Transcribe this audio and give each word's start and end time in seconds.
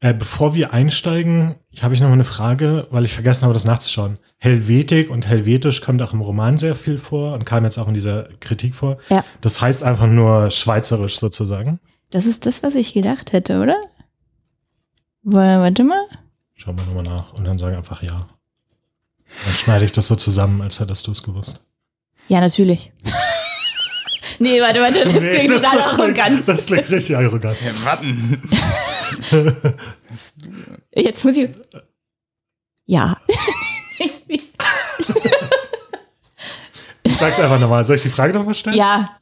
Äh, 0.00 0.14
bevor 0.14 0.54
wir 0.54 0.72
einsteigen, 0.72 1.56
habe 1.80 1.92
ich 1.94 2.00
noch 2.00 2.08
mal 2.08 2.14
eine 2.14 2.24
Frage, 2.24 2.86
weil 2.90 3.04
ich 3.04 3.12
vergessen 3.14 3.44
habe, 3.44 3.54
das 3.54 3.64
nachzuschauen. 3.64 4.18
Helvetik 4.36 5.10
und 5.10 5.26
Helvetisch 5.26 5.80
kommt 5.80 6.00
auch 6.02 6.12
im 6.12 6.20
Roman 6.20 6.56
sehr 6.56 6.76
viel 6.76 6.98
vor 6.98 7.34
und 7.34 7.44
kam 7.44 7.64
jetzt 7.64 7.78
auch 7.78 7.88
in 7.88 7.94
dieser 7.94 8.28
Kritik 8.38 8.76
vor. 8.76 8.98
Ja. 9.08 9.24
Das 9.40 9.60
heißt 9.60 9.82
einfach 9.82 10.06
nur 10.06 10.50
schweizerisch 10.50 11.18
sozusagen. 11.18 11.80
Das 12.10 12.26
ist 12.26 12.46
das, 12.46 12.62
was 12.62 12.76
ich 12.76 12.94
gedacht 12.94 13.32
hätte, 13.32 13.60
oder? 13.60 13.80
Warte 15.24 15.82
mal. 15.82 16.06
Schauen 16.54 16.78
wir 16.78 16.84
nochmal 16.86 17.02
nach 17.02 17.32
und 17.32 17.44
dann 17.44 17.58
sagen 17.58 17.76
einfach 17.76 18.02
ja. 18.02 18.28
Dann 19.44 19.54
schneide 19.54 19.84
ich 19.84 19.92
das 19.92 20.06
so 20.06 20.16
zusammen, 20.16 20.62
als 20.62 20.78
hättest 20.78 21.06
du 21.08 21.10
es 21.10 21.22
gewusst. 21.22 21.66
Ja, 22.28 22.40
natürlich. 22.40 22.92
nee, 24.38 24.60
warte, 24.60 24.80
warte, 24.80 25.04
das 25.04 25.12
Nee, 25.12 25.38
klingt 25.38 25.54
total 25.54 25.76
das 25.76 25.86
arrogant. 25.98 26.48
Das 26.48 26.66
klingt 26.66 26.90
richtig 26.90 27.16
arrogant. 27.16 27.56
Ja, 27.64 27.84
warten. 27.84 28.42
Jetzt 30.94 31.24
muss 31.24 31.36
ich. 31.36 31.50
Ja. 32.86 33.16
Ich 37.02 37.16
sag's 37.18 37.38
einfach 37.40 37.58
nochmal. 37.60 37.84
Soll 37.84 37.96
ich 37.96 38.02
die 38.02 38.08
Frage 38.08 38.32
nochmal 38.32 38.54
stellen? 38.54 38.76
ja. 38.76 39.18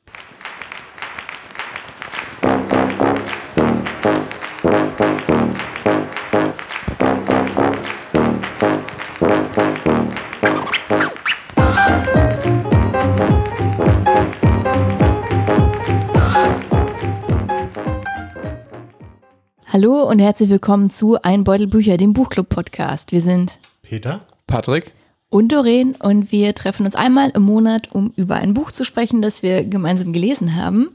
Hallo 19.78 20.08
und 20.08 20.20
herzlich 20.20 20.48
willkommen 20.48 20.88
zu 20.88 21.20
Ein 21.20 21.44
Beutel 21.44 21.66
Bücher, 21.66 21.98
dem 21.98 22.14
Buchclub-Podcast. 22.14 23.12
Wir 23.12 23.20
sind 23.20 23.58
Peter? 23.82 24.22
Patrick? 24.46 24.94
und 25.28 25.52
Doreen 25.52 25.94
und 25.96 26.32
wir 26.32 26.54
treffen 26.54 26.86
uns 26.86 26.94
einmal 26.94 27.28
im 27.34 27.42
Monat, 27.42 27.92
um 27.92 28.10
über 28.16 28.36
ein 28.36 28.54
Buch 28.54 28.70
zu 28.70 28.86
sprechen, 28.86 29.20
das 29.20 29.42
wir 29.42 29.66
gemeinsam 29.66 30.14
gelesen 30.14 30.56
haben. 30.56 30.92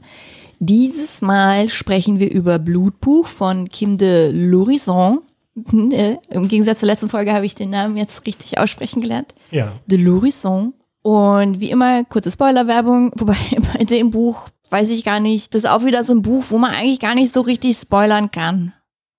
Dieses 0.58 1.22
Mal 1.22 1.68
sprechen 1.68 2.18
wir 2.18 2.32
über 2.32 2.58
Blutbuch 2.58 3.28
von 3.28 3.68
Kim 3.68 3.98
de 3.98 4.32
Lorison. 4.32 5.20
Äh, 5.92 6.16
Im 6.30 6.48
Gegensatz 6.48 6.80
zur 6.80 6.88
letzten 6.88 7.08
Folge 7.08 7.32
habe 7.32 7.46
ich 7.46 7.54
den 7.54 7.70
Namen 7.70 7.96
jetzt 7.96 8.26
richtig 8.26 8.58
aussprechen 8.58 9.00
gelernt. 9.00 9.32
Ja. 9.52 9.74
De 9.86 9.96
Lorison. 9.96 10.74
Und 11.02 11.60
wie 11.60 11.70
immer, 11.70 12.02
kurze 12.02 12.32
Spoilerwerbung, 12.32 13.12
wobei 13.16 13.36
bei 13.74 13.84
dem 13.84 14.10
Buch 14.10 14.48
weiß 14.72 14.90
ich 14.90 15.04
gar 15.04 15.20
nicht, 15.20 15.54
das 15.54 15.64
ist 15.64 15.68
auch 15.70 15.84
wieder 15.84 16.02
so 16.04 16.12
ein 16.14 16.22
Buch, 16.22 16.44
wo 16.48 16.58
man 16.58 16.72
eigentlich 16.72 16.98
gar 17.00 17.14
nicht 17.14 17.32
so 17.34 17.42
richtig 17.42 17.76
spoilern 17.76 18.30
kann. 18.30 18.72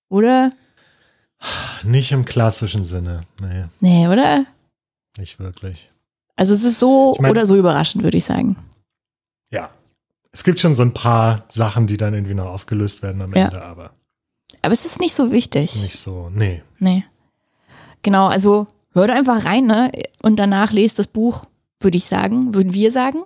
Oder? 0.08 0.50
Nicht 1.82 2.12
im 2.12 2.24
klassischen 2.24 2.84
Sinne. 2.84 3.22
Nee, 3.40 3.64
Nee, 3.80 4.08
oder? 4.08 4.44
nicht 5.18 5.38
wirklich. 5.38 5.90
Also 6.36 6.54
es 6.54 6.64
ist 6.64 6.80
so 6.80 7.12
Ich 7.14 7.20
mein- 7.20 7.30
oder 7.30 7.46
so 7.46 7.54
überraschend, 7.56 8.02
würde 8.02 8.16
ich 8.16 8.24
sagen. 8.24 8.56
Ja. 9.50 9.70
Es 10.32 10.42
gibt 10.42 10.58
schon 10.58 10.74
so 10.74 10.82
ein 10.82 10.92
paar 10.94 11.44
Sachen, 11.50 11.86
die 11.86 11.96
dann 11.96 12.12
irgendwie 12.14 12.34
noch 12.34 12.46
aufgelöst 12.46 13.02
werden 13.02 13.22
am 13.22 13.32
Ja. 13.34 13.44
Ende, 13.44 13.62
aber 13.62 13.92
Aber 14.62 14.72
es 14.72 14.84
ist 14.84 14.98
nicht 15.00 15.14
so 15.14 15.30
wichtig. 15.30 15.80
nicht 15.82 15.98
so. 15.98 16.30
Nee. 16.34 16.62
Nee. 16.80 17.04
Genau, 18.02 18.26
also 18.26 18.66
hört 18.92 19.10
einfach 19.10 19.44
rein, 19.44 19.66
ne? 19.66 19.92
Und 20.22 20.36
danach 20.36 20.72
lest 20.72 20.98
das 20.98 21.06
Buch, 21.06 21.44
würde 21.80 21.96
ich 21.96 22.04
sagen, 22.06 22.54
würden 22.54 22.74
wir 22.74 22.90
sagen. 22.90 23.22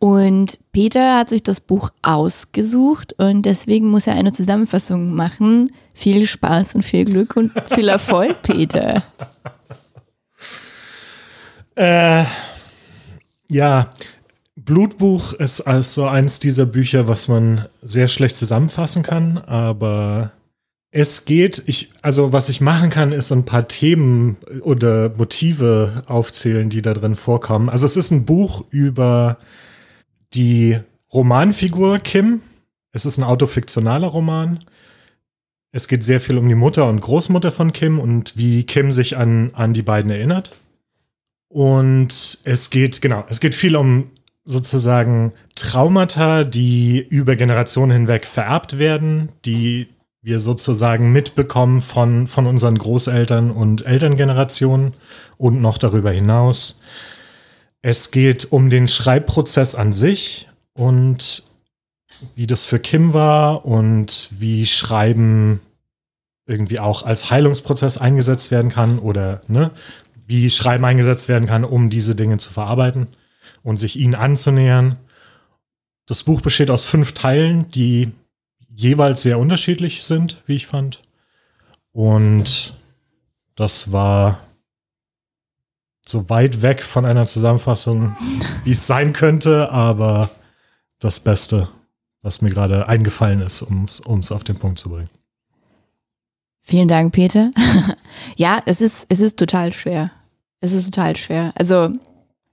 Und 0.00 0.58
Peter 0.72 1.18
hat 1.18 1.28
sich 1.28 1.42
das 1.42 1.60
Buch 1.60 1.90
ausgesucht 2.00 3.12
und 3.18 3.42
deswegen 3.42 3.90
muss 3.90 4.06
er 4.06 4.14
eine 4.14 4.32
Zusammenfassung 4.32 5.14
machen. 5.14 5.72
Viel 5.92 6.26
Spaß 6.26 6.74
und 6.74 6.82
viel 6.82 7.04
Glück 7.04 7.36
und 7.36 7.52
viel 7.70 7.88
Erfolg, 7.88 8.40
Peter. 8.42 9.04
Äh, 11.74 12.24
ja, 13.48 13.92
Blutbuch 14.56 15.34
ist 15.34 15.60
also 15.60 16.06
eins 16.06 16.38
dieser 16.38 16.64
Bücher, 16.64 17.06
was 17.06 17.28
man 17.28 17.66
sehr 17.82 18.08
schlecht 18.08 18.36
zusammenfassen 18.36 19.02
kann, 19.02 19.36
aber 19.36 20.32
es 20.90 21.26
geht, 21.26 21.62
ich, 21.66 21.92
also 22.00 22.32
was 22.32 22.48
ich 22.48 22.62
machen 22.62 22.88
kann, 22.88 23.12
ist 23.12 23.32
ein 23.32 23.44
paar 23.44 23.68
Themen 23.68 24.38
oder 24.62 25.10
Motive 25.14 26.04
aufzählen, 26.06 26.70
die 26.70 26.80
da 26.80 26.94
drin 26.94 27.16
vorkommen. 27.16 27.68
Also 27.68 27.84
es 27.84 27.98
ist 27.98 28.10
ein 28.10 28.24
Buch 28.24 28.64
über 28.70 29.36
die 30.34 30.78
Romanfigur 31.12 31.98
Kim. 31.98 32.42
Es 32.92 33.06
ist 33.06 33.18
ein 33.18 33.24
autofiktionaler 33.24 34.08
Roman. 34.08 34.58
Es 35.72 35.86
geht 35.86 36.02
sehr 36.02 36.20
viel 36.20 36.38
um 36.38 36.48
die 36.48 36.54
Mutter 36.54 36.88
und 36.88 37.00
Großmutter 37.00 37.52
von 37.52 37.72
Kim 37.72 38.00
und 38.00 38.36
wie 38.36 38.64
Kim 38.64 38.90
sich 38.90 39.16
an, 39.16 39.52
an 39.54 39.72
die 39.72 39.82
beiden 39.82 40.10
erinnert. 40.10 40.52
Und 41.48 42.38
es 42.44 42.70
geht, 42.70 43.00
genau, 43.02 43.24
es 43.28 43.40
geht 43.40 43.54
viel 43.54 43.76
um 43.76 44.10
sozusagen 44.44 45.32
Traumata, 45.54 46.44
die 46.44 46.98
über 46.98 47.36
Generationen 47.36 47.92
hinweg 47.92 48.26
vererbt 48.26 48.78
werden, 48.78 49.30
die 49.44 49.88
wir 50.22 50.40
sozusagen 50.40 51.12
mitbekommen 51.12 51.80
von, 51.80 52.26
von 52.26 52.46
unseren 52.46 52.76
Großeltern 52.76 53.50
und 53.50 53.86
Elterngenerationen 53.86 54.94
und 55.38 55.60
noch 55.60 55.78
darüber 55.78 56.10
hinaus. 56.10 56.82
Es 57.82 58.10
geht 58.10 58.52
um 58.52 58.68
den 58.68 58.88
Schreibprozess 58.88 59.74
an 59.74 59.92
sich 59.92 60.48
und 60.74 61.44
wie 62.34 62.46
das 62.46 62.64
für 62.64 62.78
Kim 62.78 63.14
war 63.14 63.64
und 63.64 64.28
wie 64.30 64.66
Schreiben 64.66 65.60
irgendwie 66.46 66.78
auch 66.78 67.04
als 67.04 67.30
Heilungsprozess 67.30 67.96
eingesetzt 67.96 68.50
werden 68.50 68.70
kann 68.70 68.98
oder 68.98 69.40
ne, 69.48 69.70
wie 70.26 70.50
Schreiben 70.50 70.84
eingesetzt 70.84 71.28
werden 71.28 71.48
kann, 71.48 71.64
um 71.64 71.90
diese 71.90 72.14
Dinge 72.14 72.36
zu 72.38 72.52
verarbeiten 72.52 73.08
und 73.62 73.78
sich 73.78 73.96
ihnen 73.96 74.14
anzunähern. 74.14 74.98
Das 76.06 76.24
Buch 76.24 76.40
besteht 76.40 76.70
aus 76.70 76.84
fünf 76.84 77.12
Teilen, 77.12 77.70
die 77.70 78.12
jeweils 78.74 79.22
sehr 79.22 79.38
unterschiedlich 79.38 80.02
sind, 80.02 80.42
wie 80.46 80.56
ich 80.56 80.66
fand. 80.66 81.02
Und 81.92 82.74
das 83.54 83.92
war 83.92 84.40
so 86.10 86.28
weit 86.28 86.62
weg 86.62 86.82
von 86.82 87.04
einer 87.04 87.24
Zusammenfassung, 87.24 88.16
wie 88.64 88.72
es 88.72 88.86
sein 88.86 89.12
könnte, 89.12 89.70
aber 89.70 90.30
das 90.98 91.20
Beste, 91.20 91.68
was 92.22 92.42
mir 92.42 92.50
gerade 92.50 92.88
eingefallen 92.88 93.40
ist, 93.40 93.62
um 93.62 93.84
es 93.84 94.32
auf 94.32 94.44
den 94.44 94.56
Punkt 94.56 94.78
zu 94.78 94.90
bringen. 94.90 95.10
Vielen 96.62 96.88
Dank, 96.88 97.12
Peter. 97.12 97.50
ja, 98.36 98.62
es 98.66 98.80
ist, 98.80 99.06
es 99.08 99.20
ist 99.20 99.38
total 99.38 99.72
schwer. 99.72 100.12
Es 100.60 100.72
ist 100.72 100.84
total 100.84 101.16
schwer. 101.16 101.52
Also, 101.54 101.90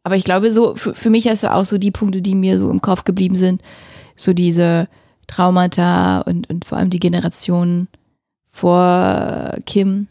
aber 0.03 0.16
ich 0.16 0.24
glaube, 0.24 0.51
so, 0.51 0.75
für, 0.75 0.95
für 0.95 1.09
mich 1.09 1.28
hast 1.28 1.44
du 1.44 1.53
auch 1.53 1.66
so 1.66 1.78
die 1.78 1.91
Punkte, 1.91 2.22
die 2.22 2.35
mir 2.35 2.57
so 2.57 2.72
im 2.72 2.81
Kopf 2.81 3.03
geblieben 3.03 3.35
sind. 3.35 3.62
So 4.16 4.34
diese 4.34 4.88
Traumata 5.28 6.22
und, 6.22 6.50
und 6.50 6.66
vor 6.66 6.78
allem 6.78 6.89
die 6.89 7.00
Generationen 7.00 7.89
vor 8.50 9.56
Kim. 9.66 10.07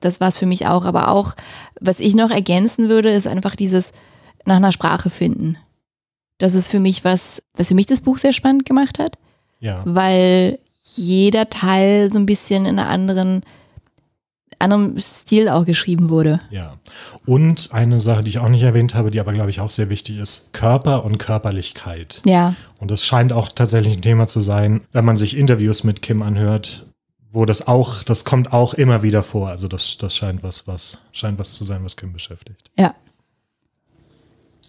Das 0.00 0.20
war 0.20 0.28
es 0.28 0.38
für 0.38 0.46
mich 0.46 0.66
auch. 0.66 0.84
Aber 0.84 1.08
auch, 1.08 1.34
was 1.80 2.00
ich 2.00 2.14
noch 2.14 2.30
ergänzen 2.30 2.88
würde, 2.88 3.10
ist 3.10 3.26
einfach 3.26 3.56
dieses 3.56 3.92
nach 4.44 4.56
einer 4.56 4.72
Sprache 4.72 5.10
finden. 5.10 5.56
Das 6.38 6.54
ist 6.54 6.68
für 6.68 6.80
mich 6.80 7.04
was, 7.04 7.42
was 7.54 7.68
für 7.68 7.74
mich 7.74 7.86
das 7.86 8.00
Buch 8.02 8.18
sehr 8.18 8.32
spannend 8.32 8.66
gemacht 8.66 8.98
hat 8.98 9.16
Ja. 9.60 9.82
weil 9.86 10.58
jeder 10.94 11.48
Teil 11.50 12.12
so 12.12 12.18
ein 12.18 12.26
bisschen 12.26 12.64
in 12.66 12.78
einer 12.78 12.88
anderen, 12.88 13.42
anderem 14.58 14.98
Stil 14.98 15.48
auch 15.48 15.64
geschrieben 15.66 16.08
wurde. 16.10 16.38
Ja. 16.50 16.76
Und 17.26 17.70
eine 17.72 18.00
Sache, 18.00 18.22
die 18.22 18.30
ich 18.30 18.38
auch 18.38 18.48
nicht 18.48 18.62
erwähnt 18.62 18.94
habe, 18.94 19.10
die 19.10 19.20
aber, 19.20 19.32
glaube 19.32 19.50
ich, 19.50 19.60
auch 19.60 19.70
sehr 19.70 19.88
wichtig 19.90 20.18
ist, 20.18 20.52
Körper 20.52 21.04
und 21.04 21.18
Körperlichkeit. 21.18 22.22
Ja, 22.24 22.54
Und 22.78 22.90
das 22.90 23.04
scheint 23.04 23.32
auch 23.32 23.48
tatsächlich 23.48 23.96
ein 23.96 24.02
Thema 24.02 24.26
zu 24.26 24.40
sein, 24.40 24.80
wenn 24.92 25.04
man 25.04 25.16
sich 25.16 25.36
Interviews 25.36 25.84
mit 25.84 26.02
Kim 26.02 26.22
anhört, 26.22 26.85
wo 27.36 27.44
das 27.44 27.66
auch, 27.68 28.02
das 28.02 28.24
kommt 28.24 28.54
auch 28.54 28.72
immer 28.72 29.02
wieder 29.02 29.22
vor. 29.22 29.48
Also 29.50 29.68
das, 29.68 29.98
das 29.98 30.16
scheint 30.16 30.42
was, 30.42 30.66
was, 30.66 30.98
scheint 31.12 31.38
was 31.38 31.52
zu 31.52 31.64
sein, 31.64 31.84
was 31.84 31.96
Kim 31.96 32.12
beschäftigt. 32.12 32.70
ja. 32.78 32.94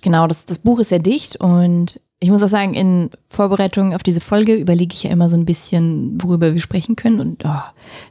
Genau, 0.02 0.28
das, 0.28 0.46
das 0.46 0.60
Buch 0.60 0.80
ist 0.80 0.90
sehr 0.90 1.00
dicht 1.00 1.38
und 1.38 2.00
ich 2.19 2.30
muss 2.30 2.44
auch 2.44 2.50
sagen, 2.50 2.75
in 2.75 3.10
Vorbereitung 3.30 3.96
auf 3.96 4.04
diese 4.04 4.22
Folge 4.22 4.56
überlege 4.56 4.94
ich 4.94 5.04
ja 5.04 5.10
immer 5.10 5.30
so 5.30 5.36
ein 5.36 5.46
bisschen, 5.46 6.22
worüber 6.22 6.54
wir 6.54 6.62
sprechen 6.62 6.96
können. 6.96 7.19
Und 7.19 7.46
oh, 7.46 7.62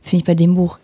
finde 0.01 0.17
ich 0.17 0.25
bei 0.25 0.35
dem 0.35 0.55
Buch 0.57 0.79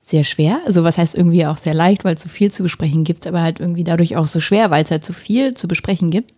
sehr 0.00 0.24
schwer. 0.24 0.60
Also 0.66 0.82
was 0.82 0.98
heißt 0.98 1.14
irgendwie 1.14 1.46
auch 1.46 1.58
sehr 1.58 1.74
leicht, 1.74 2.04
weil 2.04 2.16
es 2.16 2.22
so 2.22 2.28
viel 2.28 2.50
zu 2.50 2.64
besprechen 2.64 3.04
gibt, 3.04 3.26
aber 3.26 3.40
halt 3.40 3.60
irgendwie 3.60 3.84
dadurch 3.84 4.16
auch 4.16 4.26
so 4.26 4.40
schwer, 4.40 4.70
weil 4.70 4.82
es 4.82 4.90
halt 4.90 5.04
so 5.04 5.12
viel 5.12 5.54
zu 5.54 5.68
besprechen 5.68 6.10
gibt. 6.10 6.34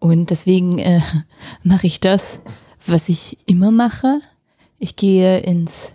Und 0.00 0.30
deswegen 0.30 0.80
äh, 0.80 1.00
mache 1.62 1.86
ich 1.86 2.00
das, 2.00 2.40
was 2.86 3.08
ich 3.08 3.38
immer 3.46 3.70
mache. 3.70 4.20
Ich 4.78 4.96
gehe 4.96 5.38
ins 5.38 5.92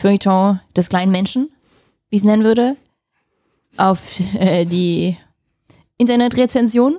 Feuilleton 0.00 0.60
des 0.76 0.88
kleinen 0.88 1.12
Menschen, 1.12 1.50
wie 2.08 2.16
ich 2.16 2.22
es 2.22 2.26
nennen 2.26 2.44
würde, 2.44 2.76
auf 3.76 4.00
äh, 4.38 4.64
die 4.64 5.16
Internetrezension. 5.98 6.98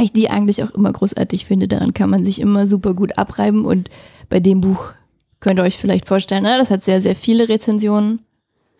Ich 0.00 0.12
die 0.12 0.28
eigentlich 0.28 0.62
auch 0.64 0.70
immer 0.72 0.92
großartig 0.92 1.44
finde. 1.44 1.68
Daran 1.68 1.94
kann 1.94 2.10
man 2.10 2.24
sich 2.24 2.40
immer 2.40 2.66
super 2.66 2.94
gut 2.94 3.16
abreiben 3.16 3.64
und 3.64 3.90
bei 4.28 4.40
dem 4.40 4.60
Buch 4.60 4.92
Könnt 5.40 5.60
ihr 5.60 5.64
euch 5.64 5.76
vielleicht 5.76 6.08
vorstellen, 6.08 6.44
ne? 6.44 6.56
das 6.56 6.70
hat 6.70 6.82
sehr, 6.82 7.02
sehr 7.02 7.14
viele 7.14 7.50
Rezensionen. 7.50 8.20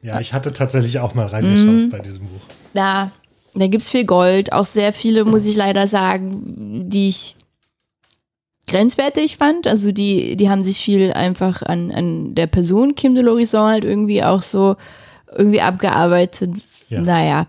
Ja, 0.00 0.18
ich 0.20 0.32
hatte 0.32 0.50
tatsächlich 0.50 0.98
auch 0.98 1.12
mal 1.12 1.26
reingeschaut 1.26 1.66
Mhm. 1.66 1.88
bei 1.90 1.98
diesem 1.98 2.22
Buch. 2.22 2.40
Da, 2.72 3.10
da 3.54 3.66
gibt 3.66 3.82
es 3.82 3.90
viel 3.90 4.06
Gold, 4.06 4.50
auch 4.54 4.64
sehr 4.64 4.94
viele, 4.94 5.26
muss 5.26 5.44
ich 5.44 5.56
leider 5.56 5.86
sagen, 5.86 6.88
die 6.88 7.10
ich 7.10 7.36
grenzwertig 8.66 9.36
fand. 9.36 9.66
Also 9.66 9.92
die, 9.92 10.36
die 10.36 10.48
haben 10.50 10.62
sich 10.64 10.78
viel 10.78 11.12
einfach 11.12 11.62
an, 11.62 11.90
an 11.92 12.34
der 12.34 12.46
Person 12.46 12.94
Kim 12.94 13.14
de 13.14 13.22
Lorison 13.24 13.66
halt 13.70 13.84
irgendwie 13.84 14.22
auch 14.22 14.42
so 14.42 14.76
irgendwie 15.36 15.60
abgearbeitet. 15.60 16.50
Ja. 16.88 17.00
Naja. 17.00 17.46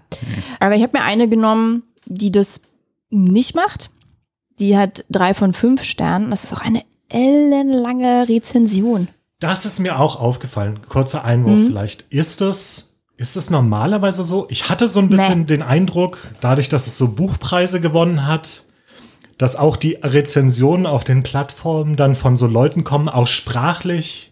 Aber 0.59 0.75
ich 0.75 0.81
habe 0.83 0.97
mir 0.97 1.03
eine 1.03 1.27
genommen, 1.27 1.83
die 2.05 2.31
das 2.31 2.61
nicht 3.09 3.55
macht. 3.55 3.89
Die 4.59 4.77
hat 4.77 5.03
drei 5.09 5.33
von 5.33 5.53
fünf 5.53 5.83
Sternen. 5.83 6.31
Das 6.31 6.43
ist 6.45 6.53
auch 6.53 6.61
eine 6.61 6.81
ellenlange 7.09 8.27
Rezension. 8.29 9.07
Das 9.39 9.65
ist 9.65 9.79
mir 9.79 9.99
auch 9.99 10.19
aufgefallen. 10.19 10.79
Kurzer 10.87 11.25
Einwurf 11.25 11.59
Mhm. 11.59 11.67
vielleicht. 11.67 12.05
Ist 12.09 12.41
das, 12.41 12.97
ist 13.17 13.35
das 13.35 13.49
normalerweise 13.49 14.23
so? 14.25 14.47
Ich 14.49 14.69
hatte 14.69 14.87
so 14.87 14.99
ein 14.99 15.09
bisschen 15.09 15.39
Nee. 15.41 15.45
den 15.45 15.61
Eindruck, 15.61 16.29
dadurch, 16.41 16.69
dass 16.69 16.87
es 16.87 16.97
so 16.97 17.13
Buchpreise 17.13 17.81
gewonnen 17.81 18.25
hat, 18.25 18.63
dass 19.37 19.55
auch 19.55 19.75
die 19.77 19.97
Rezensionen 20.01 20.85
auf 20.85 21.03
den 21.03 21.23
Plattformen 21.23 21.95
dann 21.95 22.15
von 22.15 22.37
so 22.37 22.47
Leuten 22.47 22.83
kommen, 22.83 23.09
auch 23.09 23.27
sprachlich, 23.27 24.31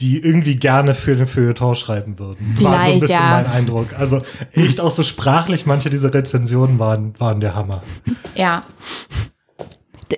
die 0.00 0.18
irgendwie 0.18 0.56
gerne 0.56 0.94
für 0.94 1.14
den 1.14 1.26
Feuilleton 1.26 1.74
schreiben 1.74 2.18
würden. 2.18 2.56
War 2.60 2.72
so 2.72 2.76
ein 2.76 2.82
Vielleicht, 2.82 3.00
bisschen 3.00 3.16
ja. 3.16 3.30
mein 3.30 3.46
Eindruck. 3.46 3.98
Also 3.98 4.18
echt 4.52 4.80
auch 4.80 4.90
so 4.90 5.02
sprachlich, 5.02 5.64
manche 5.66 5.90
dieser 5.90 6.12
Rezensionen 6.12 6.78
waren, 6.78 7.14
waren 7.18 7.40
der 7.40 7.54
Hammer. 7.54 7.82
Ja. 8.34 8.62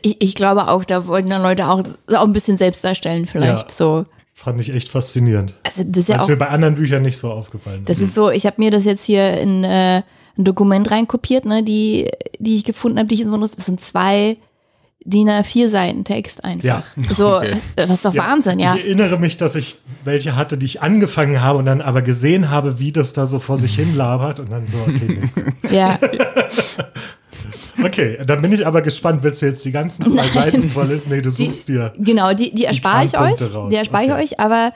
Ich, 0.03 0.21
ich 0.23 0.35
glaube 0.35 0.69
auch, 0.69 0.85
da 0.85 1.07
wollten 1.07 1.31
dann 1.31 1.43
Leute 1.43 1.69
auch, 1.69 1.83
auch 2.09 2.25
ein 2.25 2.33
bisschen 2.33 2.59
selbst 2.59 2.85
darstellen, 2.85 3.27
vielleicht 3.27 3.71
Ja. 3.71 3.75
so. 3.75 4.05
Fand 4.35 4.61
ich 4.61 4.73
echt 4.73 4.89
faszinierend. 4.89 5.55
Also 5.65 5.83
das 5.85 6.03
ist 6.03 6.09
ja 6.09 6.15
Als 6.17 6.25
auch, 6.25 6.29
mir 6.29 6.37
bei 6.37 6.49
anderen 6.49 6.77
Büchern 6.77 7.03
nicht 7.03 7.19
so 7.19 7.31
aufgefallen 7.33 7.85
das 7.85 8.01
ist 8.01 8.15
so, 8.15 8.31
ich 8.31 8.47
habe 8.47 8.57
mir 8.59 8.71
das 8.71 8.85
jetzt 8.85 9.05
hier 9.05 9.37
in 9.39 9.65
äh, 9.65 10.03
ein 10.39 10.45
Dokument 10.45 10.91
reinkopiert, 10.91 11.45
ne, 11.45 11.63
die, 11.63 12.09
die 12.39 12.57
ich 12.57 12.65
gefunden 12.65 12.99
habe, 12.99 13.09
die 13.09 13.17
ich 13.17 13.21
in 13.23 13.29
so 13.31 13.37
das 13.37 13.53
sind 13.53 13.81
zwei 13.81 14.37
DIN 15.05 15.29
A4 15.29 15.69
Seiten 15.69 16.05
Text 16.05 16.45
einfach. 16.45 16.65
Ja. 16.65 16.83
So, 17.15 17.37
Okay. 17.39 17.57
das 17.77 17.91
ist 17.91 18.05
doch 18.05 18.15
Wahnsinn, 18.17 18.59
ja. 18.59 18.75
Ich 18.77 18.85
erinnere 18.85 19.19
mich, 19.19 19.37
dass 19.39 19.55
ich 19.55 19.77
welche 20.05 20.37
hatte, 20.37 20.59
die 20.59 20.67
ich 20.67 20.83
angefangen 20.83 21.41
habe 21.41 21.59
und 21.59 21.65
dann 21.65 21.81
aber 21.81 22.03
gesehen 22.03 22.51
habe, 22.51 22.79
wie 22.79 22.93
das 22.93 23.13
da 23.15 23.25
so 23.27 23.39
vor 23.39 23.57
sich 23.57 23.75
hin 23.75 23.97
labert 23.97 24.39
und 24.39 24.51
dann 24.53 24.69
so, 24.69 24.77
okay, 24.87 25.17
Mist. 25.21 25.41
Ja, 25.71 25.99
Okay, 27.83 28.19
dann 28.27 28.43
bin 28.43 28.53
ich 28.53 28.67
aber 28.67 28.83
gespannt. 28.83 29.23
Willst 29.23 29.41
du 29.41 29.47
jetzt 29.47 29.65
die 29.65 29.71
ganzen 29.71 30.05
zwei 30.05 30.27
Seiten 30.27 30.69
vorlesen? 30.69 31.11
Nee, 31.11 31.21
du 31.23 31.31
Die- 31.31 31.45
suchst 31.47 31.69
dir. 31.69 31.93
genau, 31.99 32.33
die, 32.35 32.53
die 32.53 32.65
erspare 32.65 33.05
ich 33.05 33.17
euch. 33.17 33.41
Raus, 33.55 33.71
Die 33.71 33.77
erspare 33.77 34.05
ich 34.05 34.11
okay. 34.11 34.23
euch, 34.25 34.41
aber 34.41 34.73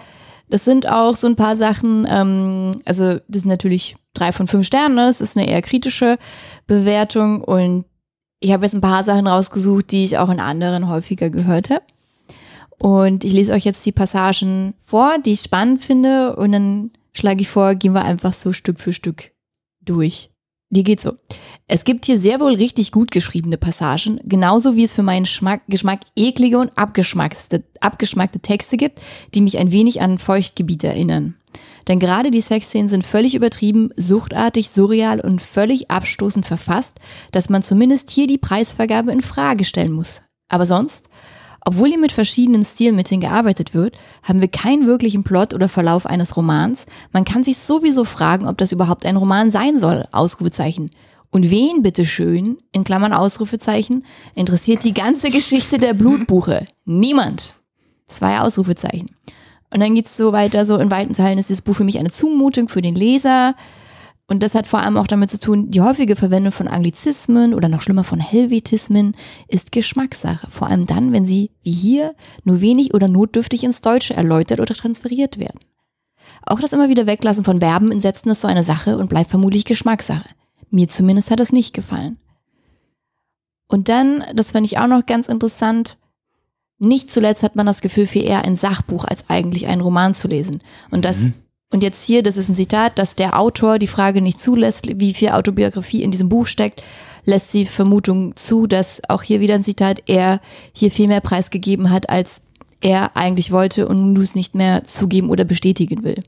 das 0.49 0.65
sind 0.65 0.89
auch 0.89 1.17
so 1.17 1.27
ein 1.27 1.37
paar 1.37 1.57
Sachen, 1.57 2.07
ähm, 2.11 2.73
also 2.85 3.19
das 3.29 3.43
sind 3.43 3.49
natürlich 3.49 3.97
drei 4.15 4.33
von 4.33 4.49
fünf 4.49 4.67
Sternen, 4.67 4.97
ne? 4.97 5.09
es 5.09 5.21
ist 5.21 5.37
eine 5.37 5.49
eher 5.49 5.63
kritische 5.63 6.19
Bewertung 6.67 7.43
und 7.43 7.85
ich 8.41 8.53
habe 8.53 8.65
jetzt 8.65 8.75
ein 8.75 8.81
paar 8.81 9.05
Sachen 9.05 9.27
rausgesucht, 9.27 9.93
die 9.93 10.05
ich 10.05 10.19
auch 10.19 10.29
in 10.29 10.41
anderen 10.41 10.89
häufiger 10.89 11.31
gehört 11.31 11.71
habe. 11.71 11.85
Und 12.79 13.23
ich 13.25 13.33
lese 13.33 13.53
euch 13.53 13.65
jetzt 13.65 13.87
die 13.87 13.93
Passagen 13.93 14.75
vor, 14.85 15.19
die 15.25 15.33
ich 15.33 15.43
spannend 15.43 15.83
finde 15.83 16.35
und 16.35 16.51
dann 16.51 16.91
schlage 17.13 17.43
ich 17.43 17.49
vor, 17.49 17.77
gehen 17.77 17.93
wir 17.93 18.05
einfach 18.05 18.35
so 18.35 18.53
Stück 18.53 18.81
für 18.81 18.93
Stück 18.93 19.31
durch. 19.81 20.31
Die 20.71 20.83
geht 20.83 21.01
so. 21.01 21.13
Es 21.75 21.85
gibt 21.85 22.05
hier 22.05 22.21
sehr 22.21 22.39
wohl 22.39 22.53
richtig 22.53 22.93
gut 22.93 23.11
geschriebene 23.11 23.57
Passagen, 23.57 24.21
genauso 24.25 24.77
wie 24.77 24.85
es 24.85 24.93
für 24.93 25.03
meinen 25.03 25.25
Schmack, 25.25 25.63
Geschmack 25.69 26.01
eklige 26.15 26.59
und 26.59 26.77
abgeschmackste, 26.77 27.65
abgeschmackte 27.81 28.41
Texte 28.41 28.77
gibt, 28.77 29.01
die 29.33 29.41
mich 29.41 29.57
ein 29.57 29.73
wenig 29.73 30.03
an 30.03 30.19
Feuchtgebiete 30.19 30.89
erinnern. 30.89 31.35
Denn 31.89 31.99
gerade 31.99 32.31
die 32.31 32.43
Sexszenen 32.43 32.91
sind 32.91 33.07
völlig 33.07 33.35
übertrieben, 33.35 33.89
suchtartig, 33.97 34.69
surreal 34.69 35.19
und 35.19 35.41
völlig 35.41 35.91
abstoßend 35.91 36.45
verfasst, 36.45 37.01
dass 37.31 37.49
man 37.49 37.63
zumindest 37.63 38.11
hier 38.11 38.27
die 38.27 38.37
Preisvergabe 38.37 39.11
in 39.11 39.23
Frage 39.23 39.65
stellen 39.65 39.93
muss. 39.93 40.21
Aber 40.51 40.67
sonst, 40.67 41.09
obwohl 41.65 41.89
hier 41.89 42.01
mit 42.01 42.13
verschiedenen 42.13 42.67
Stilmitteln 42.67 43.23
gearbeitet 43.23 43.73
wird, 43.73 43.97
haben 44.23 44.43
wir 44.43 44.49
keinen 44.49 44.87
wirklichen 44.87 45.25
Plot 45.25 45.55
oder 45.55 45.71
Verlauf 45.71 46.05
eines 46.05 46.37
Romans. 46.37 46.85
Man 47.13 47.25
kann 47.25 47.45
sich 47.45 47.57
sowieso 47.57 48.05
fragen, 48.05 48.47
ob 48.47 48.59
das 48.59 48.73
überhaupt 48.73 49.07
ein 49.07 49.17
Roman 49.17 49.51
sein 49.51 49.79
soll. 49.79 50.05
Ausrufezeichen. 50.13 50.91
Und 51.33 51.51
wen, 51.51 51.81
bitteschön, 51.81 52.59
in 52.73 52.85
Klammern 52.85 53.15
Ausrufezeichen, 53.15 54.05
interessiert 54.35 54.85
die 54.85 54.93
ganze 54.93 55.31
Geschichte 55.31 55.79
der 55.79 55.95
Blutbuche? 55.95 56.67
Niemand. 56.85 57.57
Zwei 58.07 58.39
Ausrufezeichen. 58.39 59.07
Und 59.71 59.81
dann 59.81 59.95
geht's 59.95 60.15
so 60.15 60.33
weiter, 60.33 60.67
so 60.67 60.77
in 60.77 60.91
weiten 60.91 61.15
Teilen 61.15 61.39
ist 61.39 61.49
dieses 61.49 61.63
Buch 61.63 61.75
für 61.75 61.85
mich 61.85 61.99
eine 61.99 62.11
Zumutung 62.11 62.69
für 62.69 62.83
den 62.83 62.95
Leser. 62.95 63.57
Und 64.27 64.43
das 64.43 64.55
hat 64.55 64.67
vor 64.67 64.81
allem 64.81 64.99
auch 64.99 65.07
damit 65.07 65.31
zu 65.31 65.41
tun, 65.41 65.71
die 65.71 65.81
häufige 65.81 66.17
Verwendung 66.17 66.53
von 66.53 66.69
Anglizismen 66.69 67.55
oder 67.55 67.71
noch 67.71 67.81
schlimmer 67.81 68.05
von 68.05 68.21
Helvetismen 68.21 69.17
ist 69.49 69.73
Geschmackssache. 69.73 70.51
Vor 70.51 70.69
allem 70.69 70.85
dann, 70.85 71.13
wenn 71.15 71.25
sie, 71.25 71.51
wie 71.63 71.73
hier, 71.73 72.15
nur 72.45 72.61
wenig 72.61 72.93
oder 72.93 73.09
notdürftig 73.09 73.65
ins 73.65 73.81
Deutsche 73.81 74.15
erläutert 74.15 74.61
oder 74.61 74.75
transferiert 74.75 75.39
werden. 75.39 75.61
Auch 76.45 76.61
das 76.61 76.75
immer 76.75 76.91
wieder 76.91 77.07
Weglassen 77.07 77.45
von 77.45 77.61
Verben 77.61 77.91
in 77.91 78.03
Sätzen 78.03 78.29
ist 78.29 78.43
so 78.43 78.49
eine 78.49 78.65
Sache 78.65 78.99
und 78.99 79.09
bleibt 79.09 79.31
vermutlich 79.31 79.65
Geschmackssache. 79.65 80.29
Mir 80.73 80.89
zumindest 80.89 81.31
hat 81.31 81.39
es 81.39 81.53
nicht 81.53 81.75
gefallen. 81.75 82.19
Und 83.69 83.89
dann, 83.89 84.25
das 84.35 84.53
fand 84.53 84.67
ich 84.67 84.79
auch 84.79 84.87
noch 84.87 85.07
ganz 85.07 85.29
interessant, 85.29 85.99
nicht 86.79 87.11
zuletzt 87.11 87.43
hat 87.43 87.55
man 87.57 87.67
das 87.67 87.81
Gefühl, 87.81 88.07
viel 88.07 88.25
eher 88.25 88.45
ein 88.45 88.57
Sachbuch 88.57 89.05
als 89.05 89.25
eigentlich 89.29 89.69
einen 89.69 89.83
Roman 89.83 90.15
zu 90.15 90.29
lesen. 90.29 90.61
Und 90.91 91.05
das, 91.05 91.29
und 91.71 91.83
jetzt 91.83 92.05
hier, 92.05 92.23
das 92.23 92.37
ist 92.37 92.49
ein 92.49 92.55
Zitat, 92.55 92.99
dass 92.99 93.15
der 93.15 93.39
Autor 93.39 93.79
die 93.79 93.87
Frage 93.87 94.21
nicht 94.21 94.43
zulässt, 94.43 94.99
wie 94.99 95.15
viel 95.15 95.29
Autobiografie 95.29 96.03
in 96.03 96.11
diesem 96.11 96.29
Buch 96.29 96.47
steckt, 96.47 96.83
lässt 97.25 97.55
die 97.55 97.67
Vermutung 97.67 98.35
zu, 98.35 98.67
dass 98.67 99.01
auch 99.09 99.23
hier 99.23 99.41
wieder 99.41 99.55
ein 99.55 99.65
Zitat, 99.65 100.03
er 100.07 100.41
hier 100.73 100.91
viel 100.91 101.07
mehr 101.07 101.21
preisgegeben 101.21 101.91
hat, 101.91 102.11
als 102.11 102.43
er 102.81 103.17
eigentlich 103.17 103.53
wollte 103.53 103.87
und 103.87 104.13
nun 104.13 104.23
es 104.23 104.35
nicht 104.35 104.55
mehr 104.55 104.85
zugeben 104.85 105.31
oder 105.31 105.45
bestätigen 105.45 106.03
will. 106.03 106.21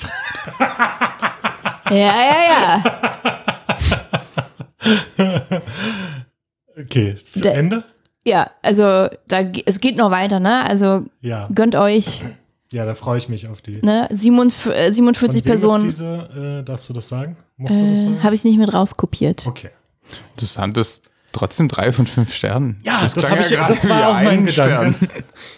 ja, 1.90 1.96
ja, 1.96 2.36
ja. 2.48 2.82
Okay, 6.78 7.16
Der- 7.34 7.56
Ende? 7.56 7.84
Ja, 8.24 8.50
also 8.62 9.08
da, 9.28 9.40
es 9.64 9.80
geht 9.80 9.96
noch 9.96 10.10
weiter, 10.10 10.40
ne? 10.40 10.64
Also 10.68 11.04
Ja. 11.20 11.48
gönnt 11.54 11.74
euch, 11.74 12.22
Ja, 12.70 12.84
da 12.84 12.94
freue 12.94 13.18
ich 13.18 13.28
mich 13.28 13.48
auf 13.48 13.62
die. 13.62 13.80
ne? 13.82 14.08
47, 14.12 14.72
äh, 14.72 14.92
47 14.92 15.42
Von 15.42 15.44
wem 15.44 15.50
Personen. 15.50 15.88
Ist 15.88 15.98
diese, 16.00 16.60
äh, 16.60 16.64
darfst 16.64 16.88
du 16.88 16.94
das 16.94 17.08
sagen? 17.08 17.36
Musst 17.56 17.78
du 17.80 17.90
das 17.90 18.00
Äh, 18.00 18.02
sagen? 18.02 18.22
Habe 18.22 18.34
ich 18.34 18.44
nicht 18.44 18.58
mit 18.58 18.72
rauskopiert. 18.72 19.46
Okay. 19.46 19.70
Interessant 20.34 20.76
ist 20.76 21.04
trotzdem 21.32 21.68
drei 21.68 21.92
von 21.92 22.06
fünf 22.06 22.34
Sternen. 22.34 22.80
Ja, 22.84 23.00
das, 23.02 23.16
hab 23.16 23.40
ich, 23.40 23.48
gerade 23.48 23.72
das 23.74 23.88
war 23.88 24.08
auch 24.08 24.14
mein 24.14 24.26
ein 24.40 24.44
Gedanke. 24.46 24.94
Stern. 24.96 25.10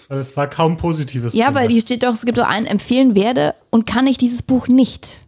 Weil 0.09 0.19
es 0.21 0.37
war 0.37 0.47
kaum 0.49 0.77
Positives. 0.77 1.35
Ja, 1.35 1.47
drin. 1.47 1.55
weil 1.57 1.69
hier 1.71 1.81
steht 1.81 2.03
doch, 2.05 2.15
es 2.15 2.25
gibt 2.25 2.39
doch 2.39 2.49
einen 2.49 2.67
empfehlen 2.67 3.15
werde 3.15 3.55
und 3.71 3.87
kann 3.87 4.07
ich 4.07 4.19
dieses 4.19 4.43
Buch 4.43 4.69
nicht. 4.69 5.21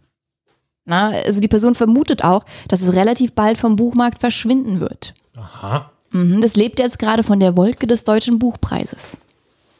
Na, 0.85 1.09
also 1.09 1.39
die 1.39 1.47
Person 1.47 1.73
vermutet 1.73 2.23
auch, 2.23 2.45
dass 2.67 2.81
es 2.81 2.95
relativ 2.95 3.33
bald 3.33 3.57
vom 3.57 3.75
Buchmarkt 3.75 4.19
verschwinden 4.19 4.79
wird. 4.79 5.15
Aha. 5.35 5.91
Mhm, 6.11 6.41
das 6.41 6.55
lebt 6.55 6.79
jetzt 6.79 6.99
gerade 6.99 7.23
von 7.23 7.39
der 7.39 7.57
Wolke 7.57 7.87
des 7.87 8.03
deutschen 8.03 8.39
Buchpreises. 8.39 9.17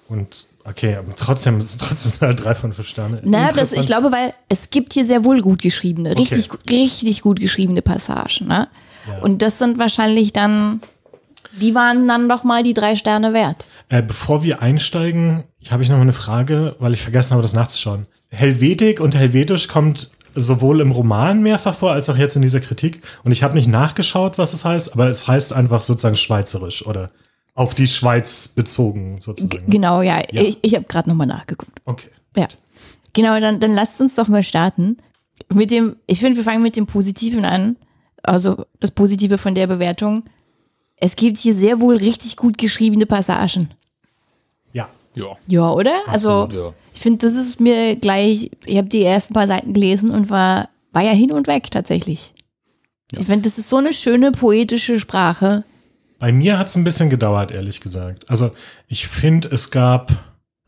Und 0.09 0.45
okay, 0.63 0.95
aber 0.95 1.15
trotzdem, 1.15 1.59
trotzdem 1.59 2.11
sind 2.11 2.21
halt 2.21 2.43
drei 2.43 2.55
von 2.55 2.73
fünf 2.73 2.87
Sterne. 2.87 3.17
Na, 3.23 3.51
das, 3.51 3.73
ich 3.73 3.85
glaube, 3.85 4.11
weil 4.11 4.31
es 4.49 4.69
gibt 4.71 4.93
hier 4.93 5.05
sehr 5.05 5.23
wohl 5.23 5.41
gut 5.41 5.61
geschriebene, 5.61 6.17
richtig, 6.17 6.49
richtig 6.69 7.21
gut 7.21 7.39
geschriebene 7.39 7.81
Passagen. 7.81 8.47
Ne? 8.47 8.67
Ja. 9.07 9.19
Und 9.19 9.41
das 9.41 9.59
sind 9.59 9.77
wahrscheinlich 9.77 10.33
dann, 10.33 10.81
die 11.59 11.75
waren 11.75 12.07
dann 12.07 12.27
doch 12.27 12.43
mal 12.43 12.63
die 12.63 12.73
drei 12.73 12.95
Sterne 12.95 13.33
wert. 13.33 13.67
Äh, 13.89 14.01
bevor 14.01 14.43
wir 14.43 14.61
einsteigen, 14.61 15.43
habe 15.69 15.83
ich 15.83 15.89
noch 15.89 15.97
mal 15.97 16.03
eine 16.03 16.13
Frage, 16.13 16.75
weil 16.79 16.93
ich 16.93 17.01
vergessen 17.01 17.33
habe, 17.33 17.43
das 17.43 17.53
nachzuschauen. 17.53 18.07
Helvetik 18.29 18.99
und 18.99 19.15
Helvetisch 19.15 19.67
kommt 19.67 20.09
sowohl 20.35 20.81
im 20.81 20.91
Roman 20.91 21.41
mehrfach 21.41 21.75
vor, 21.75 21.91
als 21.91 22.09
auch 22.09 22.17
jetzt 22.17 22.35
in 22.35 22.41
dieser 22.41 22.59
Kritik. 22.59 23.01
Und 23.23 23.31
ich 23.31 23.43
habe 23.43 23.55
nicht 23.55 23.67
nachgeschaut, 23.67 24.37
was 24.37 24.53
es 24.53 24.65
heißt, 24.65 24.93
aber 24.93 25.09
es 25.09 25.27
heißt 25.27 25.53
einfach 25.53 25.81
sozusagen 25.81 26.15
schweizerisch 26.15 26.85
oder 26.85 27.09
auf 27.53 27.73
die 27.73 27.87
Schweiz 27.87 28.49
bezogen 28.49 29.15
G 29.15 29.21
sozusagen. 29.21 29.69
genau, 29.69 30.01
ja. 30.01 30.21
Ja. 30.31 30.41
Ich, 30.41 30.59
ich 30.61 30.75
habe 30.75 30.85
gerade 30.85 31.09
nochmal 31.09 31.27
nachgeguckt. 31.27 31.81
Okay. 31.85 32.09
Ja. 32.35 32.47
Genau, 33.13 33.39
dann, 33.39 33.59
dann 33.61 33.73
lasst 33.73 34.01
uns 34.01 34.15
doch 34.15 34.27
mal 34.27 34.43
starten. 34.43 34.97
Mit 35.53 35.71
dem, 35.71 35.95
ich 36.05 36.19
finde, 36.19 36.37
wir 36.37 36.43
fangen 36.43 36.61
mit 36.61 36.75
dem 36.75 36.85
Positiven 36.85 37.45
an. 37.45 37.77
Also 38.23 38.65
das 38.79 38.91
Positive 38.91 39.37
von 39.37 39.55
der 39.55 39.67
Bewertung. 39.67 40.23
Es 40.97 41.15
gibt 41.15 41.37
hier 41.37 41.55
sehr 41.55 41.79
wohl 41.79 41.95
richtig 41.97 42.35
gut 42.35 42.57
geschriebene 42.57 43.05
Passagen. 43.05 43.73
Ja. 44.73 44.89
Ja. 45.15 45.37
Ja, 45.47 45.71
oder? 45.71 45.93
also 46.07 46.49
ja. 46.51 46.73
Ich 47.05 47.11
finde, 47.11 47.27
das 47.27 47.35
ist 47.35 47.59
mir 47.59 47.95
gleich, 47.97 48.49
ich 48.65 48.77
habe 48.77 48.87
die 48.89 49.03
ersten 49.03 49.35
paar 49.35 49.45
Seiten 49.45 49.73
gelesen 49.75 50.09
und 50.09 50.31
war, 50.31 50.69
war 50.91 51.03
ja 51.03 51.11
hin 51.11 51.31
und 51.31 51.45
weg 51.45 51.69
tatsächlich. 51.69 52.33
Ich 53.11 53.27
finde, 53.27 53.41
das 53.47 53.59
ist 53.59 53.69
so 53.69 53.77
eine 53.77 53.93
schöne 53.93 54.31
poetische 54.31 54.99
Sprache. 54.99 55.63
Bei 56.17 56.31
mir 56.31 56.57
hat 56.57 56.69
es 56.69 56.75
ein 56.75 56.83
bisschen 56.83 57.11
gedauert, 57.11 57.51
ehrlich 57.51 57.79
gesagt. 57.79 58.27
Also 58.27 58.51
ich 58.87 59.07
finde, 59.07 59.49
es 59.51 59.69
gab, 59.69 60.11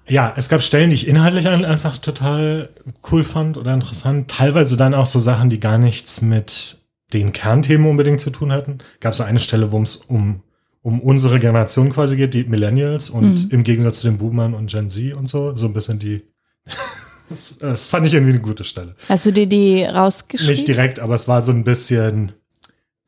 ja, 0.08 0.32
es 0.38 0.48
gab 0.48 0.62
Stellen, 0.62 0.92
die 0.92 0.96
ich 0.96 1.08
inhaltlich 1.08 1.48
ein- 1.48 1.66
einfach 1.66 1.98
total 1.98 2.70
cool 3.12 3.24
fand 3.24 3.58
oder 3.58 3.74
interessant. 3.74 4.30
Teilweise 4.30 4.78
dann 4.78 4.94
auch 4.94 5.08
so 5.08 5.18
Sachen, 5.18 5.50
die 5.50 5.60
gar 5.60 5.80
nichts 5.80 6.22
mit 6.22 6.78
den 7.14 7.32
Kernthemen 7.34 7.90
unbedingt 7.90 8.22
zu 8.22 8.30
tun 8.30 8.52
hatten. 8.52 8.78
Gab 9.00 9.16
so 9.16 9.24
eine 9.24 9.40
Stelle, 9.40 9.72
wo 9.72 9.82
es 9.82 9.96
um, 9.96 10.44
um 10.88 11.02
unsere 11.02 11.38
Generation 11.38 11.90
quasi 11.92 12.16
geht, 12.16 12.34
die 12.34 12.46
Millennials 12.46 13.10
und 13.10 13.44
Mhm. 13.44 13.50
im 13.50 13.64
Gegensatz 13.64 14.00
zu 14.00 14.08
den 14.08 14.18
Boomern 14.20 14.54
und 14.54 14.72
Gen 14.72 14.88
Z 14.88 15.14
und 15.16 15.28
so, 15.28 15.54
so 15.54 15.66
ein 15.66 15.74
bisschen 15.74 16.00
die. 16.00 16.22
das, 17.30 17.58
das 17.58 17.88
fand 17.88 18.06
ich 18.06 18.14
irgendwie 18.14 18.32
eine 18.32 18.42
gute 18.42 18.64
Stelle. 18.64 18.96
Hast 19.10 19.26
du 19.26 19.32
dir 19.32 19.48
die 19.48 19.84
rausgeschrieben? 19.84 20.56
Nicht 20.56 20.66
direkt, 20.70 21.00
aber 21.00 21.14
es 21.16 21.28
war 21.28 21.42
so 21.42 21.52
ein 21.52 21.66
bisschen, 21.66 22.32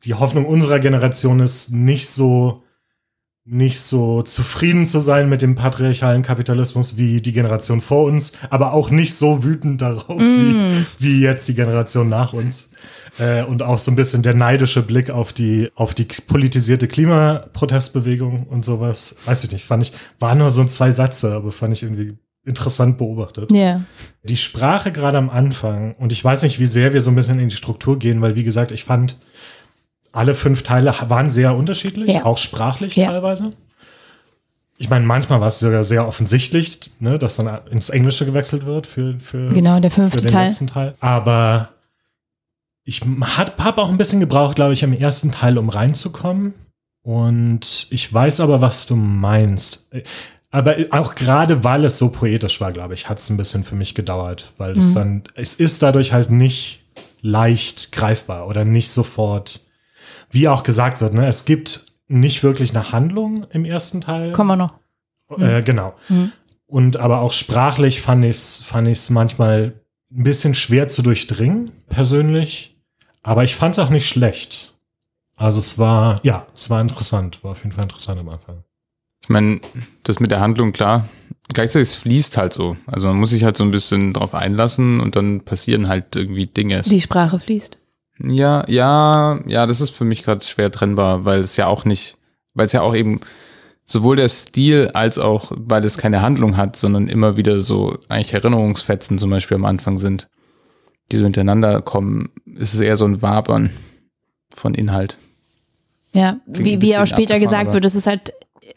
die 0.04 0.12
Hoffnung 0.12 0.44
unserer 0.44 0.78
Generation 0.78 1.40
ist 1.40 1.72
nicht 1.72 2.10
so, 2.10 2.62
nicht 3.46 3.80
so 3.80 4.20
zufrieden 4.24 4.84
zu 4.84 5.00
sein 5.00 5.30
mit 5.30 5.40
dem 5.40 5.54
patriarchalen 5.54 6.22
Kapitalismus 6.22 6.98
wie 6.98 7.22
die 7.22 7.32
Generation 7.32 7.80
vor 7.80 8.04
uns, 8.04 8.32
aber 8.50 8.74
auch 8.74 8.90
nicht 8.90 9.14
so 9.14 9.42
wütend 9.42 9.80
darauf 9.80 10.20
wie, 10.20 10.84
wie 10.98 11.20
jetzt 11.22 11.48
die 11.48 11.54
Generation 11.54 12.10
nach 12.10 12.34
uns. 12.34 12.72
Äh, 13.18 13.42
und 13.42 13.62
auch 13.62 13.78
so 13.78 13.90
ein 13.90 13.96
bisschen 13.96 14.22
der 14.22 14.34
neidische 14.34 14.82
Blick 14.82 15.10
auf 15.10 15.32
die, 15.32 15.70
auf 15.74 15.94
die 15.94 16.04
politisierte 16.04 16.88
Klimaprotestbewegung 16.88 18.44
und 18.48 18.64
sowas. 18.64 19.16
Weiß 19.24 19.44
ich 19.44 19.52
nicht, 19.52 19.64
fand 19.64 19.82
ich, 19.84 19.92
war 20.18 20.34
nur 20.34 20.50
so 20.50 20.64
zwei 20.64 20.90
Sätze, 20.90 21.34
aber 21.34 21.50
fand 21.52 21.72
ich 21.74 21.82
irgendwie 21.82 22.16
interessant 22.46 22.96
beobachtet 22.98 23.52
Ja. 23.52 23.82
die 24.22 24.36
Sprache 24.38 24.92
gerade 24.92 25.18
am 25.18 25.28
Anfang, 25.28 25.94
und 25.96 26.10
ich 26.12 26.24
weiß 26.24 26.42
nicht, 26.42 26.58
wie 26.58 26.66
sehr 26.66 26.94
wir 26.94 27.02
so 27.02 27.10
ein 27.10 27.14
bisschen 27.16 27.38
in 27.38 27.48
die 27.50 27.54
Struktur 27.56 27.98
gehen, 27.98 28.22
weil 28.22 28.34
wie 28.34 28.44
gesagt, 28.44 28.72
ich 28.72 28.84
fand, 28.84 29.16
alle 30.12 30.34
fünf 30.34 30.62
Teile 30.62 30.94
waren 31.08 31.30
sehr 31.30 31.54
unterschiedlich, 31.54 32.10
Ja. 32.10 32.24
auch 32.24 32.38
sprachlich 32.38 32.96
Ja. 32.96 33.08
teilweise. 33.08 33.52
Ich 34.78 34.88
meine, 34.88 35.04
manchmal 35.04 35.40
war 35.42 35.48
es 35.48 35.60
sogar 35.60 35.84
sehr 35.84 36.08
offensichtlich, 36.08 36.80
ne, 37.00 37.18
dass 37.18 37.36
dann 37.36 37.58
ins 37.70 37.90
Englische 37.90 38.24
gewechselt 38.24 38.64
wird 38.64 38.86
für, 38.86 39.14
für, 39.20 39.50
Genau, 39.52 39.78
der 39.78 39.90
für 39.90 40.00
fünfte 40.02 40.20
den 40.22 40.28
Teil. 40.28 40.46
letzten 40.46 40.66
Teil. 40.68 40.94
Aber 41.00 41.68
ich 42.84 43.02
habe 43.02 43.82
auch 43.82 43.88
ein 43.90 43.98
bisschen 43.98 44.20
gebraucht, 44.20 44.56
glaube 44.56 44.72
ich, 44.72 44.82
im 44.82 44.92
ersten 44.92 45.32
Teil, 45.32 45.58
um 45.58 45.68
reinzukommen. 45.68 46.54
Und 47.02 47.86
ich 47.90 48.12
weiß 48.12 48.40
aber, 48.40 48.60
was 48.60 48.86
du 48.86 48.96
meinst. 48.96 49.90
Aber 50.50 50.76
auch 50.90 51.14
gerade, 51.14 51.62
weil 51.64 51.84
es 51.84 51.98
so 51.98 52.10
poetisch 52.10 52.60
war, 52.60 52.72
glaube 52.72 52.94
ich, 52.94 53.08
hat 53.08 53.18
es 53.18 53.30
ein 53.30 53.36
bisschen 53.36 53.64
für 53.64 53.76
mich 53.76 53.94
gedauert, 53.94 54.52
weil 54.58 54.76
es 54.76 54.90
Mhm. 54.90 54.94
dann, 54.94 55.22
es 55.34 55.54
ist 55.54 55.82
dadurch 55.82 56.12
halt 56.12 56.30
nicht 56.30 56.84
leicht 57.22 57.92
greifbar 57.92 58.48
oder 58.48 58.64
nicht 58.64 58.90
sofort, 58.90 59.60
wie 60.30 60.48
auch 60.48 60.62
gesagt 60.62 61.00
wird, 61.00 61.14
ne, 61.14 61.26
es 61.26 61.44
gibt 61.44 61.86
nicht 62.08 62.42
wirklich 62.42 62.74
eine 62.74 62.92
Handlung 62.92 63.46
im 63.52 63.64
ersten 63.64 64.00
Teil. 64.00 64.32
Kommen 64.32 64.48
wir 64.48 64.56
noch. 64.56 64.74
Äh, 65.38 65.62
genau. 65.62 65.94
Mhm. 66.08 66.32
Und 66.66 66.96
aber 66.98 67.20
auch 67.20 67.32
sprachlich 67.32 68.00
fand 68.00 68.24
ich 68.24 68.30
es 68.36 68.62
fand 68.62 68.88
ich's 68.88 69.10
manchmal 69.10 69.79
ein 70.12 70.24
bisschen 70.24 70.54
schwer 70.54 70.88
zu 70.88 71.02
durchdringen, 71.02 71.70
persönlich. 71.88 72.76
Aber 73.22 73.44
ich 73.44 73.54
fand 73.54 73.76
es 73.76 73.78
auch 73.78 73.90
nicht 73.90 74.08
schlecht. 74.08 74.74
Also 75.36 75.58
es 75.60 75.78
war, 75.78 76.20
ja, 76.22 76.46
es 76.54 76.70
war 76.70 76.80
interessant. 76.80 77.42
War 77.42 77.52
auf 77.52 77.58
jeden 77.58 77.72
Fall 77.72 77.84
interessant 77.84 78.20
am 78.20 78.28
Anfang. 78.28 78.64
Ich 79.22 79.28
meine, 79.28 79.60
das 80.04 80.20
mit 80.20 80.30
der 80.30 80.40
Handlung, 80.40 80.72
klar. 80.72 81.08
Gleichzeitig 81.52 81.88
es 81.88 81.96
fließt 81.96 82.36
halt 82.36 82.52
so. 82.52 82.76
Also 82.86 83.08
man 83.08 83.16
muss 83.16 83.30
sich 83.30 83.44
halt 83.44 83.56
so 83.56 83.64
ein 83.64 83.70
bisschen 83.70 84.12
drauf 84.12 84.34
einlassen 84.34 85.00
und 85.00 85.16
dann 85.16 85.42
passieren 85.42 85.88
halt 85.88 86.16
irgendwie 86.16 86.46
Dinge. 86.46 86.82
Die 86.82 87.00
Sprache 87.00 87.38
fließt. 87.38 87.78
Ja, 88.22 88.64
ja, 88.68 89.40
ja, 89.46 89.66
das 89.66 89.80
ist 89.80 89.90
für 89.90 90.04
mich 90.04 90.22
gerade 90.22 90.44
schwer 90.44 90.70
trennbar, 90.70 91.24
weil 91.24 91.40
es 91.40 91.56
ja 91.56 91.66
auch 91.66 91.84
nicht, 91.84 92.18
weil 92.54 92.66
es 92.66 92.72
ja 92.72 92.82
auch 92.82 92.94
eben 92.94 93.20
sowohl 93.90 94.16
der 94.16 94.28
Stil 94.28 94.90
als 94.94 95.18
auch, 95.18 95.50
weil 95.56 95.84
es 95.84 95.98
keine 95.98 96.22
Handlung 96.22 96.56
hat, 96.56 96.76
sondern 96.76 97.08
immer 97.08 97.36
wieder 97.36 97.60
so 97.60 97.98
eigentlich 98.08 98.32
Erinnerungsfetzen 98.32 99.18
zum 99.18 99.30
Beispiel 99.30 99.56
am 99.56 99.64
Anfang 99.64 99.98
sind, 99.98 100.28
die 101.10 101.16
so 101.16 101.24
hintereinander 101.24 101.82
kommen, 101.82 102.30
ist 102.56 102.72
es 102.74 102.80
eher 102.80 102.96
so 102.96 103.04
ein 103.04 103.20
Wabern 103.20 103.70
von 104.54 104.74
Inhalt. 104.74 105.18
Ja, 106.14 106.38
wie, 106.46 106.80
wie 106.80 106.96
auch 106.96 107.06
später 107.06 107.40
gesagt 107.40 107.72
wird, 107.72 107.84
es 107.84 107.96
ist 107.96 108.06
halt, 108.06 108.32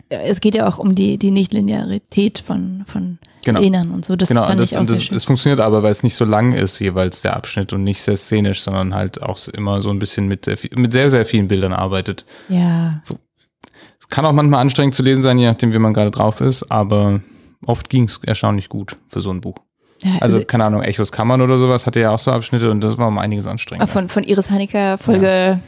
es 0.10 0.42
geht 0.42 0.56
ja 0.56 0.68
auch 0.68 0.80
um 0.80 0.96
die, 0.96 1.20
die 1.20 1.32
Nichtlinearität 1.32 2.40
von, 2.40 2.84
von 2.88 3.20
Genau. 3.46 3.60
Erinnern 3.60 3.92
und 3.92 4.06
so. 4.06 4.16
Das 4.16 4.30
genau, 4.30 4.44
fand 4.44 4.54
und 4.54 4.60
das, 4.62 4.72
ich 4.72 4.78
auch 4.78 4.82
und 4.82 4.90
das, 4.90 5.12
es 5.12 5.26
funktioniert 5.26 5.60
aber, 5.60 5.84
weil 5.84 5.92
es 5.92 6.02
nicht 6.02 6.16
so 6.16 6.24
lang 6.24 6.54
ist 6.54 6.80
jeweils 6.80 7.22
der 7.24 7.36
Abschnitt 7.36 7.74
und 7.74 7.84
nicht 7.84 8.02
sehr 8.02 8.16
szenisch, 8.16 8.62
sondern 8.62 8.96
halt 8.96 9.22
auch 9.22 9.38
immer 9.50 9.82
so 9.82 9.90
ein 9.90 10.00
bisschen 10.00 10.28
mit 10.28 10.46
sehr, 10.46 10.58
mit 10.78 10.94
sehr, 10.94 11.10
sehr 11.10 11.26
vielen 11.26 11.50
Bildern 11.50 11.74
arbeitet. 11.74 12.26
Ja, 12.48 13.04
Es 14.04 14.10
kann 14.10 14.26
auch 14.26 14.34
manchmal 14.34 14.60
anstrengend 14.60 14.96
zu 14.96 15.02
lesen 15.02 15.22
sein, 15.22 15.40
je 15.40 15.48
nachdem, 15.48 15.72
wie 15.74 15.80
man 15.80 15.94
gerade 15.94 16.12
drauf 16.12 16.42
ist, 16.42 16.70
aber 16.72 17.22
oft 17.66 17.90
ging 17.90 18.04
es 18.04 18.20
erstaunlich 18.26 18.68
gut 18.70 18.96
für 19.08 19.22
so 19.22 19.30
ein 19.32 19.40
Buch. 19.42 19.56
ja 20.02 20.12
Also, 20.20 20.36
also, 20.38 20.46
keine 20.46 20.66
Ahnung, 20.66 20.82
Echos 20.84 21.12
Kammern 21.12 21.42
oder 21.42 21.58
sowas 21.58 21.86
hatte 21.88 22.00
ja 22.02 22.12
auch 22.12 22.20
so 22.20 22.32
Abschnitte 22.32 22.70
und 22.70 22.82
das 22.82 22.98
war 22.98 23.08
um 23.08 23.18
einiges 23.18 23.48
anstrengender. 23.48 23.88
von, 23.92 24.10
von 24.10 24.24
Iris 24.24 24.50
Hanecker 24.50 24.98
Folge 24.98 25.60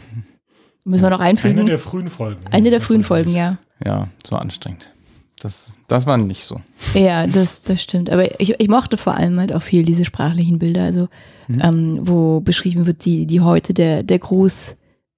müssen 0.84 1.04
wir 1.04 1.10
noch 1.10 1.20
Eine 1.20 1.30
einfügen. 1.30 1.66
der 1.66 1.80
frühen 1.80 2.10
Folgen. 2.10 2.42
Eine 2.52 2.70
der 2.70 2.82
frühen 2.82 3.04
Folgen, 3.04 3.34
ja. 3.34 3.58
Ja, 3.84 4.08
so 4.26 4.36
anstrengend. 4.36 4.92
Das, 5.40 5.74
das 5.88 6.06
war 6.08 6.18
nicht 6.18 6.46
so. 6.46 6.62
Ja, 6.94 7.28
das, 7.28 7.62
das 7.62 7.82
stimmt. 7.82 8.10
Aber 8.10 8.40
ich, 8.40 8.60
ich 8.60 8.68
mochte 8.68 8.98
vor 8.98 9.16
allem 9.16 9.40
halt 9.40 9.54
auch 9.54 9.62
viel 9.62 9.84
diese 9.84 10.06
sprachlichen 10.06 10.60
Bilder, 10.60 10.84
also 10.84 11.08
ähm, 11.50 12.00
wo 12.02 12.40
beschrieben 12.40 12.86
wird, 12.86 13.06
die, 13.06 13.26
die 13.26 13.42
Häute 13.42 13.74
der, 13.74 14.04
der 14.04 14.20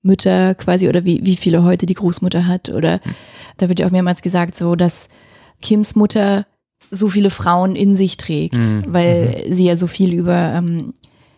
Großmütter 0.07 0.55
quasi 0.55 0.87
oder 0.87 1.03
wie, 1.05 1.25
wie 1.25 1.35
viele 1.35 1.63
Häute 1.63 1.85
die 1.85 1.93
Großmutter 1.93 2.47
hat. 2.47 2.69
Oder 2.69 2.99
da 3.57 3.67
wird 3.69 3.79
ja 3.79 3.87
auch 3.87 3.91
mehrmals 3.91 4.21
gesagt, 4.21 4.55
so 4.57 4.75
dass 4.75 5.09
Kims 5.61 5.95
Mutter 5.95 6.45
so 6.91 7.09
viele 7.09 7.29
Frauen 7.29 7.75
in 7.75 7.95
sich 7.95 8.15
trägt, 8.17 8.63
Mhm. 8.63 8.85
weil 8.87 9.43
sie 9.49 9.65
ja 9.65 9.75
so 9.75 9.87
viel 9.87 10.13
über 10.13 10.53
ähm, 10.55 10.93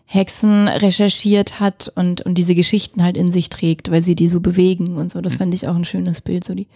Hexen 0.06 0.68
recherchiert 0.68 1.60
hat 1.60 1.92
und, 1.96 2.22
und 2.22 2.38
diese 2.38 2.54
Geschichten 2.56 3.04
halt 3.04 3.18
in 3.18 3.32
sich 3.32 3.50
trägt, 3.50 3.90
weil 3.92 4.02
sie 4.04 4.16
die 4.16 4.28
so 4.28 4.40
bewegen 4.40 4.98
und 4.98 5.12
so. 5.12 5.22
Das 5.22 5.36
fand 5.36 5.54
ich 5.54 5.68
auch 5.68 5.76
ein 5.76 5.86
schönes 5.86 6.22
Bild. 6.22 6.44
So 6.46 6.54
die. 6.54 6.68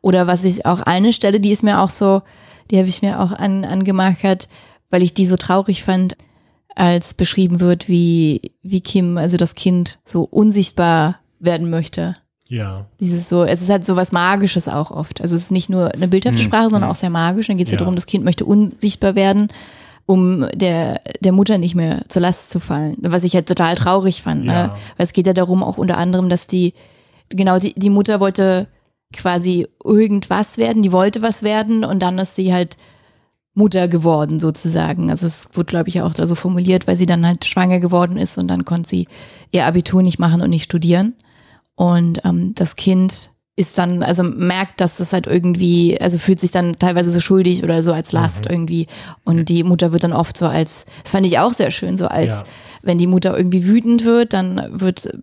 Oder 0.00 0.26
was 0.26 0.44
ich 0.44 0.64
auch 0.64 0.80
eine 0.80 1.12
Stelle, 1.12 1.40
die 1.40 1.50
ist 1.50 1.62
mir 1.62 1.80
auch 1.80 1.88
so, 1.90 2.22
die 2.70 2.78
habe 2.78 2.88
ich 2.88 3.02
mir 3.02 3.20
auch 3.20 3.32
an, 3.32 3.64
angemarkert, 3.64 4.48
weil 4.90 5.02
ich 5.02 5.12
die 5.12 5.26
so 5.26 5.36
traurig 5.36 5.82
fand, 5.82 6.16
als 6.76 7.14
beschrieben 7.14 7.60
wird, 7.60 7.88
wie, 7.88 8.52
wie 8.62 8.80
Kim, 8.80 9.16
also 9.16 9.36
das 9.36 9.54
Kind, 9.54 10.00
so 10.04 10.22
unsichtbar 10.24 11.20
werden 11.44 11.70
möchte. 11.70 12.14
Ja. 12.48 12.86
Dieses 13.00 13.28
so, 13.28 13.44
es 13.44 13.62
ist 13.62 13.70
halt 13.70 13.84
so 13.86 13.96
was 13.96 14.12
Magisches 14.12 14.68
auch 14.68 14.90
oft. 14.90 15.20
Also 15.20 15.34
es 15.34 15.42
ist 15.44 15.50
nicht 15.50 15.70
nur 15.70 15.92
eine 15.94 16.08
bildhafte 16.08 16.42
Mhm. 16.42 16.46
Sprache, 16.46 16.68
sondern 16.70 16.90
auch 16.90 16.94
sehr 16.94 17.10
magisch. 17.10 17.46
Dann 17.46 17.56
geht 17.56 17.66
es 17.66 17.70
ja. 17.70 17.76
Ja. 17.76 17.80
darum, 17.80 17.94
das 17.94 18.06
Kind 18.06 18.24
möchte 18.24 18.44
unsichtbar 18.44 19.14
werden, 19.14 19.48
um 20.06 20.46
der, 20.54 21.00
der 21.20 21.32
Mutter 21.32 21.56
nicht 21.56 21.74
mehr 21.74 22.02
zur 22.08 22.22
Last 22.22 22.50
zu 22.50 22.60
fallen. 22.60 22.96
Was 23.00 23.24
ich 23.24 23.34
halt 23.34 23.46
total 23.48 23.74
traurig 23.74 24.22
fand. 24.22 24.44
Ja. 24.44 24.66
Ne? 24.66 24.74
Weil 24.96 25.06
es 25.06 25.12
geht 25.14 25.26
ja 25.26 25.32
darum 25.32 25.62
auch 25.62 25.78
unter 25.78 25.96
anderem, 25.96 26.28
dass 26.28 26.46
die, 26.46 26.74
genau, 27.30 27.58
die, 27.58 27.72
die 27.74 27.90
Mutter 27.90 28.20
wollte 28.20 28.68
quasi 29.14 29.66
irgendwas 29.82 30.58
werden, 30.58 30.82
die 30.82 30.92
wollte 30.92 31.22
was 31.22 31.42
werden 31.42 31.84
und 31.84 32.00
dann 32.02 32.18
ist 32.18 32.36
sie 32.36 32.52
halt 32.52 32.76
Mutter 33.54 33.86
geworden 33.86 34.40
sozusagen. 34.40 35.10
Also 35.10 35.26
es 35.26 35.48
wurde, 35.52 35.66
glaube 35.66 35.88
ich, 35.88 36.02
auch 36.02 36.12
da 36.12 36.26
so 36.26 36.34
formuliert, 36.34 36.86
weil 36.88 36.96
sie 36.96 37.06
dann 37.06 37.24
halt 37.24 37.44
schwanger 37.44 37.78
geworden 37.78 38.16
ist 38.16 38.36
und 38.36 38.48
dann 38.48 38.64
konnte 38.64 38.88
sie 38.88 39.06
ihr 39.52 39.64
Abitur 39.66 40.02
nicht 40.02 40.18
machen 40.18 40.42
und 40.42 40.50
nicht 40.50 40.64
studieren. 40.64 41.14
Und 41.76 42.24
ähm, 42.24 42.54
das 42.54 42.76
Kind 42.76 43.30
ist 43.56 43.78
dann, 43.78 44.02
also 44.02 44.24
merkt, 44.24 44.80
dass 44.80 44.96
das 44.96 45.12
halt 45.12 45.26
irgendwie, 45.28 46.00
also 46.00 46.18
fühlt 46.18 46.40
sich 46.40 46.50
dann 46.50 46.76
teilweise 46.78 47.10
so 47.10 47.20
schuldig 47.20 47.62
oder 47.62 47.82
so 47.84 47.92
als 47.92 48.10
Last 48.10 48.46
irgendwie. 48.50 48.88
Und 49.24 49.48
die 49.48 49.62
Mutter 49.62 49.92
wird 49.92 50.02
dann 50.02 50.12
oft 50.12 50.36
so 50.36 50.46
als, 50.46 50.86
das 51.02 51.12
fand 51.12 51.24
ich 51.26 51.38
auch 51.38 51.52
sehr 51.52 51.70
schön, 51.70 51.96
so 51.96 52.06
als, 52.08 52.30
Ja. 52.30 52.42
wenn 52.82 52.98
die 52.98 53.06
Mutter 53.06 53.36
irgendwie 53.36 53.64
wütend 53.66 54.04
wird, 54.04 54.32
dann 54.32 54.60
wird 54.72 55.18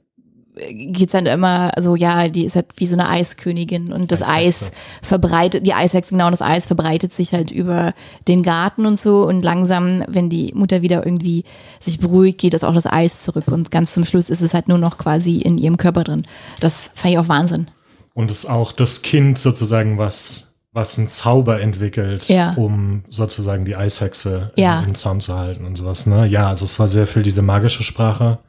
geht's 0.70 1.14
dann 1.14 1.26
immer 1.26 1.72
so, 1.80 1.96
ja, 1.96 2.28
die 2.28 2.46
ist 2.46 2.56
halt 2.56 2.68
wie 2.78 2.86
so 2.86 2.96
eine 2.96 3.10
Eiskönigin 3.10 3.92
und 3.92 4.12
das 4.12 4.22
Eishexe. 4.22 4.66
Eis 4.66 4.72
verbreitet, 5.02 5.66
die 5.66 5.74
Eishexe, 5.74 6.12
genau, 6.12 6.28
und 6.28 6.32
das 6.32 6.42
Eis 6.42 6.68
verbreitet 6.68 7.14
sich 7.14 7.34
halt 7.34 7.52
über 7.52 7.94
den 8.28 8.44
Garten 8.44 8.86
und 8.86 9.00
so 9.00 9.26
und 9.28 9.44
langsam, 9.44 10.04
wenn 10.08 10.30
die 10.30 10.52
Mutter 10.56 10.82
wieder 10.82 11.06
irgendwie 11.06 11.44
sich 11.80 12.00
beruhigt, 12.00 12.40
geht 12.40 12.54
das 12.54 12.64
auch 12.64 12.74
das 12.74 12.86
Eis 12.86 13.24
zurück 13.24 13.48
und 13.48 13.72
ganz 13.72 13.94
zum 13.94 14.06
Schluss 14.06 14.30
ist 14.30 14.42
es 14.42 14.54
halt 14.54 14.68
nur 14.68 14.78
noch 14.78 14.98
quasi 14.98 15.38
in 15.38 15.58
ihrem 15.58 15.78
Körper 15.78 16.04
drin. 16.04 16.24
Das 16.60 16.92
fand 16.94 17.14
ich 17.14 17.20
auch 17.20 17.30
Wahnsinn. 17.30 17.68
Und 18.14 18.30
es 18.30 18.46
auch 18.46 18.72
das 18.72 19.02
Kind 19.02 19.38
sozusagen, 19.40 19.98
was, 19.98 20.60
was 20.74 20.98
einen 21.00 21.08
Zauber 21.08 21.62
entwickelt, 21.62 22.28
Ja. 22.30 22.54
um 22.56 23.04
sozusagen 23.10 23.66
die 23.66 23.76
Eishexe 23.76 24.52
Ja. 24.58 24.82
in, 24.82 24.90
in 24.90 24.96
Zaum 24.96 25.22
zu 25.22 25.36
halten 25.38 25.66
und 25.66 25.76
sowas. 25.78 26.06
Ne? 26.08 26.26
Ja, 26.28 26.50
also 26.50 26.66
es 26.66 26.78
war 26.80 26.88
sehr 26.88 27.08
viel 27.08 27.24
diese 27.24 27.42
magische 27.42 27.84
Sprache, 27.84 28.40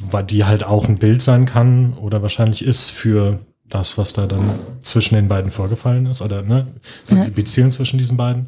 weil 0.00 0.24
die 0.24 0.44
halt 0.44 0.64
auch 0.64 0.88
ein 0.88 0.98
Bild 0.98 1.22
sein 1.22 1.46
kann 1.46 1.94
oder 1.94 2.22
wahrscheinlich 2.22 2.64
ist 2.64 2.90
für 2.90 3.38
das, 3.68 3.98
was 3.98 4.12
da 4.12 4.26
dann 4.26 4.58
zwischen 4.82 5.14
den 5.14 5.28
beiden 5.28 5.50
vorgefallen 5.50 6.06
ist. 6.06 6.22
Oder 6.22 6.42
ne? 6.42 6.66
So 7.04 7.16
Ja. 7.16 7.24
die 7.24 7.30
Beziehung 7.30 7.70
zwischen 7.70 7.98
diesen 7.98 8.16
beiden. 8.16 8.46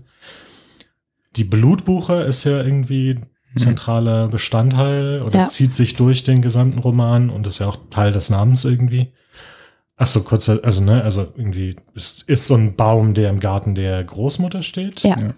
Die 1.37 1.45
Blutbuche 1.45 2.15
ist 2.23 2.45
ja 2.45 2.63
irgendwie 2.63 3.21
zentraler 3.57 4.29
Bestandteil 4.29 5.23
oder 5.23 5.41
Ja. 5.41 5.47
zieht 5.47 5.73
sich 5.73 5.97
durch 5.97 6.23
den 6.23 6.41
gesamten 6.41 6.79
Roman 6.79 7.31
und 7.31 7.47
ist 7.47 7.59
ja 7.59 7.67
auch 7.67 7.79
Teil 7.91 8.13
des 8.13 8.31
Namens 8.31 8.65
irgendwie. 8.65 9.13
Ach 9.97 10.07
so, 10.07 10.23
kurz, 10.23 10.49
also 10.49 10.81
ne, 10.83 11.03
also 11.03 11.29
irgendwie 11.37 11.77
ist, 11.95 12.23
ist 12.29 12.47
so 12.47 12.55
ein 12.55 12.75
Baum, 12.77 13.13
der 13.13 13.29
im 13.29 13.41
Garten 13.41 13.75
der 13.75 14.03
Großmutter 14.03 14.63
steht, 14.63 15.03
Ja. 15.03 15.19
Ja. 15.21 15.29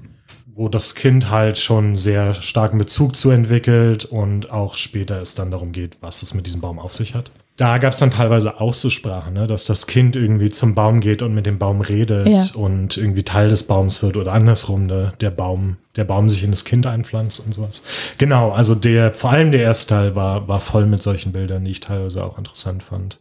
Wo 0.55 0.69
das 0.69 0.95
Kind 0.95 1.31
halt 1.31 1.59
schon 1.59 1.97
sehr 1.97 2.35
starken 2.35 2.79
Bezug 2.79 3.17
zu 3.17 3.31
entwickelt 3.31 4.05
und 4.05 4.51
auch 4.51 4.77
später 4.77 5.21
es 5.21 5.35
dann 5.35 5.51
darum 5.51 5.73
geht, 5.73 5.99
was 6.03 6.23
es 6.23 6.35
mit 6.35 6.47
diesem 6.47 6.61
Baum 6.61 6.79
auf 6.79 6.95
sich 6.95 7.15
hat. 7.15 7.31
Da 7.57 7.77
gab 7.79 7.93
es 7.93 7.99
dann 7.99 8.11
teilweise 8.11 8.61
auch 8.61 8.73
so 8.73 8.89
Sprachen, 8.89 9.35
ne, 9.35 9.47
dass 9.47 9.67
das 9.67 9.87
Kind 9.87 10.17
irgendwie 10.17 10.51
zum 10.51 10.75
Baum 10.75 11.01
geht 11.01 11.21
und 11.21 11.35
mit 11.35 11.45
dem 11.45 11.59
Baum 11.59 11.83
redet 11.83 12.27
Ja. 12.27 12.47
und 12.55 12.97
irgendwie 12.97 13.25
Teil 13.25 13.51
des 13.51 13.67
Baums 13.67 14.03
wird 14.03 14.17
oder 14.17 14.33
andersrum, 14.33 14.87
ne, 14.87 15.13
der 15.21 15.31
Baum, 15.31 15.77
der 15.97 16.05
Baum 16.05 16.29
sich 16.31 16.43
in 16.45 16.51
das 16.51 16.65
Kind 16.65 16.87
einpflanzt 16.87 17.45
und 17.45 17.55
sowas. 17.55 17.85
Genau, 18.17 18.53
also 18.53 18.75
der, 18.75 19.13
vor 19.13 19.31
allem 19.33 19.53
der 19.53 19.61
erste 19.63 19.95
Teil 19.95 20.15
war, 20.15 20.49
war 20.49 20.61
voll 20.61 20.87
mit 20.87 21.03
solchen 21.03 21.33
Bildern, 21.33 21.65
die 21.65 21.73
ich 21.73 21.81
teilweise 21.81 22.25
auch 22.25 22.39
interessant 22.39 22.83
fand. 22.83 23.21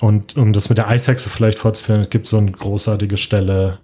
Und 0.00 0.36
um 0.36 0.52
das 0.52 0.68
mit 0.68 0.78
der 0.78 0.88
Eishexe 0.88 1.28
vielleicht 1.28 1.58
fortzuführen, 1.58 2.02
es 2.02 2.10
gibt 2.10 2.26
so 2.28 2.38
eine 2.38 2.52
großartige 2.52 3.16
Stelle, 3.16 3.80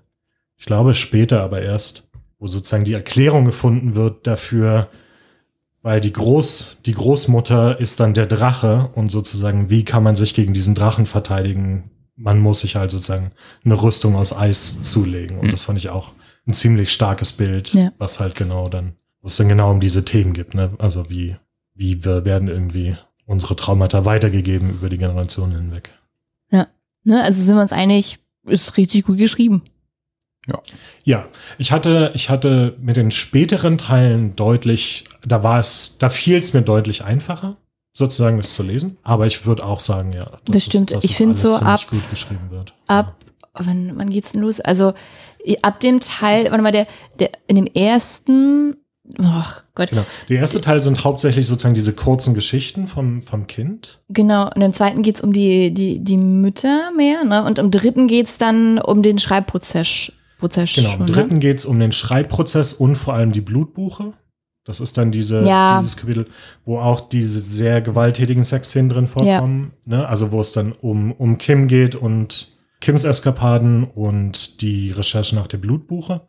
ich 0.56 0.66
glaube 0.66 0.94
später 0.94 1.42
aber 1.42 1.62
erst, 1.62 2.09
wo 2.40 2.48
sozusagen 2.48 2.84
die 2.84 2.94
Erklärung 2.94 3.44
gefunden 3.44 3.94
wird 3.94 4.26
dafür, 4.26 4.88
weil 5.82 6.00
die 6.00 6.12
Groß, 6.12 6.78
die 6.84 6.94
Großmutter 6.94 7.78
ist 7.78 8.00
dann 8.00 8.12
der 8.14 8.26
Drache 8.26 8.90
und 8.96 9.08
sozusagen, 9.08 9.70
wie 9.70 9.84
kann 9.84 10.02
man 10.02 10.16
sich 10.16 10.34
gegen 10.34 10.52
diesen 10.52 10.74
Drachen 10.74 11.06
verteidigen? 11.06 11.90
Man 12.16 12.40
muss 12.40 12.60
sich 12.62 12.76
halt 12.76 12.90
sozusagen 12.90 13.30
eine 13.64 13.80
Rüstung 13.80 14.16
aus 14.16 14.36
Eis 14.36 14.82
zulegen. 14.82 15.38
Und 15.38 15.52
das 15.52 15.64
fand 15.64 15.78
ich 15.78 15.88
auch 15.90 16.12
ein 16.46 16.52
ziemlich 16.52 16.92
starkes 16.92 17.32
Bild, 17.32 17.72
Ja. 17.72 17.92
was 17.98 18.18
halt 18.20 18.34
genau 18.34 18.68
dann, 18.68 18.94
wo 19.22 19.28
es 19.28 19.36
dann 19.36 19.48
genau 19.48 19.70
um 19.70 19.80
diese 19.80 20.04
Themen 20.04 20.32
gibt, 20.32 20.54
ne? 20.54 20.70
Also 20.78 21.08
wie, 21.08 21.36
wie 21.74 22.04
wir 22.04 22.24
werden 22.24 22.48
irgendwie 22.48 22.96
unsere 23.24 23.54
Traumata 23.56 24.04
weitergegeben 24.04 24.68
über 24.70 24.88
die 24.88 24.98
Generationen 24.98 25.52
hinweg. 25.52 25.92
Ne? 27.02 27.22
Also 27.22 27.42
sind 27.42 27.54
wir 27.56 27.62
uns 27.62 27.72
einig, 27.72 28.18
ist 28.44 28.76
richtig 28.76 29.06
gut 29.06 29.16
geschrieben. 29.16 29.62
Ja, 31.04 31.26
ich 31.58 31.72
hatte, 31.72 32.10
ich 32.14 32.30
hatte 32.30 32.76
mit 32.80 32.96
den 32.96 33.10
späteren 33.10 33.78
Teilen 33.78 34.36
deutlich, 34.36 35.04
da 35.26 35.42
war 35.42 35.60
es, 35.60 35.96
da 35.98 36.08
fiel 36.10 36.38
es 36.38 36.52
mir 36.54 36.62
deutlich 36.62 37.04
einfacher, 37.04 37.56
sozusagen 37.92 38.36
das 38.38 38.54
zu 38.54 38.62
lesen. 38.62 38.96
Aber 39.02 39.26
ich 39.26 39.46
würde 39.46 39.64
auch 39.64 39.80
sagen, 39.80 40.12
ja, 40.12 40.24
dass 40.24 40.40
Das 40.46 40.64
stimmt. 40.64 40.90
Es, 40.90 40.96
dass 40.96 41.04
Ich 41.04 41.10
es 41.12 41.16
find 41.16 41.30
alles 41.30 41.42
so 41.42 41.56
ab- 41.56 41.86
gut 41.90 42.08
geschrieben 42.10 42.50
wird. 42.50 42.72
Ab, 42.86 43.16
wann, 43.54 43.92
wann 43.96 44.10
geht's 44.10 44.32
denn 44.32 44.42
los? 44.42 44.60
Also 44.60 44.92
ab 45.62 45.80
dem 45.80 46.00
Teil, 46.00 46.50
warte 46.50 46.62
mal, 46.62 46.72
der, 46.72 46.86
der 47.18 47.30
in 47.46 47.56
dem 47.56 47.66
ersten, 47.66 48.76
oh 49.18 49.24
Gott, 49.74 49.90
Genau. 49.90 50.04
Der 50.28 50.38
erste 50.38 50.60
Teil 50.60 50.82
sind 50.82 51.04
hauptsächlich 51.04 51.46
sozusagen 51.46 51.74
diese 51.74 51.94
kurzen 51.94 52.34
Geschichten 52.34 52.86
vom, 52.86 53.22
vom 53.22 53.46
Kind. 53.46 54.00
genau. 54.10 54.50
Und 54.54 54.60
im 54.60 54.74
zweiten 54.74 55.00
geht's 55.02 55.22
um 55.22 55.32
die, 55.32 55.72
die, 55.72 56.00
die 56.00 56.18
Mütter 56.18 56.90
mehr, 56.96 57.24
ne? 57.24 57.42
Und 57.44 57.58
im 57.58 57.70
dritten 57.70 58.06
geht's 58.06 58.36
dann 58.38 58.78
um 58.78 59.02
den 59.02 59.18
Schreibprozess. 59.18 60.12
Prozess 60.40 60.74
Genau. 60.74 60.94
Im 60.94 61.00
ne? 61.00 61.06
dritten 61.06 61.40
geht 61.40 61.58
es 61.58 61.64
um 61.64 61.78
den 61.78 61.92
Schreibprozess 61.92 62.72
und 62.74 62.96
vor 62.96 63.14
allem 63.14 63.32
die 63.32 63.40
Blutbuche. 63.40 64.14
Das 64.64 64.80
ist 64.80 64.98
dann 64.98 65.10
diese, 65.10 65.42
Ja. 65.44 65.78
dieses 65.80 65.96
Kapitel, 65.96 66.26
wo 66.64 66.78
auch 66.78 67.00
diese 67.08 67.40
sehr 67.40 67.80
gewalttätigen 67.80 68.44
Sexszenen 68.44 68.90
drin 68.90 69.06
vorkommen. 69.08 69.72
Ne? 69.86 70.06
Also 70.06 70.32
wo 70.32 70.40
es 70.40 70.52
dann 70.52 70.72
um, 70.72 71.12
um 71.12 71.38
Kim 71.38 71.66
geht 71.68 71.94
und 71.94 72.48
Kims 72.80 73.04
Eskapaden 73.04 73.84
und 73.84 74.60
die 74.62 74.90
Recherche 74.90 75.34
nach 75.34 75.46
der 75.46 75.58
Blutbuche. 75.58 76.22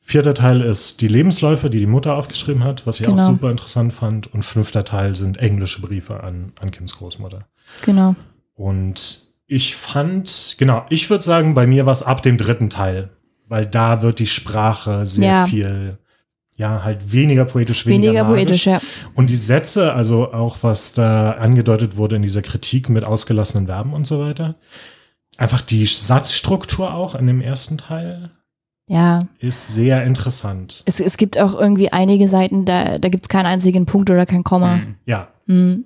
Vierter 0.00 0.34
Teil 0.34 0.60
ist 0.60 1.00
die 1.00 1.08
Lebensläufe, 1.08 1.70
die 1.70 1.78
die 1.78 1.86
Mutter 1.86 2.16
aufgeschrieben 2.16 2.62
hat, 2.62 2.86
was 2.86 3.00
ich 3.00 3.06
auch 3.08 3.12
Genau. 3.16 3.30
super 3.30 3.50
interessant 3.50 3.92
fand. 3.94 4.32
Und 4.32 4.42
fünfter 4.44 4.84
Teil 4.84 5.16
sind 5.16 5.38
englische 5.38 5.80
Briefe 5.80 6.22
an, 6.22 6.52
an 6.60 6.70
Kims 6.70 6.96
Großmutter. 6.98 7.46
Genau. 7.84 8.14
Und 8.54 9.22
ich 9.46 9.76
fand, 9.76 10.56
genau, 10.58 10.84
ich 10.88 11.10
würde 11.10 11.24
sagen, 11.24 11.54
bei 11.54 11.66
mir 11.66 11.86
war 11.86 11.92
es 11.92 12.02
ab 12.02 12.22
dem 12.22 12.38
dritten 12.38 12.70
Teil, 12.70 13.10
weil 13.46 13.66
da 13.66 14.02
wird 14.02 14.18
die 14.18 14.26
Sprache 14.26 15.04
sehr 15.06 15.24
Ja. 15.28 15.46
viel, 15.46 15.98
ja, 16.56 16.82
halt 16.84 17.12
weniger 17.12 17.44
poetisch, 17.44 17.84
weniger, 17.86 18.08
Weniger 18.12 18.24
magisch. 18.24 18.36
poetisch, 18.44 18.66
ja. 18.66 18.80
Und 19.14 19.28
die 19.30 19.36
Sätze, 19.36 19.92
also 19.92 20.32
auch 20.32 20.58
was 20.62 20.94
da 20.94 21.32
angedeutet 21.32 21.96
wurde 21.96 22.16
in 22.16 22.22
dieser 22.22 22.42
Kritik 22.42 22.88
mit 22.88 23.04
ausgelassenen 23.04 23.66
Verben 23.66 23.92
und 23.92 24.06
so 24.06 24.20
weiter. 24.20 24.54
Einfach 25.36 25.60
die 25.62 25.84
Satzstruktur 25.84 26.94
auch 26.94 27.14
in 27.16 27.26
dem 27.26 27.40
ersten 27.40 27.76
Teil 27.78 28.30
Ja. 28.88 29.18
ist 29.40 29.74
sehr 29.74 30.04
interessant. 30.04 30.82
Es, 30.86 31.00
es 31.00 31.16
gibt 31.16 31.38
auch 31.38 31.58
irgendwie 31.58 31.92
einige 31.92 32.28
Seiten, 32.28 32.64
da, 32.64 32.98
da 32.98 33.08
gibt's 33.08 33.28
keinen 33.28 33.46
einzigen 33.46 33.84
Punkt 33.84 34.08
oder 34.10 34.26
kein 34.26 34.44
Komma. 34.44 34.76
Mhm. 34.76 34.94
Ja. 35.06 35.28
Mhm. 35.46 35.84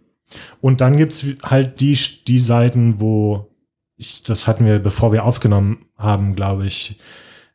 Und 0.60 0.80
dann 0.80 0.96
gibt's 0.96 1.24
halt 1.42 1.80
die, 1.80 1.98
die 2.26 2.38
Seiten, 2.38 3.00
wo 3.00 3.48
ich, 3.96 4.22
das 4.22 4.46
hatten 4.46 4.64
wir, 4.64 4.78
bevor 4.78 5.12
wir 5.12 5.24
aufgenommen 5.24 5.86
haben, 5.96 6.34
glaube 6.34 6.66
ich. 6.66 6.98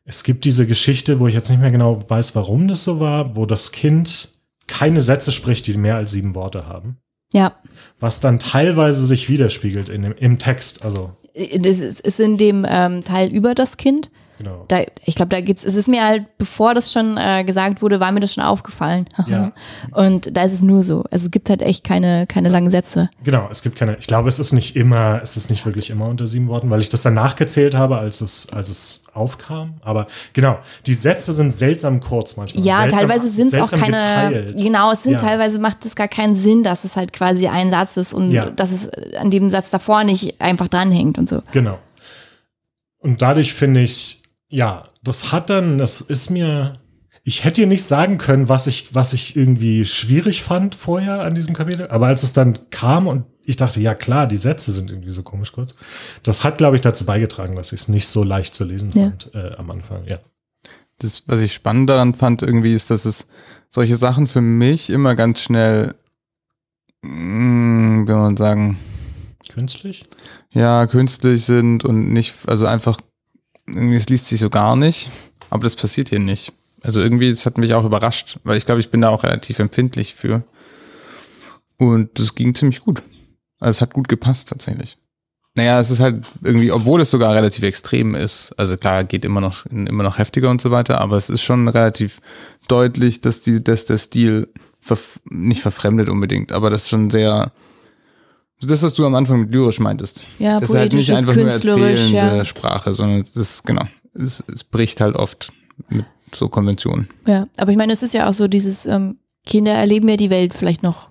Es 0.04 0.22
gibt 0.22 0.44
diese 0.44 0.66
Geschichte, 0.66 1.18
wo 1.18 1.26
ich 1.26 1.34
jetzt 1.34 1.48
nicht 1.48 1.60
mehr 1.60 1.70
genau 1.70 2.02
weiß, 2.08 2.36
warum 2.36 2.68
das 2.68 2.84
so 2.84 3.00
war, 3.00 3.36
wo 3.36 3.46
das 3.46 3.72
Kind 3.72 4.28
keine 4.66 5.00
Sätze 5.00 5.32
spricht, 5.32 5.66
die 5.66 5.76
mehr 5.76 5.96
als 5.96 6.10
sieben 6.10 6.34
Worte 6.34 6.68
haben. 6.68 6.98
Ja. 7.32 7.54
Was 7.98 8.20
dann 8.20 8.38
teilweise 8.38 9.04
sich 9.06 9.28
widerspiegelt 9.28 9.88
in 9.88 10.02
dem, 10.02 10.12
im 10.12 10.38
Text. 10.38 10.84
Also, 10.84 11.16
Das 11.34 11.78
ist, 11.80 12.00
ist 12.00 12.20
in 12.20 12.36
dem 12.36 12.66
ähm, 12.68 13.02
Teil 13.02 13.30
über 13.30 13.54
das 13.54 13.76
Kind. 13.76 14.10
Genau. 14.38 14.64
Da, 14.68 14.82
ich 15.04 15.14
glaube, 15.14 15.28
da 15.30 15.40
gibt's, 15.40 15.64
es 15.64 15.74
ist 15.74 15.88
mir 15.88 16.04
halt, 16.04 16.24
bevor 16.38 16.74
das 16.74 16.92
schon 16.92 17.16
äh, 17.16 17.44
gesagt 17.44 17.82
wurde, 17.82 18.00
war 18.00 18.12
mir 18.12 18.20
das 18.20 18.34
schon 18.34 18.44
aufgefallen. 18.44 19.06
Ja. 19.26 19.52
Und 19.92 20.36
da 20.36 20.42
ist 20.42 20.52
es 20.52 20.60
nur 20.62 20.82
so. 20.82 21.04
Also 21.10 21.26
es 21.26 21.30
gibt 21.30 21.48
halt 21.48 21.62
echt 21.62 21.82
keine, 21.82 22.26
keine 22.26 22.50
langen 22.50 22.68
Sätze. 22.70 23.08
Genau, 23.22 23.48
es 23.50 23.62
gibt 23.62 23.76
keine, 23.76 23.96
ich 23.98 24.06
glaube, 24.06 24.28
es 24.28 24.38
ist 24.38 24.52
nicht 24.52 24.76
immer, 24.76 25.20
es 25.22 25.36
ist 25.38 25.48
nicht 25.50 25.64
wirklich 25.64 25.88
immer 25.90 26.06
unter 26.08 26.26
sieben 26.26 26.48
Worten, 26.48 26.68
weil 26.68 26.80
ich 26.80 26.90
das 26.90 27.02
dann 27.02 27.14
nachgezählt 27.14 27.74
habe, 27.74 27.96
als 27.96 28.20
es, 28.20 28.52
als 28.52 28.68
es 28.68 29.06
aufkam. 29.14 29.74
Aber 29.82 30.06
genau, 30.34 30.58
die 30.86 30.94
Sätze 30.94 31.32
sind 31.32 31.52
seltsam 31.54 32.00
kurz 32.00 32.36
manchmal. 32.36 32.64
Ja, 32.64 32.80
seltsam, 32.80 32.98
teilweise 32.98 33.30
sind 33.30 33.54
es 33.54 33.60
auch 33.60 33.70
keine. 33.78 33.96
geteilt. 33.96 34.56
Genau, 34.58 34.92
es 34.92 35.02
sind 35.04 35.12
Ja. 35.12 35.18
teilweise 35.18 35.58
macht 35.58 35.84
es 35.86 35.94
gar 35.96 36.08
keinen 36.08 36.36
Sinn, 36.36 36.62
dass 36.62 36.84
es 36.84 36.96
halt 36.96 37.12
quasi 37.12 37.48
ein 37.48 37.70
Satz 37.70 37.96
ist 37.96 38.12
und 38.12 38.30
Ja. 38.30 38.50
dass 38.50 38.72
es 38.72 38.88
an 39.16 39.30
dem 39.30 39.48
Satz 39.50 39.70
davor 39.70 40.04
nicht 40.04 40.40
einfach 40.40 40.68
dranhängt 40.68 41.16
und 41.16 41.28
so. 41.28 41.40
Genau. 41.52 41.78
Und 42.98 43.22
dadurch 43.22 43.54
finde 43.54 43.80
ich, 43.80 44.22
ja, 44.48 44.84
das 45.02 45.32
hat 45.32 45.50
dann, 45.50 45.78
das 45.78 46.00
ist 46.00 46.30
mir, 46.30 46.74
ich 47.24 47.44
hätte 47.44 47.62
dir 47.62 47.66
nicht 47.66 47.84
sagen 47.84 48.18
können, 48.18 48.48
was 48.48 48.66
ich, 48.66 48.94
was 48.94 49.12
ich 49.12 49.36
irgendwie 49.36 49.84
schwierig 49.84 50.42
fand 50.42 50.74
vorher 50.74 51.22
an 51.22 51.34
diesem 51.34 51.54
Kapitel, 51.54 51.88
aber 51.88 52.06
als 52.06 52.22
es 52.22 52.32
dann 52.32 52.70
kam 52.70 53.06
und 53.06 53.24
ich 53.46 53.56
dachte, 53.56 53.80
ja 53.80 53.94
klar, 53.94 54.26
die 54.26 54.36
Sätze 54.38 54.72
sind 54.72 54.90
irgendwie 54.90 55.10
so 55.10 55.22
komisch 55.22 55.52
kurz, 55.52 55.74
das 56.22 56.44
hat, 56.44 56.56
glaube 56.58 56.76
ich, 56.76 56.82
dazu 56.82 57.04
beigetragen, 57.04 57.56
dass 57.56 57.72
ich 57.72 57.80
es 57.82 57.88
nicht 57.88 58.08
so 58.08 58.24
leicht 58.24 58.54
zu 58.54 58.64
lesen 58.64 58.90
Ja. 58.94 59.10
fand 59.10 59.34
äh, 59.34 59.52
am 59.56 59.70
Anfang, 59.70 60.06
ja. 60.06 60.18
Das, 60.98 61.24
was 61.26 61.40
ich 61.40 61.52
spannend 61.52 61.90
daran 61.90 62.14
fand, 62.14 62.40
irgendwie, 62.42 62.72
ist, 62.72 62.90
dass 62.90 63.04
es 63.04 63.26
solche 63.68 63.96
Sachen 63.96 64.26
für 64.26 64.40
mich 64.40 64.88
immer 64.90 65.14
ganz 65.16 65.40
schnell, 65.40 65.94
mh, 67.02 68.06
wie 68.08 68.12
man 68.12 68.36
sagen, 68.36 68.78
Künstlich? 69.48 70.04
ja, 70.50 70.86
künstlich 70.86 71.44
sind 71.44 71.84
und 71.84 72.12
nicht, 72.12 72.34
also 72.46 72.66
einfach, 72.66 73.00
irgendwie, 73.66 73.96
es 73.96 74.08
liest 74.08 74.26
sich 74.26 74.40
so 74.40 74.50
gar 74.50 74.76
nicht, 74.76 75.10
aber 75.50 75.64
das 75.64 75.76
passiert 75.76 76.08
hier 76.08 76.18
nicht. 76.18 76.52
Also 76.82 77.00
irgendwie, 77.00 77.30
es 77.30 77.46
hat 77.46 77.58
mich 77.58 77.74
auch 77.74 77.84
überrascht, 77.84 78.38
weil 78.44 78.58
ich 78.58 78.66
glaube, 78.66 78.80
ich 78.80 78.90
bin 78.90 79.00
da 79.00 79.08
auch 79.08 79.24
relativ 79.24 79.58
empfindlich 79.58 80.14
für. 80.14 80.42
Und 81.78 82.18
das 82.18 82.34
ging 82.34 82.54
ziemlich 82.54 82.80
gut. 82.80 83.02
Also 83.58 83.70
es 83.70 83.80
hat 83.80 83.94
gut 83.94 84.08
gepasst 84.08 84.50
tatsächlich. 84.50 84.98
Naja, 85.56 85.80
es 85.80 85.90
ist 85.90 86.00
halt 86.00 86.26
irgendwie, 86.42 86.72
obwohl 86.72 87.00
es 87.00 87.10
sogar 87.10 87.32
relativ 87.34 87.62
extrem 87.62 88.16
ist, 88.16 88.52
also 88.58 88.76
klar, 88.76 89.04
geht 89.04 89.24
immer 89.24 89.40
noch, 89.40 89.64
immer 89.66 90.02
noch 90.02 90.18
heftiger 90.18 90.50
und 90.50 90.60
so 90.60 90.72
weiter, 90.72 91.00
aber 91.00 91.16
es 91.16 91.30
ist 91.30 91.42
schon 91.42 91.68
relativ 91.68 92.20
deutlich, 92.66 93.20
dass 93.20 93.42
die, 93.42 93.62
dass 93.62 93.84
der 93.84 93.98
Stil 93.98 94.48
verf 94.80 95.20
nicht 95.30 95.62
verfremdet 95.62 96.08
unbedingt, 96.08 96.50
aber 96.50 96.70
das 96.70 96.88
schon 96.88 97.08
sehr, 97.08 97.52
das, 98.66 98.82
was 98.82 98.94
du 98.94 99.04
am 99.06 99.14
Anfang 99.14 99.40
mit 99.42 99.50
lyrisch 99.52 99.80
meintest. 99.80 100.24
Ja, 100.38 100.60
das 100.60 100.70
ist 100.70 100.76
halt 100.76 100.92
nicht 100.92 101.08
poetisch, 101.08 101.18
einfach 101.28 101.36
nur 101.36 101.50
erzählende 101.50 102.36
ja. 102.38 102.44
Sprache, 102.44 102.92
sondern 102.94 103.20
es 103.20 103.36
ist, 103.36 103.64
genau, 103.64 103.84
es, 104.14 104.42
es 104.52 104.64
bricht 104.64 105.00
halt 105.00 105.16
oft 105.16 105.52
mit 105.88 106.04
so 106.32 106.48
Konventionen. 106.48 107.08
Ja, 107.26 107.46
aber 107.56 107.70
ich 107.72 107.76
meine, 107.78 107.92
es 107.92 108.02
ist 108.02 108.14
ja 108.14 108.28
auch 108.28 108.32
so 108.34 108.48
dieses, 108.48 108.86
ähm, 108.86 109.18
Kinder 109.46 109.72
erleben 109.72 110.08
ja 110.08 110.16
die 110.16 110.30
Welt 110.30 110.54
vielleicht 110.54 110.82
noch 110.82 111.10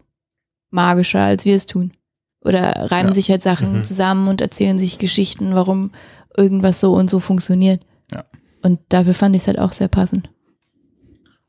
magischer, 0.72 1.22
als 1.22 1.46
wir 1.46 1.56
es 1.56 1.66
tun. 1.66 1.92
Oder 2.44 2.92
reimen 2.92 3.10
Ja. 3.10 3.13
sich 3.16 3.30
halt 3.30 3.44
Sachen 3.44 3.78
Mhm. 3.78 3.84
zusammen 3.84 4.28
und 4.28 4.42
erzählen 4.42 4.80
sich 4.80 4.98
Geschichten, 5.00 5.56
warum 5.56 5.92
irgendwas 6.36 6.80
so 6.82 6.94
und 6.94 7.10
so 7.10 7.20
funktioniert. 7.20 7.86
Ja. 8.12 8.24
Und 8.63 8.80
dafür 8.89 9.13
fand 9.13 9.36
ich 9.36 9.44
es 9.44 9.48
halt 9.48 9.60
auch 9.60 9.72
sehr 9.72 9.88
passend. 9.88 10.30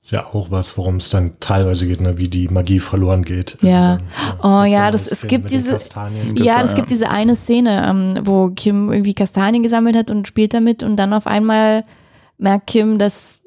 Ist 0.04 0.10
ja 0.10 0.26
auch 0.34 0.50
was, 0.50 0.76
worum 0.76 0.96
es 0.96 1.08
dann 1.08 1.40
teilweise 1.40 1.86
geht, 1.88 2.02
ne, 2.02 2.18
wie 2.18 2.28
die 2.28 2.48
Magie 2.48 2.78
verloren 2.78 3.24
geht. 3.24 3.56
Ja. 3.62 3.92
Irgendwann, 3.94 4.38
Oh 4.42 4.62
Mit 4.64 4.72
ja, 4.72 4.90
das- 4.90 5.10
es 5.10 5.26
gibt 5.26 5.50
diese- 5.50 5.70
Kastanien. 5.70 6.36
Ja, 6.36 6.60
es 6.62 6.74
gibt 6.74 6.90
diese 6.90 7.08
eine 7.08 7.34
Szene, 7.34 7.86
ähm, 7.88 8.14
wo 8.22 8.50
Kim 8.50 8.92
irgendwie 8.92 9.14
Kastanien 9.14 9.62
gesammelt 9.62 9.96
hat 9.96 10.10
und 10.10 10.28
spielt 10.28 10.52
damit 10.52 10.82
und 10.82 10.96
dann 10.96 11.14
auf 11.14 11.26
einmal 11.26 11.84
merkt 12.36 12.66
Kim, 12.66 12.98
dass, 12.98 13.40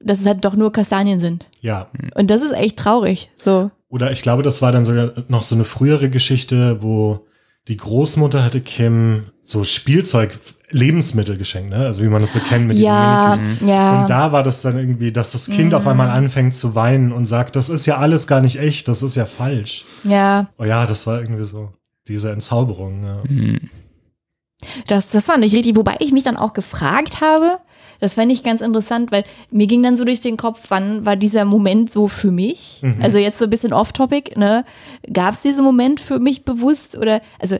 dass 0.00 0.18
es 0.18 0.26
halt 0.26 0.44
doch 0.44 0.56
nur 0.56 0.72
Kastanien 0.72 1.20
sind. 1.20 1.46
Ja, 1.60 1.90
Und 2.16 2.28
das 2.32 2.42
ist 2.42 2.54
echt 2.54 2.76
traurig. 2.76 3.30
So. 3.40 3.70
Oder 3.88 4.10
ich 4.10 4.22
glaube, 4.22 4.42
das 4.42 4.60
war 4.62 4.72
dann 4.72 4.84
sogar 4.84 5.12
noch 5.28 5.44
so 5.44 5.54
eine 5.54 5.64
frühere 5.64 6.10
Geschichte, 6.10 6.82
wo 6.82 7.24
die 7.68 7.76
Großmutter 7.76 8.42
hatte 8.42 8.60
Kim 8.62 9.22
so 9.42 9.62
Spielzeug, 9.62 10.36
Lebensmittel 10.70 11.36
geschenkt, 11.36 11.70
ne? 11.70 11.86
Also 11.86 12.02
wie 12.02 12.08
man 12.08 12.20
das 12.20 12.32
so 12.32 12.38
kennt 12.40 12.68
mit 12.68 12.76
Ja, 12.78 13.36
diesen 13.36 13.68
ja. 13.68 14.02
Und 14.02 14.10
da 14.10 14.32
war 14.32 14.42
das 14.42 14.62
dann 14.62 14.78
irgendwie, 14.78 15.10
dass 15.12 15.32
das 15.32 15.46
Kind 15.46 15.74
auf 15.74 15.82
Mhm. 15.84 15.88
einmal 15.90 16.10
anfängt 16.10 16.54
zu 16.54 16.74
weinen 16.74 17.12
und 17.12 17.26
sagt, 17.26 17.56
das 17.56 17.68
ist 17.68 17.86
ja 17.86 17.96
alles 17.98 18.26
gar 18.26 18.40
nicht 18.40 18.56
echt, 18.60 18.86
das 18.88 19.02
ist 19.02 19.16
ja 19.16 19.26
falsch. 19.26 19.84
ja. 20.04 20.48
Oh 20.58 20.64
ja, 20.64 20.86
das 20.86 21.06
war 21.06 21.20
irgendwie 21.20 21.44
so 21.44 21.70
diese 22.08 22.30
Entzauberung. 22.32 23.04
Ja. 23.04 23.22
Hm. 23.26 23.58
Das, 24.86 25.10
das 25.10 25.24
fand 25.26 25.44
ich 25.44 25.54
richtig, 25.54 25.74
wobei 25.76 25.96
ich 26.00 26.12
mich 26.12 26.24
dann 26.24 26.36
auch 26.36 26.52
gefragt 26.52 27.20
habe, 27.20 27.58
das 27.98 28.14
fände 28.14 28.32
ich 28.34 28.42
ganz 28.42 28.60
interessant, 28.62 29.12
weil 29.12 29.24
mir 29.50 29.66
ging 29.66 29.82
dann 29.82 29.96
so 29.96 30.04
durch 30.04 30.20
den 30.20 30.36
Kopf, 30.38 30.60
wann 30.68 31.04
war 31.04 31.16
dieser 31.16 31.44
Moment 31.44 31.92
so 31.92 32.08
für 32.08 32.30
mich? 32.30 32.78
Mhm. 32.82 32.96
Also 33.02 33.18
jetzt 33.18 33.38
so 33.38 33.44
ein 33.44 33.50
bisschen 33.50 33.72
off-topic, 33.74 34.38
ne? 34.38 34.64
Gab 35.12 35.34
es 35.34 35.42
diesen 35.42 35.64
Moment 35.64 36.00
für 36.00 36.18
mich 36.18 36.44
bewusst 36.44 36.96
oder, 36.96 37.20
also 37.38 37.56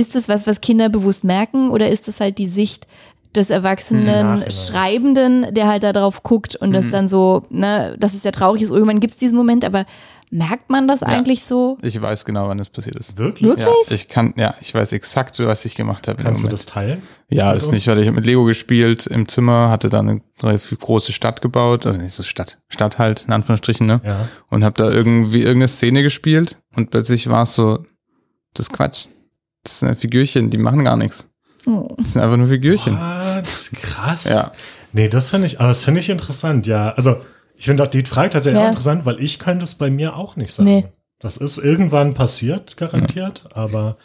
ist 0.00 0.14
das 0.14 0.28
was, 0.28 0.46
was 0.46 0.60
Kinder 0.60 0.88
bewusst 0.88 1.24
merken 1.24 1.70
oder 1.70 1.88
ist 1.90 2.08
das 2.08 2.20
halt 2.20 2.38
die 2.38 2.46
Sicht 2.46 2.86
des 3.34 3.50
Im 3.50 3.56
erwachsenen 3.56 4.06
Nachhinein. 4.06 4.50
Schreibenden, 4.50 5.54
der 5.54 5.68
halt 5.68 5.82
da 5.84 5.92
drauf 5.92 6.22
guckt 6.24 6.56
und 6.56 6.72
das 6.72 6.86
Mhm. 6.86 6.90
dann 6.90 7.08
so, 7.08 7.44
ne, 7.50 7.96
dass 7.98 8.14
es 8.14 8.24
ja 8.24 8.32
traurig 8.32 8.62
ist, 8.62 8.70
irgendwann 8.70 8.98
gibt 8.98 9.12
es 9.12 9.16
diesen 9.18 9.36
Moment, 9.36 9.64
aber 9.64 9.86
merkt 10.32 10.70
man 10.70 10.86
das 10.86 11.02
eigentlich 11.02 11.42
so? 11.44 11.76
Ich 11.82 12.00
weiß 12.00 12.24
genau, 12.24 12.46
wann 12.48 12.58
das 12.58 12.68
passiert 12.68 12.94
ist. 12.96 13.18
Wirklich? 13.18 13.48
Wirklich? 13.48 13.66
Ja, 13.66 13.94
ich 13.94 14.08
kann, 14.08 14.32
ja, 14.36 14.54
ich 14.60 14.72
weiß 14.72 14.92
exakt, 14.92 15.38
was 15.40 15.64
ich 15.64 15.74
gemacht 15.74 16.06
habe. 16.08 16.22
Kannst 16.22 16.44
du 16.44 16.48
das 16.48 16.66
teilen? 16.66 17.02
Ja, 17.28 17.52
das 17.52 17.70
nicht, 17.72 17.86
weil 17.88 17.98
ich 17.98 18.06
habe 18.06 18.14
mit 18.16 18.26
Lego 18.26 18.44
gespielt 18.44 19.06
im 19.08 19.26
Zimmer, 19.28 19.70
hatte 19.70 19.88
da 19.90 19.98
eine 20.00 20.20
relativ 20.40 20.78
große 20.78 21.12
Stadt 21.12 21.40
gebaut, 21.40 21.84
oder 21.86 21.98
nicht 21.98 22.14
so 22.14 22.22
Stadt, 22.22 22.58
Stadt 22.68 22.98
halt, 22.98 23.24
in 23.26 23.32
Anführungsstrichen, 23.32 23.86
ne? 23.86 24.00
Ja. 24.04 24.28
Und 24.48 24.64
habe 24.64 24.76
da 24.80 24.90
irgendwie 24.90 25.38
irgendeine 25.40 25.68
Szene 25.68 26.02
gespielt 26.04 26.56
und 26.76 26.90
plötzlich 26.90 27.28
war 27.28 27.42
es 27.42 27.54
so, 27.54 27.84
das 28.54 28.66
ist 28.66 28.72
Quatsch. 28.72 29.06
Das 29.64 29.80
sind 29.80 29.96
Figürchen, 29.98 30.50
die 30.50 30.58
machen 30.58 30.84
gar 30.84 30.96
nichts. 30.96 31.28
Oh. 31.66 31.88
Das 31.98 32.12
sind 32.12 32.22
einfach 32.22 32.36
nur 32.36 32.48
Figürchen. 32.48 32.94
What? 32.96 33.70
Krass. 33.82 34.24
Ja. 34.24 34.52
Nee, 34.92 35.08
das 35.08 35.30
finde 35.30 35.46
ich, 35.46 35.60
aber 35.60 35.68
das 35.68 35.84
finde 35.84 36.00
ich 36.00 36.08
interessant, 36.10 36.66
ja. 36.66 36.90
Also, 36.94 37.20
ich 37.56 37.66
finde 37.66 37.82
auch 37.82 37.88
die 37.88 38.02
Frage 38.02 38.30
tatsächlich 38.30 38.58
Ja. 38.58 38.66
auch 38.66 38.70
interessant, 38.70 39.04
weil 39.04 39.20
ich 39.22 39.38
könnte 39.38 39.64
es 39.64 39.74
bei 39.74 39.90
mir 39.90 40.16
auch 40.16 40.36
nicht 40.36 40.52
sagen. 40.52 40.68
Nee. 40.68 40.86
Das 41.18 41.36
ist 41.36 41.58
irgendwann 41.58 42.14
passiert, 42.14 42.76
garantiert, 42.78 43.44
aber 43.52 43.98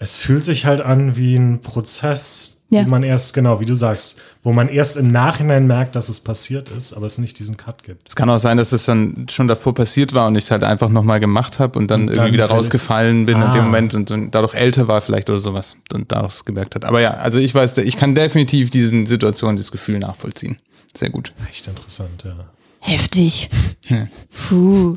es 0.00 0.16
fühlt 0.16 0.42
sich 0.42 0.66
halt 0.66 0.80
an 0.80 1.14
wie 1.16 1.36
ein 1.36 1.60
Prozess, 1.60 2.56
Ja. 2.70 2.84
man 2.86 3.02
erst, 3.02 3.34
genau, 3.34 3.60
wie 3.60 3.66
du 3.66 3.74
sagst, 3.74 4.20
wo 4.42 4.52
man 4.52 4.68
erst 4.68 4.96
im 4.96 5.10
Nachhinein 5.12 5.66
merkt, 5.66 5.94
dass 5.96 6.08
es 6.08 6.20
passiert 6.20 6.70
ist, 6.70 6.94
aber 6.94 7.04
es 7.04 7.18
nicht 7.18 7.38
diesen 7.38 7.56
Cut 7.56 7.82
gibt. 7.82 8.08
Es 8.08 8.16
kann 8.16 8.30
auch 8.30 8.38
sein, 8.38 8.56
dass 8.56 8.72
es 8.72 8.84
dann 8.86 9.26
schon 9.28 9.48
davor 9.48 9.74
passiert 9.74 10.14
war 10.14 10.26
und 10.28 10.36
ich 10.36 10.44
es 10.44 10.50
halt 10.50 10.64
einfach 10.64 10.88
nochmal 10.88 11.20
gemacht 11.20 11.58
habe 11.58 11.78
und 11.78 11.90
dann 11.90 12.02
Und 12.02 12.06
dann 12.08 12.16
irgendwie 12.16 12.34
wieder 12.34 12.46
rausgefallen 12.46 13.26
bin 13.26 13.36
in 13.36 13.42
Ah. 13.42 13.52
dem 13.52 13.64
Moment 13.64 13.94
und, 13.94 14.08
dann 14.10 14.30
dadurch 14.30 14.54
älter 14.54 14.88
war 14.88 15.00
vielleicht 15.02 15.28
oder 15.28 15.38
sowas 15.40 15.76
und 15.92 16.10
daraus 16.12 16.44
gemerkt 16.44 16.74
hat. 16.76 16.84
Aber 16.86 17.00
ja, 17.00 17.10
also 17.14 17.38
ich 17.38 17.54
weiß, 17.54 17.76
ich 17.78 17.96
kann 17.96 18.14
definitiv 18.14 18.70
diesen 18.70 19.04
Situationen, 19.06 19.56
dieses 19.56 19.72
Gefühl 19.72 19.98
nachvollziehen. 19.98 20.56
Sehr 20.96 21.10
gut. 21.10 21.32
Echt 21.50 21.66
interessant, 21.68 22.22
ja. 22.24 22.36
Heftig. 22.78 23.50
Ja. 23.88 24.06
Puh. 24.48 24.96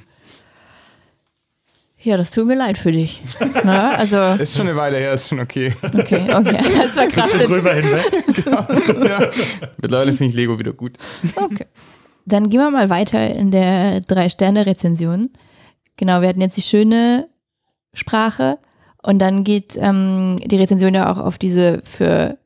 Ja, 2.04 2.18
das 2.18 2.32
tut 2.32 2.46
mir 2.46 2.56
leid 2.56 2.78
für 2.78 2.92
dich. 2.92 3.22
Na, 3.64 3.96
also, 3.96 4.42
Ist 4.42 4.58
schon 4.58 4.68
eine 4.68 4.76
Weile 4.76 4.98
her, 4.98 5.14
ist 5.14 5.30
schon 5.30 5.40
okay. 5.40 5.74
okay, 5.82 6.22
okay. 6.34 6.58
Das 6.82 6.96
war 6.98 7.08
krass. 7.08 7.32
Bisschen 7.32 7.50
drüber 7.50 7.74
hinweg. 7.76 9.06
ja. 9.10 9.32
Mittlerweile 9.82 10.12
finde 10.12 10.26
ich 10.26 10.34
Lego 10.34 10.60
wieder 10.60 10.74
gut. 10.74 10.98
Okay. 11.36 11.66
Dann 12.26 12.50
gehen 12.50 12.60
wir 12.60 12.72
mal 12.72 12.90
weiter 12.90 13.34
in 13.34 13.52
der 13.52 14.02
Drei-Sterne-Rezension. 14.02 15.30
Genau, 15.96 16.22
wir 16.22 16.28
hatten 16.28 16.42
jetzt 16.42 16.58
die 16.58 16.62
schöne 16.62 17.30
Sprache 17.94 18.58
und 19.02 19.20
dann 19.20 19.46
geht 19.46 19.78
ähm, 19.78 20.38
die 20.44 20.58
Rezension 20.58 20.94
ja 20.94 21.10
auch 21.10 21.20
auf 21.20 21.38
diese 21.38 21.82
für, 21.84 22.38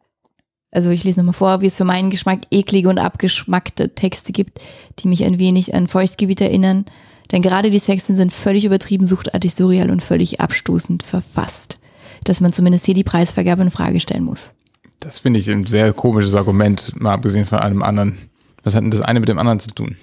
also 0.71 0.91
ich 0.91 1.03
lese 1.03 1.19
nochmal 1.19 1.33
vor, 1.33 1.61
wie 1.61 1.67
es 1.67 1.77
für 1.77 1.85
meinen 1.85 2.11
Geschmack 2.11 2.41
eklige 2.51 2.89
und 2.89 2.99
abgeschmackte 2.99 3.95
Texte 3.95 4.33
gibt, 4.33 4.59
die 4.99 5.07
mich 5.07 5.23
ein 5.23 5.39
wenig 5.39 5.73
an 5.73 5.87
Feuchtgebiet 5.87 6.41
erinnern. 6.41 6.85
Denn 7.31 7.41
gerade 7.41 7.69
die 7.69 7.79
Sexen 7.79 8.15
sind 8.15 8.31
völlig 8.33 8.65
übertrieben, 8.65 9.05
suchtartig, 9.07 9.53
surreal 9.53 9.89
und 9.91 10.01
völlig 10.03 10.39
abstoßend 10.41 11.03
verfasst. 11.03 11.77
Dass 12.23 12.39
man 12.41 12.53
zumindest 12.53 12.85
hier 12.85 12.93
die 12.95 13.03
Preisvergabe 13.03 13.61
in 13.63 13.71
Frage 13.71 13.99
stellen 13.99 14.23
muss. 14.23 14.53
Das 14.99 15.19
finde 15.19 15.39
ich 15.39 15.49
ein 15.49 15.65
sehr 15.67 15.93
komisches 15.93 16.33
Argument, 16.35 16.93
mal 16.99 17.13
abgesehen 17.13 17.45
von 17.45 17.59
einem 17.59 17.83
anderen. 17.83 18.17
Was 18.63 18.75
hat 18.75 18.83
denn 18.83 18.91
das 18.91 19.01
eine 19.01 19.19
mit 19.19 19.29
dem 19.29 19.37
anderen 19.39 19.59
zu 19.59 19.71
tun? 19.71 19.95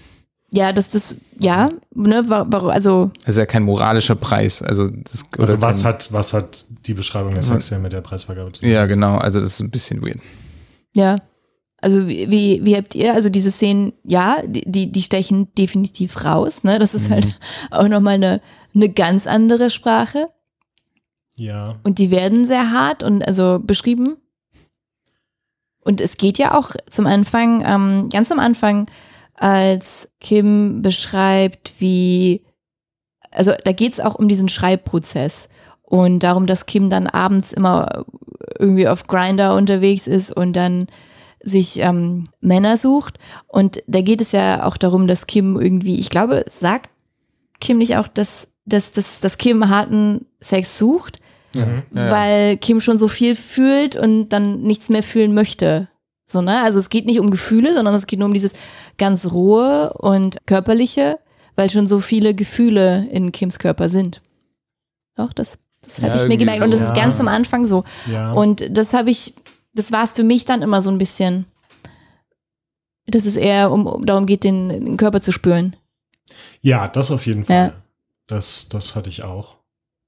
Ja, 0.53 0.73
das, 0.73 0.91
das, 0.91 1.17
ja, 1.41 1.71
ne, 1.95 2.25
wa- 2.29 2.47
warum, 2.49 2.69
also, 2.71 3.11
Das 3.21 3.31
ist 3.31 3.39
ja 3.39 3.47
kein 3.47 3.65
moralischer 3.65 4.15
Preis. 4.15 4.63
Also, 4.63 4.87
das, 4.89 5.25
Also 5.37 5.55
oder 5.55 5.61
was 5.63 5.79
kein, 5.79 5.85
hat, 5.87 6.13
was 6.13 6.33
hat 6.33 6.65
die 6.87 6.95
Beschreibung 6.95 7.35
der 7.35 7.43
Sexszene 7.43 7.81
mit 7.81 7.93
der 7.93 8.03
Preisvergabe 8.03 8.53
zu 8.53 8.61
tun? 8.63 8.71
Ja, 8.71 8.87
genau. 8.87 9.17
Also, 9.17 9.41
das 9.41 9.55
ist 9.55 9.61
ein 9.61 9.71
bisschen 9.71 10.01
weird. 10.07 10.19
Ja. 10.93 11.19
Also 11.85 12.09
wie, 12.09 12.31
wie, 12.31 12.65
wie 12.65 12.77
habt 12.79 12.95
ihr, 12.95 13.13
also 13.13 13.29
diese 13.29 13.51
Szenen, 13.51 13.93
ja, 14.05 14.41
die, 14.47 14.91
die, 14.91 15.03
stechen 15.03 15.55
definitiv 15.55 16.25
raus, 16.25 16.65
ne? 16.65 16.79
Das 16.79 16.95
ist 16.95 17.11
halt 17.11 17.27
auch 17.71 17.89
nochmal 17.89 18.15
eine, 18.15 18.41
eine 18.75 18.89
ganz 18.89 19.27
andere 19.27 19.69
Sprache. 19.69 20.31
Ja. 21.35 21.79
Und 21.83 21.99
die 21.99 22.11
werden 22.11 22.47
sehr 22.47 22.73
hart 22.73 23.03
und 23.03 23.23
also 23.27 23.61
beschrieben. 23.63 24.17
Und 25.81 26.01
es 26.01 26.17
geht 26.17 26.39
ja 26.39 26.59
auch 26.59 26.71
zum 26.89 27.07
Anfang, 27.07 27.63
ähm, 27.67 28.09
ganz 28.11 28.33
am 28.33 28.39
Anfang, 28.39 28.87
als 29.35 30.09
Kim 30.21 30.81
beschreibt, 30.81 31.75
wie, 31.81 32.47
also 33.31 33.53
da 33.63 33.73
geht 33.73 33.93
es 33.93 34.01
auch 34.01 34.15
um 34.15 34.27
diesen 34.27 34.49
Schreibprozess 34.49 35.51
und 35.83 36.21
darum, 36.21 36.47
dass 36.47 36.65
Kim 36.65 36.89
dann 36.89 37.07
abends 37.09 37.53
immer 37.53 38.07
irgendwie 38.59 38.89
auf 38.89 39.07
Grinder 39.07 39.55
unterwegs 39.55 40.07
ist 40.07 40.35
und 40.35 40.55
dann 40.55 40.87
sich 41.45 41.79
ähm, 41.81 42.29
Männer 42.41 42.77
sucht. 42.77 43.19
Und 43.47 43.83
da 43.87 44.01
geht 44.01 44.21
es 44.21 44.33
ja 44.33 44.65
auch 44.67 44.77
darum, 44.77 45.07
dass 45.07 45.27
Kim 45.27 45.59
irgendwie, 45.61 45.99
ich 45.99 46.11
glaube, 46.11 46.45
sagt 46.61 46.91
Kim 47.61 47.79
nicht 47.79 47.97
auch, 47.97 48.09
dass, 48.09 48.49
dass, 48.67 48.93
dass, 48.93 49.21
dass 49.21 49.39
Kim 49.39 49.69
harten 49.69 50.27
Sex 50.41 50.79
sucht, 50.79 51.21
Mhm. 51.57 51.85
Ja, 51.95 52.07
ja. 52.07 52.11
weil 52.11 52.57
Kim 52.57 52.81
schon 52.81 52.99
so 52.99 53.07
viel 53.07 53.37
fühlt 53.37 53.95
und 53.95 54.31
dann 54.31 54.63
nichts 54.63 54.89
mehr 54.89 55.05
fühlen 55.05 55.35
möchte. 55.35 55.87
So, 56.27 56.43
ne? 56.43 56.63
Also 56.65 56.81
es 56.81 56.89
geht 56.89 57.07
nicht 57.07 57.21
um 57.21 57.31
Gefühle, 57.31 57.73
sondern 57.75 57.95
es 57.95 58.07
geht 58.07 58.19
nur 58.19 58.27
um 58.27 58.35
dieses 58.35 58.51
ganz 58.99 59.31
rohe 59.31 59.93
und 59.93 60.37
körperliche, 60.47 61.21
weil 61.55 61.71
schon 61.71 61.87
so 61.87 62.01
viele 62.01 62.35
Gefühle 62.35 63.07
in 63.09 63.31
Kims 63.31 63.61
Körper 63.61 63.89
sind. 63.89 64.21
Doch, 65.17 65.33
das, 65.33 65.59
das 65.83 65.99
habe 65.99 66.09
Ja, 66.17 66.23
ich 66.23 66.29
mir 66.29 66.37
gemerkt. 66.37 66.63
Und 66.63 66.73
das 66.73 66.81
so. 66.81 66.87
ist 66.87 66.97
Ja. 66.97 67.05
ganz 67.05 67.21
am 67.21 67.29
Anfang 67.29 67.67
so. 67.67 67.85
Ja. 68.11 68.33
Und 68.33 68.77
das 68.77 68.93
habe 68.93 69.11
ich, 69.11 69.35
das 69.75 69.93
war 69.93 70.05
es 70.05 70.13
für 70.13 70.25
mich 70.25 70.45
dann 70.45 70.63
immer 70.63 70.83
so 70.83 70.91
ein 70.91 70.99
bisschen, 70.99 71.47
dass 73.07 73.27
es 73.27 73.37
eher 73.37 73.71
um, 73.71 73.87
um 73.87 74.07
darum 74.07 74.27
geht, 74.27 74.45
den, 74.45 74.69
den 74.69 74.97
Körper 74.97 75.21
zu 75.21 75.33
spüren. 75.33 75.77
Ja, 76.61 76.89
das 76.89 77.11
auf 77.11 77.27
jeden 77.27 77.45
Fall. 77.45 77.57
Ja. 77.57 77.83
Das, 78.27 78.69
das 78.71 78.97
hatte 78.97 79.11
ich 79.11 79.23
auch, 79.23 79.59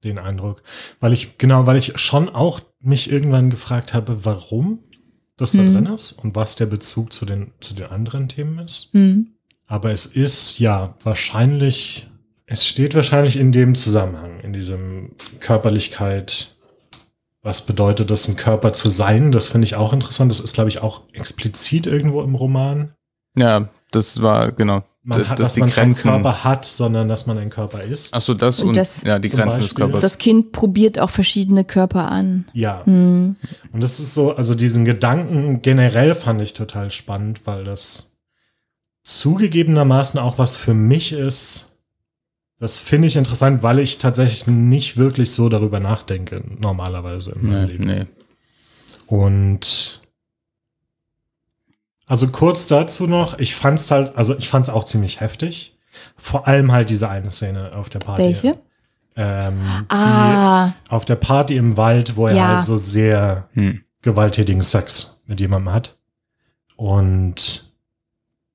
den 0.05 0.19
Eindruck. 0.19 0.63
Weil 1.01 1.13
ich, 1.13 1.37
genau, 1.39 1.67
weil 1.67 1.77
ich 1.77 1.99
schon 1.99 2.29
auch 2.29 2.61
mich 2.81 3.11
irgendwann 3.11 3.51
gefragt 3.51 3.93
habe, 3.93 4.25
warum 4.25 4.79
das 5.37 5.53
da 5.53 5.63
Mhm. 5.63 5.75
drin 5.75 5.95
ist 5.95 6.13
und 6.13 6.35
was 6.35 6.57
der 6.57 6.67
Bezug 6.67 7.13
zu 7.13 7.27
den, 7.27 7.53
zu 7.61 7.75
den 7.75 7.87
anderen 7.87 8.29
Themen 8.29 8.59
ist. 8.59 8.93
Hm. 8.95 9.33
Aber 9.67 9.93
es 9.93 10.07
ist 10.07 10.59
ja 10.61 10.95
wahrscheinlich, 11.03 12.09
es 12.47 12.67
steht 12.67 12.95
wahrscheinlich 12.95 13.37
in 13.37 13.53
dem 13.53 13.75
Zusammenhang, 13.75 14.41
in 14.41 14.53
diesem 14.53 15.17
Körperlichkeit. 15.41 16.56
Was 17.47 17.65
bedeutet 17.65 18.11
das, 18.11 18.27
ein 18.27 18.35
Körper 18.37 18.73
zu 18.73 18.91
sein? 18.91 19.31
Das 19.31 19.47
finde 19.49 19.67
ich 19.67 19.77
auch 19.77 19.93
interessant. 19.93 20.33
Das 20.33 20.41
ist, 20.41 20.55
glaube 20.55 20.69
ich, 20.69 20.83
auch 20.83 21.03
explizit 21.13 21.87
irgendwo 21.87 22.23
im 22.23 22.35
Roman. 22.35 22.93
Ja, 23.39 23.69
das 23.93 24.21
war, 24.21 24.51
genau. 24.51 24.83
Man 25.05 25.29
hat, 25.29 25.39
dass 25.39 25.51
dass 25.51 25.55
die 25.55 25.61
man 25.61 25.71
keinen 25.71 25.93
Grenzen. 25.93 26.11
Körper 26.11 26.43
hat, 26.43 26.65
sondern 26.65 27.07
dass 27.07 27.27
man 27.27 27.39
ein 27.39 27.49
Körper 27.51 27.83
ist. 27.83 28.13
Achso, 28.13 28.35
das 28.35 28.59
Und 28.61 28.71
und, 28.71 28.77
das 28.77 29.05
ja, 29.05 29.21
die 29.21 29.29
Grenzen 29.29 29.61
des 29.61 29.69
Beispiel- 29.69 29.85
Körpers. 29.85 30.01
Das 30.03 30.19
Kind 30.19 30.51
probiert 30.51 30.99
auch 30.99 31.11
verschiedene 31.11 31.65
Körper 31.65 32.11
an. 32.11 32.47
Ja. 32.53 32.85
Hm. 32.85 33.37
Und 33.73 33.81
das 33.81 34.01
ist 34.01 34.15
so, 34.15 34.35
also 34.35 34.57
diesen 34.57 34.85
Gedanken 34.85 35.63
generell 35.63 36.17
fand 36.17 36.43
ich 36.43 36.53
total 36.53 36.91
spannend, 36.91 37.47
weil 37.47 37.63
das 37.63 38.17
zugegebenermaßen 39.05 40.19
auch 40.19 40.39
was 40.39 40.57
für 40.57 40.75
mich 40.75 41.13
ist. 41.13 41.76
Das 42.59 42.79
finde 42.79 43.07
ich 43.09 43.17
interessant, 43.17 43.63
weil 43.63 43.79
ich 43.81 43.99
tatsächlich 43.99 44.47
nicht 44.47 44.97
wirklich 44.97 45.31
so 45.31 45.49
darüber 45.49 45.79
nachdenke, 45.79 46.43
normalerweise 46.59 47.33
in 47.33 47.47
meinem 47.47 47.67
nee, 47.67 47.73
Leben. 47.73 47.85
nee. 47.85 48.07
Und 49.07 50.01
also 52.07 52.29
kurz 52.29 52.67
dazu 52.69 53.07
noch, 53.07 53.39
ich 53.39 53.55
fand's 53.55 53.91
halt, 53.91 54.17
also 54.17 54.37
ich 54.39 54.49
fand's 54.49 54.69
auch 54.71 54.85
ziemlich 54.85 55.21
heftig. 55.21 55.77
Vor 56.17 56.47
allem 56.47 56.73
halt 56.73 56.91
diese 56.91 57.09
eine 57.11 57.31
Szene 57.31 57.75
auf 57.75 57.89
der 57.91 57.99
Party. 57.99 58.23
Welche? 58.23 58.59
Ähm, 59.17 59.87
Ah, 59.89 60.73
die 60.87 60.91
auf 60.91 61.05
der 61.05 61.17
Party 61.17 61.57
im 61.57 61.77
Wald, 61.77 62.17
wo 62.17 62.27
er 62.27 62.35
Ja. 62.37 62.49
halt 62.49 62.63
so 62.63 62.77
sehr 62.77 63.49
Hm. 63.55 63.83
gewalttätigen 64.03 64.63
Sex 64.63 65.23
mit 65.27 65.41
jemandem 65.41 65.73
hat. 65.73 65.97
Und 66.77 67.73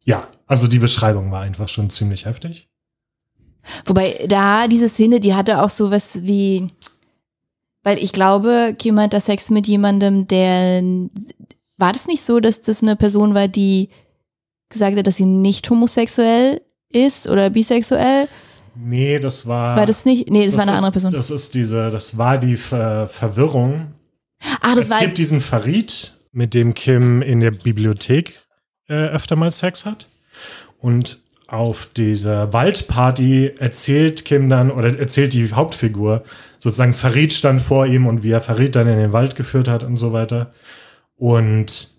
ja, 0.05 0.27
also 0.47 0.67
die 0.67 0.79
Beschreibung 0.79 1.31
war 1.31 1.41
einfach 1.41 1.67
schon 1.67 1.89
ziemlich 1.89 2.25
heftig. 2.25 2.69
Wobei 3.85 4.25
da 4.27 4.67
diese 4.67 4.89
Szene, 4.89 5.19
die 5.19 5.35
hatte 5.35 5.61
auch 5.61 5.69
so 5.69 5.91
was 5.91 6.23
wie, 6.23 6.69
Weil 7.83 7.97
ich 7.97 8.13
glaube, 8.13 8.75
Kim 8.77 8.99
hat 8.99 9.13
da 9.13 9.19
Sex 9.19 9.49
mit 9.49 9.67
jemandem, 9.67 10.27
der. 10.27 10.83
War 11.77 11.93
das 11.93 12.07
nicht 12.07 12.21
so, 12.21 12.39
dass 12.39 12.61
das 12.61 12.83
eine 12.83 12.95
Person 12.95 13.33
war, 13.33 13.47
die 13.47 13.89
gesagt 14.69 14.97
hat, 14.97 15.07
dass 15.07 15.15
sie 15.15 15.25
nicht 15.25 15.67
homosexuell 15.69 16.61
ist 16.89 17.27
oder 17.27 17.49
bisexuell? 17.49 18.27
Nee, 18.75 19.19
das 19.19 19.47
war. 19.47 19.75
War 19.77 19.85
das 19.85 20.05
nicht? 20.05 20.29
Nee, 20.29 20.45
das, 20.45 20.55
war 20.55 20.63
eine 20.63 20.71
ist, 20.71 20.77
andere 20.77 20.91
Person. 20.91 21.11
Das 21.11 21.31
ist 21.31 21.55
diese, 21.55 21.89
das 21.89 22.17
war 22.17 22.37
die 22.37 22.55
Ver 22.55 23.07
Verwirrung. 23.07 23.93
Ah, 24.61 24.75
das 24.75 24.85
es 24.85 24.91
war. 24.91 24.99
gibt 24.99 25.17
diesen 25.17 25.41
Farid, 25.41 26.13
mit 26.31 26.53
dem 26.53 26.73
Kim 26.73 27.21
in 27.21 27.39
der 27.39 27.51
Bibliothek 27.51 28.45
äh, 28.87 28.93
öfter 28.93 29.35
mal 29.35 29.51
Sex 29.51 29.85
hat. 29.85 30.07
Und 30.79 31.19
auf 31.51 31.87
dieser 31.97 32.53
Waldparty 32.53 33.55
erzählt 33.59 34.23
Kim 34.23 34.49
dann, 34.49 34.71
oder 34.71 34.97
erzählt 34.97 35.33
die 35.33 35.51
Hauptfigur, 35.51 36.23
sozusagen 36.59 36.93
Farid 36.93 37.33
stand 37.33 37.61
vor 37.61 37.85
ihm 37.85 38.07
und 38.07 38.23
wie 38.23 38.31
er 38.31 38.41
Farid 38.41 38.75
dann 38.75 38.87
in 38.87 38.97
den 38.97 39.11
Wald 39.11 39.35
geführt 39.35 39.67
hat 39.67 39.83
und 39.83 39.97
so 39.97 40.13
weiter. 40.13 40.53
Und 41.17 41.89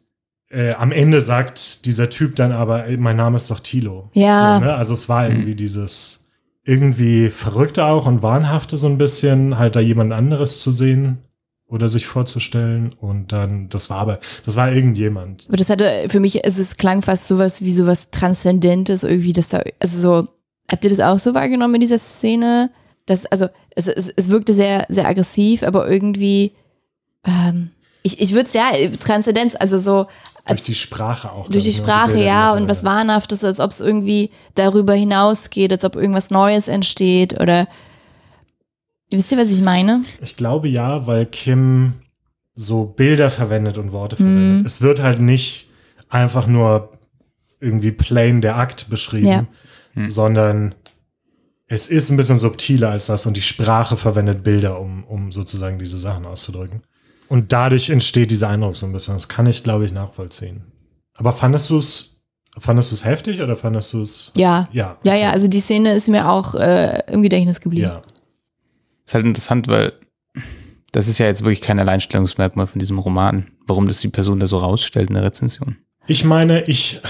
äh, 0.49 0.73
am 0.73 0.91
Ende 0.91 1.21
sagt 1.21 1.85
dieser 1.85 2.09
Typ 2.09 2.35
dann 2.37 2.53
aber, 2.53 2.87
mein 2.97 3.17
Name 3.17 3.37
ist 3.37 3.51
doch 3.51 3.61
Tilo. 3.61 4.11
Ja. 4.15 4.59
So, 4.59 4.65
ne? 4.65 4.75
Also 4.75 4.95
es 4.95 5.09
war 5.09 5.29
irgendwie 5.29 5.55
dieses 5.55 6.29
irgendwie 6.65 7.29
Verrückte 7.29 7.85
auch 7.85 8.07
und 8.07 8.23
Wahnhafte 8.23 8.77
so 8.77 8.87
ein 8.87 8.99
bisschen, 8.99 9.59
halt 9.59 9.77
da 9.77 9.81
jemand 9.81 10.13
anderes 10.13 10.61
zu 10.61 10.71
sehen 10.71 11.19
oder 11.73 11.89
sich 11.89 12.07
vorzustellen. 12.07 12.95
Und 13.01 13.33
dann, 13.33 13.69
das 13.71 13.89
war 13.89 13.99
aber, 13.99 14.21
das 14.45 14.57
war 14.57 14.71
irgendjemand. 14.71 15.47
Aber 15.49 15.57
das 15.57 15.71
hatte 15.71 16.07
für 16.09 16.21
mich, 16.21 16.45
also 16.45 16.61
es 16.61 16.77
klang 16.77 17.01
fast 17.01 17.27
sowas 17.27 17.63
wie 17.63 17.73
sowas 17.73 18.09
Transzendentes 18.11 19.03
irgendwie, 19.03 19.33
dass 19.33 19.49
da, 19.49 19.63
also 19.81 19.99
so, 19.99 20.29
habt 20.71 20.85
ihr 20.85 20.91
das 20.91 21.01
auch 21.01 21.19
so 21.19 21.35
wahrgenommen 21.35 21.77
in 21.77 21.81
dieser 21.81 21.99
Szene? 21.99 22.71
Das, 23.07 23.25
also, 23.27 23.49
es, 23.75 23.89
es, 23.89 24.11
es 24.15 24.29
wirkte 24.29 24.53
sehr, 24.53 24.87
sehr 24.91 25.09
aggressiv, 25.09 25.63
aber 25.63 25.91
irgendwie, 25.91 26.53
ähm, 27.27 27.71
ich, 28.03 28.21
ich 28.21 28.35
würde 28.35 28.49
es 28.49 28.53
ja, 28.53 28.71
Transzendenz, 29.01 29.57
also 29.59 29.79
so, 29.79 30.07
Durch 30.47 30.63
die 30.65 30.75
Sprache 30.75 31.33
auch. 31.33 31.49
durch 31.49 31.65
die 31.65 31.71
ne? 31.71 31.77
Sprache, 31.77 32.09
Bilder, 32.09 32.21
die 32.21 32.27
ja, 32.27 32.51
noch 32.51 32.61
und 32.61 32.69
was. 32.69 32.85
Wahnhaftes, 32.85 33.45
als 33.45 33.61
ob 33.61 33.71
es 33.71 33.81
irgendwie 33.81 34.31
darüber 34.55 34.93
hinausgeht, 34.93 35.73
als 35.73 35.85
ob 35.85 35.97
irgendwas 35.97 36.31
Neues 36.31 36.69
entsteht 36.69 37.41
oder, 37.41 37.67
wisst 39.19 39.33
ihr, 39.33 39.39
was 39.39 39.51
ich 39.51 39.63
meine? 39.63 40.03
Ich 40.21 40.37
glaube 40.37 40.69
ja, 40.69 41.07
weil 41.07 41.27
Kim 41.27 41.95
so 42.55 42.85
Bilder 42.87 43.31
verwendet 43.31 43.79
und 43.79 43.93
Worte 43.93 44.17
verwendet. 44.17 44.67
Es 44.67 44.83
wird 44.83 45.01
halt 45.03 45.21
nicht 45.21 45.71
einfach 46.09 46.47
nur 46.47 46.91
irgendwie 47.61 47.93
plain 47.93 48.41
der 48.41 48.57
Akt 48.57 48.91
beschrieben, 48.91 49.27
Ja. 49.95 50.07
sondern 50.07 50.75
es 51.67 51.89
ist 51.91 52.11
ein 52.11 52.17
bisschen 52.17 52.39
subtiler 52.39 52.91
als 52.91 53.07
das 53.07 53.25
und 53.25 53.37
die 53.37 53.41
Sprache 53.43 53.97
verwendet 53.97 54.43
Bilder, 54.43 54.79
um, 54.79 55.05
um 55.05 55.33
sozusagen 55.33 55.79
diese 55.79 55.99
Sachen 55.99 56.27
auszudrücken. 56.27 56.83
Und 57.29 57.53
dadurch 57.53 57.89
entsteht 57.89 58.31
dieser 58.31 58.49
Eindruck 58.51 58.77
so 58.77 58.85
ein 58.85 58.93
bisschen. 58.93 59.15
Das 59.15 59.29
kann 59.29 59.47
ich, 59.47 59.63
glaube 59.65 59.87
ich, 59.87 59.93
nachvollziehen. 59.93 60.65
Aber 61.15 61.33
fandest 61.33 61.71
du 61.71 61.79
es, 61.79 62.21
fandest 62.59 62.91
du 62.91 62.97
es 62.97 63.05
heftig 63.07 63.41
oder 63.41 63.57
fandest 63.57 63.95
du 63.95 64.03
es? 64.03 64.33
Ja. 64.37 64.69
Ja. 64.73 64.99
Ja, 65.05 65.15
ja, 65.15 65.31
also 65.31 65.49
die 65.49 65.61
Szene 65.61 65.95
ist 65.95 66.09
mir 66.09 66.29
auch 66.29 66.55
äh, 66.55 67.01
im 67.11 67.23
Gedächtnis 67.23 67.61
geblieben. 67.61 67.85
Ja. 67.87 68.03
Ist 69.05 69.15
halt 69.15 69.27
interessant, 69.27 69.69
weil 69.69 69.93
das 70.93 71.09
ist 71.09 71.19
ja 71.19 71.27
jetzt 71.27 71.43
wirklich 71.43 71.61
kein 71.61 71.79
Alleinstellungsmerkmal 71.79 72.67
von 72.67 72.79
diesem 72.79 72.99
Roman, 72.99 73.51
warum 73.67 73.89
das 73.89 74.01
die 74.01 74.09
Person 74.09 74.41
da 74.41 74.47
so 74.47 74.59
rausstellt 74.59 75.09
in 75.09 75.15
der 75.15 75.25
Rezension. 75.25 75.77
Ich 76.07 76.25
meine, 76.25 76.63
ich 76.65 77.01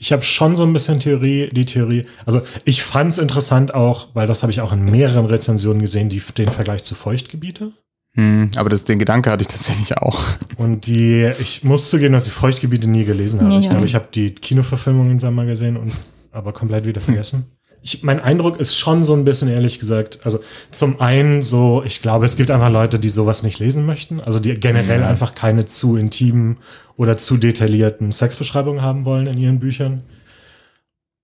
ich 0.00 0.12
habe 0.12 0.22
schon 0.22 0.54
so 0.54 0.62
ein 0.62 0.72
bisschen 0.72 1.00
Theorie, 1.00 1.48
die 1.50 1.64
Theorie. 1.64 2.06
Also 2.24 2.42
ich 2.64 2.82
fand 2.82 3.12
es 3.12 3.18
interessant 3.18 3.74
auch, 3.74 4.08
weil 4.14 4.28
das 4.28 4.42
habe 4.42 4.52
ich 4.52 4.60
auch 4.60 4.72
in 4.72 4.84
mehreren 4.84 5.26
Rezensionen 5.26 5.82
gesehen, 5.82 6.08
die 6.08 6.22
den 6.36 6.50
Vergleich 6.50 6.84
zu 6.84 6.94
Feuchtgebiete. 6.94 7.72
Hm, 8.14 8.50
aber 8.56 8.70
das, 8.70 8.84
den 8.84 8.98
Gedanke 8.98 9.30
hatte 9.30 9.42
ich 9.42 9.48
tatsächlich 9.48 9.96
auch. 9.96 10.20
Und 10.56 10.86
die, 10.86 11.30
ich 11.40 11.64
muss 11.64 11.90
zugeben, 11.90 12.14
dass 12.14 12.26
ich 12.26 12.32
Feuchtgebiete 12.32 12.88
nie 12.88 13.04
gelesen 13.04 13.40
habe. 13.40 13.50
Nee, 13.50 13.58
ich 13.58 13.66
ja. 13.66 13.72
glaube, 13.72 13.86
ich 13.86 13.94
habe 13.94 14.08
die 14.14 14.34
Kinoverfilmung 14.34 15.06
irgendwann 15.08 15.34
mal 15.34 15.46
gesehen 15.46 15.76
und 15.76 15.92
aber 16.30 16.52
komplett 16.52 16.84
wieder 16.84 17.00
vergessen. 17.00 17.46
Ich, 17.82 18.02
mein 18.02 18.20
Eindruck 18.20 18.58
ist 18.58 18.76
schon 18.76 19.04
so 19.04 19.14
ein 19.14 19.24
bisschen, 19.24 19.48
ehrlich 19.48 19.78
gesagt, 19.78 20.20
also 20.24 20.40
zum 20.70 21.00
einen 21.00 21.42
so, 21.42 21.82
ich 21.84 22.02
glaube, 22.02 22.26
es 22.26 22.36
gibt 22.36 22.50
einfach 22.50 22.70
Leute, 22.70 22.98
die 22.98 23.08
sowas 23.08 23.42
nicht 23.42 23.58
lesen 23.60 23.86
möchten, 23.86 24.20
also 24.20 24.40
die 24.40 24.58
generell 24.58 25.00
Ja. 25.02 25.06
einfach 25.08 25.34
keine 25.34 25.64
zu 25.66 25.96
intimen 25.96 26.58
oder 26.96 27.16
zu 27.16 27.36
detaillierten 27.36 28.10
Sexbeschreibungen 28.12 28.82
haben 28.82 29.04
wollen 29.04 29.26
in 29.28 29.38
ihren 29.38 29.60
Büchern. 29.60 30.02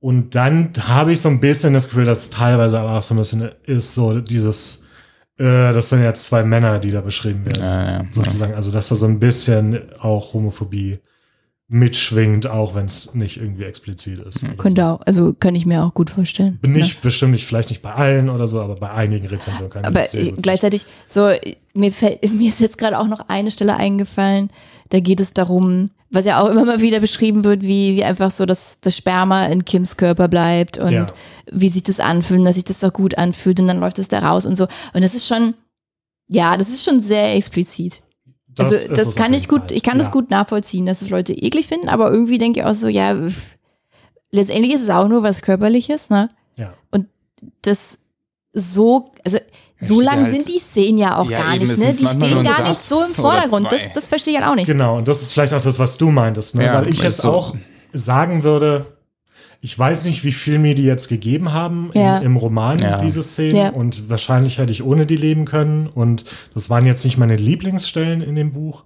Und 0.00 0.34
dann 0.34 0.70
habe 0.86 1.12
ich 1.12 1.20
so 1.20 1.28
ein 1.30 1.40
bisschen 1.40 1.72
das 1.74 1.88
Gefühl, 1.88 2.04
dass 2.04 2.24
es 2.26 2.30
teilweise 2.30 2.78
aber 2.78 2.98
auch 2.98 3.02
so 3.02 3.14
ein 3.14 3.18
bisschen 3.18 3.50
ist, 3.64 3.94
so 3.94 4.20
dieses, 4.20 4.84
äh, 5.38 5.72
das 5.72 5.88
sind 5.88 6.02
jetzt 6.02 6.24
zwei 6.26 6.44
Männer, 6.44 6.78
die 6.78 6.90
da 6.90 7.00
beschrieben 7.00 7.46
werden 7.46 7.62
Ja, 7.62 7.84
ja, 7.84 7.92
ja. 7.92 8.04
sozusagen. 8.12 8.54
Also, 8.54 8.70
dass 8.70 8.88
da 8.90 8.94
so 8.96 9.06
ein 9.06 9.18
bisschen 9.18 9.80
auch 9.98 10.34
Homophobie 10.34 10.98
mitschwingt, 11.68 12.46
auch 12.46 12.74
wenn 12.74 12.87
es 12.87 13.14
nicht 13.14 13.38
irgendwie 13.38 13.64
explizit 13.64 14.18
ist. 14.20 14.44
Könnte 14.59 14.87
auch, 14.87 15.00
also 15.07 15.33
kann 15.33 15.55
ich 15.55 15.64
mir 15.64 15.83
auch 15.83 15.94
gut 15.94 16.11
vorstellen. 16.11 16.59
Bin 16.61 16.72
nicht, 16.72 17.00
bestimmt 17.00 17.33
nicht, 17.33 17.46
vielleicht 17.46 17.70
nicht 17.70 17.81
bei 17.81 17.92
allen 17.92 18.29
oder 18.29 18.46
so, 18.46 18.61
aber 18.61 18.77
bei 18.77 18.90
einigen 18.90 19.27
Rezensionen 19.27 19.72
kann 19.72 19.83
ich 19.83 19.87
Aber 19.88 20.00
gut 20.03 20.42
gleichzeitig, 20.42 20.85
so, 21.07 21.31
mir, 21.72 21.90
fällt, 21.90 22.31
mir 22.35 22.48
ist 22.50 22.61
jetzt 22.61 22.77
gerade 22.77 22.98
auch 22.98 23.07
noch 23.07 23.29
eine 23.29 23.50
Stelle 23.50 23.77
eingefallen, 23.77 24.50
da 24.90 25.00
geht 25.00 25.20
es 25.20 25.33
darum, 25.33 25.90
was 26.11 26.27
ja 26.27 26.40
auch 26.40 26.48
immer 26.48 26.64
mal 26.66 26.81
wieder 26.83 27.00
beschrieben 27.00 27.44
wird, 27.44 27.62
wie, 27.62 27.96
wie 27.96 28.05
einfach 28.05 28.31
so 28.31 28.44
das, 28.44 28.79
das 28.81 28.96
Sperma 28.96 29.46
in 29.46 29.64
Kims 29.64 29.96
Körper 29.96 30.29
bleibt 30.29 30.77
und 30.79 30.92
Ja. 30.92 31.07
wie 31.50 31.70
sich 31.70 31.83
das 31.83 31.98
anfühlt, 31.98 32.46
dass 32.46 32.55
sich 32.55 32.64
das 32.64 32.79
so 32.79 32.90
gut 32.90 33.16
anfühlt 33.16 33.59
und 33.59 33.68
dann 33.68 33.81
läuft 33.81 33.98
es 33.98 34.09
da 34.09 34.18
raus 34.18 34.44
und 34.44 34.57
so. 34.57 34.68
Und 34.92 35.03
das 35.03 35.14
ist 35.14 35.27
schon, 35.27 35.55
ja, 36.29 36.57
das 36.59 36.68
ist 36.68 36.85
schon 36.85 37.00
sehr 37.00 37.35
explizit. 37.35 38.03
Das 38.56 38.72
also 38.72 38.94
das, 38.94 39.14
kann 39.16 39.32
ich 39.34 39.48
gut, 39.48 39.62
Fall. 39.62 39.72
ich 39.72 39.82
kann 39.82 39.98
Ja. 39.98 40.04
das 40.04 40.12
gut 40.12 40.30
nachvollziehen, 40.30 40.86
dass 40.86 41.02
es 41.02 41.10
Leute 41.10 41.32
eklig 41.32 41.66
finden, 41.66 41.88
aber 41.88 42.10
irgendwie 42.12 42.38
denke 42.38 42.60
ich 42.60 42.66
auch 42.66 42.74
so, 42.74 42.88
ja, 42.88 43.14
pff, 43.16 43.36
letztendlich 44.30 44.74
ist 44.74 44.82
es 44.82 44.90
auch 44.90 45.08
nur 45.08 45.22
was 45.22 45.40
Körperliches, 45.42 46.10
ne? 46.10 46.28
Ja. 46.56 46.72
das 47.62 47.98
so, 48.52 49.10
also 49.24 49.38
so 49.80 50.00
lang 50.00 50.22
halt- 50.24 50.32
sind 50.32 50.48
die 50.48 50.58
Szenen 50.60 50.98
ja 50.98 51.18
auch 51.18 51.28
Ja, 51.28 51.40
gar 51.40 51.56
nicht, 51.56 51.76
ne? 51.76 51.92
Die 51.94 52.06
stehen 52.06 52.42
gar 52.44 52.68
nicht 52.68 52.78
so 52.78 53.02
im 53.02 53.12
Vordergrund. 53.12 53.70
Das, 53.72 53.92
das 53.92 54.08
verstehe 54.08 54.34
ich 54.34 54.40
halt 54.40 54.48
auch 54.50 54.54
nicht. 54.54 54.66
Genau, 54.66 54.96
und 54.98 55.08
das 55.08 55.20
ist 55.22 55.32
vielleicht 55.32 55.52
auch 55.52 55.60
das, 55.60 55.78
was 55.78 55.98
du 55.98 56.10
meintest, 56.10 56.54
ne? 56.54 56.64
Ja, 56.66 56.74
weil 56.74 56.88
ich 56.88 57.02
jetzt 57.02 57.16
es 57.16 57.22
so- 57.22 57.32
auch 57.32 57.54
sagen 57.92 58.44
würde, 58.44 58.86
ich 59.64 59.79
weiß 59.79 60.05
nicht, 60.05 60.24
wie 60.24 60.33
viel 60.33 60.59
mir 60.59 60.74
die 60.74 60.85
jetzt 60.85 61.09
gegeben 61.09 61.55
haben 61.55 61.90
Ja. 61.94 62.18
in, 62.18 62.24
im 62.24 62.37
Roman, 62.37 62.79
Ja. 62.79 62.98
diese 62.98 63.22
Szenen. 63.22 63.57
Ja. 63.57 63.68
Und 63.70 64.11
wahrscheinlich 64.11 64.59
hätte 64.59 64.72
ich 64.72 64.85
ohne 64.85 65.07
die 65.07 65.16
leben 65.16 65.46
können. 65.46 65.87
Und 65.87 66.27
das 66.53 66.68
waren 66.68 66.85
jetzt 66.85 67.03
nicht 67.03 67.16
meine 67.16 67.37
Lieblingsstellen 67.37 68.20
in 68.20 68.35
dem 68.35 68.53
Buch. 68.53 68.85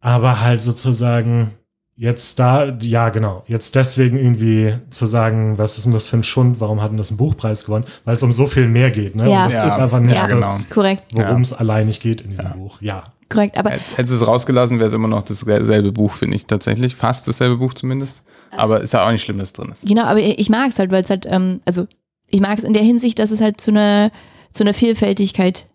Aber 0.00 0.40
halt 0.40 0.62
sozusagen 0.62 1.52
jetzt 1.96 2.40
da, 2.40 2.76
ja 2.80 3.10
genau, 3.10 3.44
jetzt 3.46 3.76
deswegen 3.76 4.18
irgendwie 4.18 4.74
zu 4.90 5.06
sagen, 5.06 5.58
was 5.58 5.78
ist 5.78 5.84
denn 5.84 5.92
das 5.92 6.08
für 6.08 6.16
ein 6.16 6.24
Schund, 6.24 6.58
warum 6.58 6.82
hat 6.82 6.90
denn 6.90 6.98
das 6.98 7.10
einen 7.10 7.18
Buchpreis 7.18 7.64
gewonnen? 7.64 7.84
Weil 8.04 8.16
es 8.16 8.22
um 8.24 8.32
so 8.32 8.48
viel 8.48 8.66
mehr 8.66 8.90
geht. 8.90 9.14
Ne? 9.14 9.30
Ja. 9.30 9.44
Und 9.44 9.52
das 9.52 9.60
Ja. 9.60 9.66
ist 9.68 9.78
einfach 9.78 10.00
nicht 10.00 10.12
Ja, 10.16 10.26
genau. 10.26 10.40
das, 10.40 10.70
Korrekt, 10.70 11.04
worum 11.12 11.42
es 11.42 11.52
allein 11.52 11.86
nicht 11.86 12.02
geht 12.02 12.20
in 12.22 12.30
diesem 12.30 12.50
Buch. 12.54 12.78
Ja. 12.82 13.04
Korrekt. 13.34 13.58
Aber 13.58 13.70
Hättest 13.70 14.12
du 14.12 14.16
es 14.16 14.26
rausgelassen, 14.26 14.78
wäre 14.78 14.88
es 14.88 14.94
immer 14.94 15.08
noch 15.08 15.22
dasselbe 15.22 15.92
Buch, 15.92 16.12
finde 16.12 16.36
ich 16.36 16.46
tatsächlich. 16.46 16.94
Fast 16.94 17.28
dasselbe 17.28 17.58
Buch 17.58 17.74
zumindest. 17.74 18.24
Aber 18.56 18.80
ist 18.80 18.92
ja 18.92 19.06
auch 19.06 19.10
nicht 19.10 19.24
schlimm, 19.24 19.38
dass 19.38 19.48
es 19.48 19.52
drin 19.52 19.70
ist. 19.72 19.86
genau, 19.86 20.04
aber 20.04 20.20
ich 20.20 20.48
mag 20.48 20.70
es 20.70 20.78
halt, 20.78 20.90
weil 20.90 21.02
es 21.02 21.10
halt, 21.10 21.26
ähm, 21.28 21.60
also 21.64 21.86
ich 22.28 22.40
mag 22.40 22.56
es 22.58 22.64
in 22.64 22.72
der 22.72 22.82
Hinsicht, 22.82 23.18
dass 23.18 23.30
es 23.30 23.40
halt 23.40 23.60
zu 23.60 23.70
einer 23.70 24.10
zu 24.54 24.62
einer 24.62 24.72
Vielfältigkeit 24.72 25.68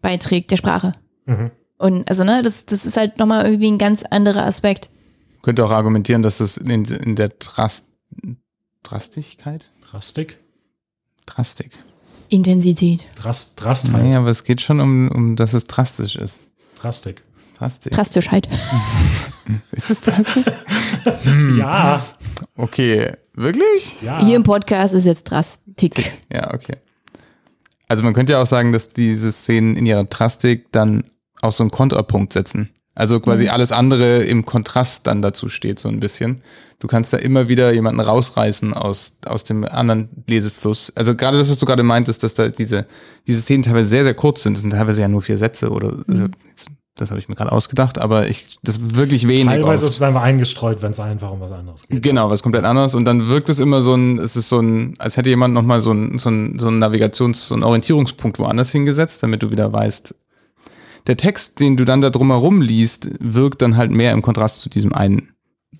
beiträgt 0.00 0.50
der 0.50 0.56
Sprache. 0.56 0.92
Mhm. 1.26 1.52
Und 1.78 2.08
also, 2.08 2.24
ne, 2.24 2.42
das, 2.42 2.64
das 2.64 2.84
ist 2.84 2.96
halt 2.96 3.18
nochmal 3.18 3.44
irgendwie 3.44 3.70
ein 3.70 3.78
ganz 3.78 4.02
anderer 4.02 4.44
Aspekt. 4.46 4.88
Könnte 5.42 5.64
auch 5.64 5.70
argumentieren, 5.70 6.22
dass 6.22 6.40
es 6.40 6.56
in, 6.56 6.84
in 6.84 7.14
der 7.14 7.28
Drast 7.28 7.86
Drastigkeit? 8.82 9.68
Drastik? 9.90 10.38
Drastik. 11.26 11.78
Intensität. 12.28 13.06
Drast, 13.16 13.62
Drastheit. 13.62 14.02
Nee, 14.02 14.16
aber 14.16 14.28
es 14.28 14.44
geht 14.44 14.60
schon 14.60 14.80
um, 14.80 15.08
um 15.10 15.36
dass 15.36 15.54
es 15.54 15.66
drastisch 15.66 16.16
ist. 16.16 16.40
Drastik. 16.82 17.22
Drastik. 17.56 17.92
Drastischheit. 17.92 18.48
Ist 19.70 19.90
es 19.90 20.00
drastisch? 20.00 20.44
Ja, 21.58 22.04
Okay, 22.56 23.12
wirklich? 23.34 23.96
ja. 24.02 24.18
Hier 24.24 24.34
im 24.34 24.42
Podcast 24.42 24.94
ist 24.94 25.04
jetzt 25.04 25.24
Drastik. 25.24 26.12
Ja, 26.32 26.52
okay. 26.52 26.76
Also 27.88 28.02
man 28.02 28.14
könnte 28.14 28.32
ja 28.32 28.42
auch 28.42 28.46
sagen, 28.46 28.72
dass 28.72 28.88
diese 28.90 29.30
Szenen 29.30 29.76
in 29.76 29.86
ihrer 29.86 30.04
Drastik 30.04 30.72
dann 30.72 31.04
auch 31.40 31.52
so 31.52 31.62
einen 31.62 31.70
Kontrapunkt 31.70 32.32
setzen. 32.32 32.70
Also 32.94 33.20
quasi 33.20 33.48
alles 33.48 33.72
andere 33.72 34.18
im 34.18 34.44
Kontrast 34.44 35.06
dann 35.06 35.22
dazu 35.22 35.48
steht, 35.48 35.78
so 35.78 35.88
ein 35.88 35.98
bisschen. 35.98 36.42
Du 36.78 36.88
kannst 36.88 37.12
da 37.12 37.16
immer 37.16 37.48
wieder 37.48 37.72
jemanden 37.72 38.00
rausreißen 38.00 38.74
aus, 38.74 39.18
aus 39.24 39.44
dem 39.44 39.64
anderen 39.64 40.08
Lesefluss. 40.28 40.92
Also 40.94 41.14
gerade 41.14 41.38
das, 41.38 41.50
was 41.50 41.58
du 41.58 41.64
gerade 41.64 41.84
meintest, 41.84 42.22
dass 42.22 42.34
da 42.34 42.48
diese, 42.48 42.86
diese 43.26 43.40
Szenen 43.40 43.62
teilweise 43.62 43.88
sehr, 43.88 44.04
sehr 44.04 44.14
kurz 44.14 44.42
sind. 44.42 44.54
Das 44.54 44.60
sind 44.62 44.70
teilweise 44.70 45.00
ja 45.00 45.08
nur 45.08 45.22
vier 45.22 45.38
Sätze 45.38 45.70
oder 45.70 45.96
also 46.06 46.26
jetzt 46.48 46.68
Das 46.96 47.10
habe 47.10 47.18
ich 47.18 47.30
mir 47.30 47.34
gerade 47.34 47.52
ausgedacht, 47.52 47.98
aber 47.98 48.28
ich, 48.28 48.58
das 48.62 48.94
wirklich 48.94 49.26
wenig. 49.26 49.46
Teilweise 49.46 49.84
oft. 49.84 49.92
ist 49.92 49.96
es 49.96 50.02
einfach 50.02 50.22
eingestreut, 50.22 50.82
wenn 50.82 50.90
es 50.90 51.00
einfach 51.00 51.30
um 51.30 51.40
was 51.40 51.52
anderes 51.52 51.88
geht. 51.88 52.02
Genau, 52.02 52.28
was 52.28 52.42
komplett 52.42 52.64
anderes. 52.64 52.94
Und 52.94 53.06
dann 53.06 53.28
wirkt 53.28 53.48
es 53.48 53.58
immer 53.58 53.80
so 53.80 53.94
ein, 53.94 54.18
es 54.18 54.36
ist 54.36 54.50
so 54.50 54.60
ein, 54.60 54.96
als 54.98 55.16
hätte 55.16 55.30
jemand 55.30 55.54
nochmal 55.54 55.80
so 55.80 55.92
ein, 55.92 56.18
so 56.18 56.28
ein, 56.28 56.58
so 56.58 56.68
ein 56.68 56.78
Navigations-, 56.78 57.48
so 57.48 57.54
ein 57.54 57.62
Orientierungspunkt 57.62 58.38
woanders 58.38 58.70
hingesetzt, 58.70 59.22
damit 59.22 59.42
du 59.42 59.50
wieder 59.50 59.72
weißt. 59.72 60.14
Der 61.06 61.16
Text, 61.16 61.60
den 61.60 61.76
du 61.76 61.84
dann 61.84 62.00
da 62.00 62.10
drumherum 62.10 62.60
liest, 62.60 63.08
wirkt 63.20 63.62
dann 63.62 63.76
halt 63.76 63.90
mehr 63.90 64.12
im 64.12 64.22
Kontrast 64.22 64.60
zu 64.60 64.68
diesem 64.70 64.92
einen, 64.92 65.28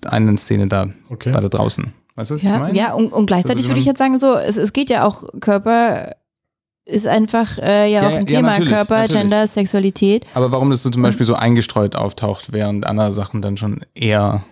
einen 0.05 0.37
Szene 0.37 0.67
da, 0.67 0.87
Okay. 1.09 1.31
da, 1.31 1.41
da 1.41 1.49
draußen. 1.49 1.93
Weißt 2.15 2.31
du, 2.31 2.35
was 2.35 2.41
ich 2.43 2.47
Ja, 2.49 2.59
meine? 2.59 2.77
ja 2.77 2.93
und, 2.93 3.11
und 3.13 3.25
gleichzeitig 3.25 3.59
Also 3.59 3.69
würde 3.69 3.79
ich 3.79 3.85
jetzt 3.85 3.97
sagen, 3.99 4.19
so, 4.19 4.35
es, 4.35 4.57
es 4.57 4.73
geht 4.73 4.89
ja 4.89 5.05
auch, 5.05 5.23
Körper 5.39 6.15
ist 6.85 7.07
einfach 7.07 7.57
äh, 7.59 7.89
ja, 7.91 8.01
Ja, 8.01 8.07
auch 8.09 8.11
ein 8.13 8.25
ja, 8.27 8.37
Thema. 8.37 8.49
natürlich, 8.51 8.73
Körper, 8.73 8.95
natürlich. 9.01 9.21
Gender, 9.21 9.47
Sexualität. 9.47 10.25
Aber 10.33 10.51
warum 10.51 10.69
das 10.69 10.83
so 10.83 10.89
zum 10.89 11.01
Beispiel 11.01 11.25
so 11.25 11.33
eingestreut 11.35 11.95
auftaucht, 11.95 12.51
während 12.51 12.85
andere 12.85 13.13
Sachen 13.13 13.41
dann 13.41 13.55
schon 13.57 13.79
eher 13.95 14.43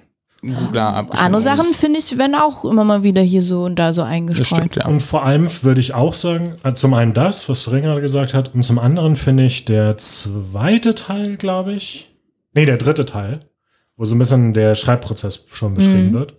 klar 0.71 0.95
abgeschnitten 0.95 1.25
Andere 1.35 1.41
Sachen, 1.41 1.73
finde 1.73 1.99
ich, 1.99 2.17
werden 2.17 2.35
auch 2.35 2.65
immer 2.65 2.83
mal 2.83 3.03
wieder 3.03 3.21
hier 3.21 3.41
so 3.41 3.63
und 3.63 3.75
da 3.77 3.93
so 3.93 4.01
eingestreut. 4.01 4.47
stimmt, 4.47 4.75
ja. 4.75 4.85
Und 4.87 5.01
vor 5.03 5.23
allem 5.23 5.47
würde 5.63 5.79
ich 5.79 5.93
auch 5.93 6.13
sagen, 6.13 6.55
äh, 6.63 6.73
zum 6.73 6.93
einen 6.93 7.13
das, 7.13 7.47
was 7.49 7.71
Ring 7.71 7.83
gerade 7.83 8.01
gesagt 8.01 8.33
hat, 8.33 8.53
und 8.55 8.63
zum 8.63 8.79
anderen 8.79 9.15
finde 9.15 9.45
ich 9.45 9.65
der 9.65 9.97
zweite 9.97 10.95
Teil, 10.95 11.37
glaube 11.37 11.73
ich, 11.73 12.11
nee, 12.53 12.65
der 12.65 12.77
dritte 12.77 13.05
Teil, 13.05 13.41
wo 13.97 14.05
so 14.05 14.15
ein 14.15 14.19
bisschen 14.19 14.53
der 14.53 14.75
Schreibprozess 14.75 15.45
schon 15.51 15.75
beschrieben 15.75 16.09
Mhm. 16.09 16.13
wird. 16.13 16.33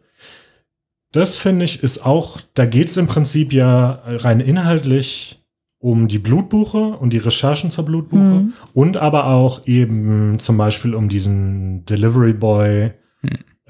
Das 1.13 1.37
finde 1.37 1.65
ich 1.67 1.83
ist 1.83 2.05
auch, 2.07 2.41
da 2.55 2.65
geht 2.65 2.89
es 2.89 2.97
im 2.97 3.07
Prinzip 3.07 3.53
ja 3.53 4.01
rein 4.07 4.41
inhaltlich 4.41 5.39
um 5.79 6.09
die 6.09 6.19
Blutbuche 6.19 6.79
und 6.79 7.13
die 7.13 7.19
Recherchen 7.19 7.71
zur 7.71 7.85
Blutbuche 7.85 8.21
Mhm. 8.23 8.53
und 8.73 8.97
aber 8.97 9.27
auch 9.27 9.67
eben 9.67 10.39
zum 10.39 10.57
Beispiel 10.57 10.95
um 10.95 11.09
diesen 11.09 11.85
Delivery 11.87 12.33
Boy. 12.33 12.93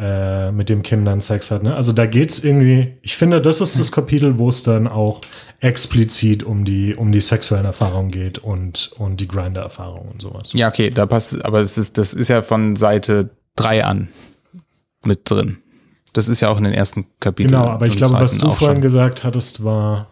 Äh, 0.02 0.50
mit 0.50 0.68
dem 0.68 0.82
Kim 0.82 1.04
dann 1.04 1.20
Sex 1.20 1.52
hat. 1.52 1.62
Ne? 1.62 1.76
Also 1.76 1.92
da 1.92 2.06
geht's 2.06 2.42
irgendwie, 2.42 2.96
ich 3.02 3.14
finde, 3.14 3.40
das 3.40 3.60
ist 3.60 3.78
das 3.78 3.92
Kapitel, 3.92 4.36
wo 4.36 4.48
es 4.48 4.64
dann 4.64 4.88
auch 4.88 5.20
explizit 5.60 6.42
um 6.42 6.64
die, 6.64 6.96
um 6.96 7.12
die 7.12 7.20
sexuellen 7.20 7.66
Erfahrungen 7.66 8.10
geht 8.10 8.38
und, 8.38 8.90
und 8.98 9.20
die 9.20 9.28
Grinder-Erfahrung 9.28 10.08
und 10.08 10.20
sowas. 10.20 10.50
Ja, 10.54 10.66
okay, 10.68 10.90
da 10.90 11.06
passt, 11.06 11.44
aber 11.44 11.60
es 11.60 11.78
ist, 11.78 11.98
das 11.98 12.14
ist 12.14 12.26
ja 12.26 12.42
von 12.42 12.74
Seite 12.74 13.30
3 13.54 13.84
an 13.84 14.08
mit 15.04 15.30
drin. 15.30 15.58
Das 16.12 16.26
ist 16.26 16.40
ja 16.40 16.48
auch 16.48 16.58
in 16.58 16.64
den 16.64 16.74
ersten 16.74 17.06
Kapiteln. 17.20 17.60
Genau, 17.60 17.70
aber 17.70 17.86
ich 17.86 17.96
glaube, 17.96 18.14
was 18.14 18.38
du 18.38 18.46
vorhin 18.46 18.76
schon. 18.76 18.80
gesagt 18.82 19.22
hattest, 19.22 19.62
war, 19.62 20.08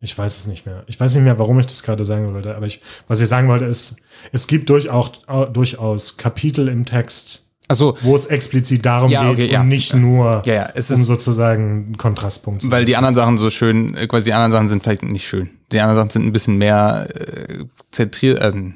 ich 0.00 0.18
weiß 0.18 0.38
es 0.38 0.46
nicht 0.48 0.66
mehr. 0.66 0.82
Ich 0.88 0.98
weiß 0.98 1.14
nicht 1.14 1.22
mehr, 1.22 1.38
warum 1.38 1.60
ich 1.60 1.66
das 1.66 1.84
gerade 1.84 2.04
sagen 2.04 2.34
wollte, 2.34 2.56
aber 2.56 2.66
ich, 2.66 2.80
was 3.06 3.20
ich 3.20 3.28
sagen 3.28 3.46
wollte, 3.46 3.66
ist, 3.66 4.02
es 4.32 4.48
gibt 4.48 4.68
durchaus, 4.70 5.12
durchaus 5.52 6.16
Kapitel 6.16 6.66
im 6.66 6.84
Text, 6.84 7.43
Achso, 7.68 7.96
wo 8.02 8.14
es 8.14 8.26
explizit 8.26 8.84
darum 8.84 9.10
Ja, 9.10 9.22
geht 9.22 9.32
okay, 9.46 9.52
ja. 9.52 9.60
und 9.62 9.68
nicht 9.68 9.94
nur 9.94 10.42
ja, 10.44 10.54
ja, 10.54 10.68
es 10.74 10.90
um 10.90 11.00
ist, 11.00 11.06
sozusagen 11.06 11.86
einen 11.86 11.96
Kontrastpunkt 11.96 12.62
zu 12.62 12.70
weil 12.70 12.84
die 12.84 12.92
setzen. 12.92 13.04
anderen 13.06 13.14
Sachen 13.14 13.38
so 13.38 13.48
schön, 13.50 13.96
äh, 13.96 14.06
quasi 14.06 14.26
die 14.26 14.32
anderen 14.34 14.52
Sachen 14.52 14.68
sind 14.68 14.82
vielleicht 14.82 15.02
nicht 15.02 15.26
schön. 15.26 15.48
Die 15.72 15.80
anderen 15.80 15.96
Sachen 15.96 16.10
sind 16.10 16.26
ein 16.26 16.32
bisschen 16.32 16.56
mehr 16.58 17.06
äh, 17.14 17.64
zentriert, 17.90 18.42
ähm, 18.42 18.74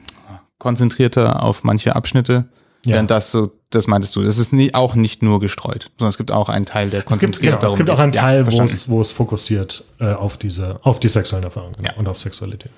konzentrierter 0.58 1.42
auf 1.42 1.64
manche 1.64 1.94
Abschnitte. 1.96 2.48
Ja. 2.84 2.94
Während 2.94 3.10
das 3.10 3.30
so, 3.32 3.50
das 3.70 3.86
meintest 3.88 4.16
du, 4.16 4.22
das 4.22 4.38
ist 4.38 4.52
nie, 4.52 4.72
auch 4.72 4.94
nicht 4.94 5.22
nur 5.22 5.40
gestreut, 5.40 5.90
sondern 5.98 6.10
es 6.10 6.16
gibt 6.16 6.30
auch 6.30 6.48
einen 6.48 6.64
Teil, 6.64 6.88
der 6.90 7.00
Es 7.00 7.04
gibt, 7.04 7.08
konzentriert 7.10 7.52
genau, 7.52 7.60
darum 7.60 7.74
es 7.74 7.76
gibt 7.78 7.90
auch 7.90 7.96
geht. 7.96 8.02
einen 8.04 8.12
Ja, 8.14 8.20
Teil, 8.22 8.46
wo 8.52 8.62
es, 8.62 8.88
wo 8.88 9.00
es 9.02 9.10
fokussiert 9.10 9.84
äh, 10.00 10.12
auf 10.12 10.38
diese, 10.38 10.78
auf 10.82 10.98
die 11.00 11.08
sexuellen 11.08 11.44
Erfahrungen 11.44 11.74
Ja. 11.82 11.92
und 11.96 12.08
auf 12.08 12.18
Sexualität. 12.18 12.70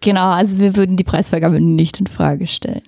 Genau, 0.00 0.30
also 0.30 0.58
wir 0.58 0.76
würden 0.76 0.96
die 0.96 1.04
Preisvergabe 1.04 1.60
nicht 1.60 1.98
in 2.00 2.06
Frage 2.06 2.46
stellen. 2.46 2.82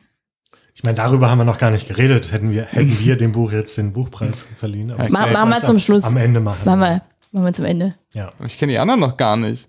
Ich 0.74 0.84
meine, 0.84 0.96
darüber 0.96 1.28
haben 1.30 1.38
wir 1.38 1.44
noch 1.44 1.58
gar 1.58 1.70
nicht 1.70 1.88
geredet. 1.88 2.32
Hätten 2.32 2.50
wir, 2.52 2.64
hätten 2.64 2.98
wir 3.04 3.16
dem 3.16 3.32
Buch 3.32 3.52
jetzt 3.52 3.76
den 3.78 3.92
Buchpreis 3.92 4.46
verliehen. 4.56 4.90
Aber 4.90 5.08
Ma- 5.10 5.26
machen 5.26 5.50
wir 5.50 5.60
zum 5.60 5.70
am- 5.70 5.78
Schluss. 5.78 6.04
Am 6.04 6.16
Ende 6.16 6.40
machen. 6.40 6.60
Machen 6.64 6.80
wir, 6.80 7.02
machen 7.32 7.44
wir 7.46 7.52
zum 7.52 7.64
Ende. 7.64 7.94
Ja. 8.12 8.30
Ich 8.46 8.58
kenne 8.58 8.72
die 8.72 8.78
anderen 8.78 9.00
noch 9.00 9.16
gar 9.16 9.36
nicht. 9.36 9.68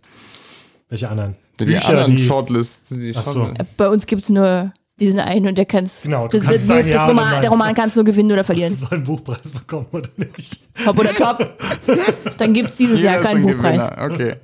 Welche 0.89 1.09
anderen? 1.09 1.35
Die 1.59 1.77
anderen 1.77 2.17
Shortlists. 2.17 2.89
Die 2.89 3.13
Ach 3.15 3.25
so. 3.25 3.45
Shortlist. 3.45 3.77
Bei 3.77 3.89
uns 3.89 4.05
gibt 4.05 4.23
es 4.23 4.29
nur 4.29 4.71
diesen 4.99 5.19
einen 5.19 5.47
und 5.47 5.57
der 5.57 5.65
kann's. 5.65 6.01
Genau, 6.03 6.27
du 6.27 6.37
das, 6.37 6.45
kannst 6.47 6.69
das 6.69 6.85
ja 6.87 7.05
Roman, 7.05 7.41
der 7.41 7.49
Roman 7.49 7.73
kannst 7.73 7.97
du 7.97 8.03
gewinnen 8.03 8.31
oder 8.31 8.43
verlieren. 8.43 8.75
soll 8.75 8.89
einen 8.93 9.03
Buchpreis 9.03 9.51
bekommen 9.51 9.87
oder 9.91 10.09
nicht? 10.17 10.59
Top 10.85 10.97
oder 10.99 11.13
top. 11.13 11.47
Dann 12.37 12.53
gibt 12.53 12.69
es 12.69 12.75
dieses 12.75 13.01
Jahr 13.01 13.17
keinen 13.21 13.37
ein 13.37 13.41
Buchpreis. 13.43 13.89
Gewinner. 13.89 14.11
Okay. 14.13 14.35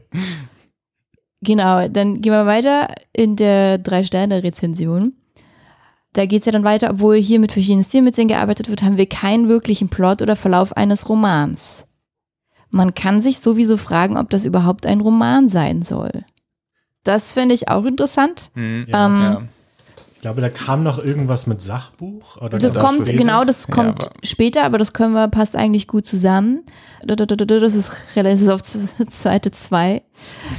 Genau, 1.42 1.88
dann 1.88 2.20
gehen 2.22 2.32
wir 2.34 2.46
weiter 2.48 2.88
in 3.14 3.36
der 3.36 3.78
Drei-Sterne-Rezension. 3.78 5.14
Da 6.18 6.26
geht 6.26 6.42
es 6.42 6.46
ja 6.48 6.52
dann 6.52 6.64
weiter, 6.64 6.90
obwohl 6.90 7.16
hier 7.18 7.40
mit 7.40 7.52
verschiedenen 7.52 7.84
Stilmitteln 7.84 8.28
gearbeitet 8.28 8.70
wird, 8.70 8.82
haben 8.82 8.98
wir 8.98 9.08
keinen 9.08 9.50
wirklichen 9.50 9.88
Plot 9.88 10.24
oder 10.24 10.36
Verlauf 10.36 10.76
eines 10.76 11.08
Romans. 11.10 11.86
Man 12.72 12.96
kann 12.96 13.22
sich 13.22 13.40
sowieso 13.40 13.78
fragen, 13.78 14.18
ob 14.18 14.30
das 14.32 14.44
überhaupt 14.44 14.88
ein 14.88 15.00
Roman 15.00 15.48
sein 15.48 15.84
soll. 15.84 16.26
Das 17.04 17.34
finde 17.34 17.54
ich 17.54 17.70
auch 17.70 17.86
interessant. 17.86 18.50
Hm. 18.56 18.88
Ja. 18.90 19.06
Ähm, 19.06 19.22
Ja. 19.22 19.42
Ich 20.16 20.22
glaube, 20.22 20.42
da 20.42 20.50
kam 20.50 20.82
noch 20.82 20.98
irgendwas 20.98 21.46
mit 21.46 21.62
Sachbuch. 21.62 22.38
Oder 22.38 22.58
Das, 22.58 22.74
das 22.74 22.84
kommt, 22.84 23.02
ist- 23.08 23.16
genau, 23.16 23.46
das 23.46 23.68
Ja, 23.68 23.74
kommt 23.76 24.06
aber- 24.08 24.16
später, 24.24 24.64
aber 24.64 24.80
das 24.80 24.92
können 24.94 25.14
wir, 25.14 25.28
passt 25.28 25.56
eigentlich 25.56 25.88
gut 25.88 26.08
zusammen. 26.08 26.64
Das 27.06 27.16
ist 27.76 27.92
relativ 28.16 28.48
auf 28.50 28.62
Seite 29.12 29.52
2 29.52 30.02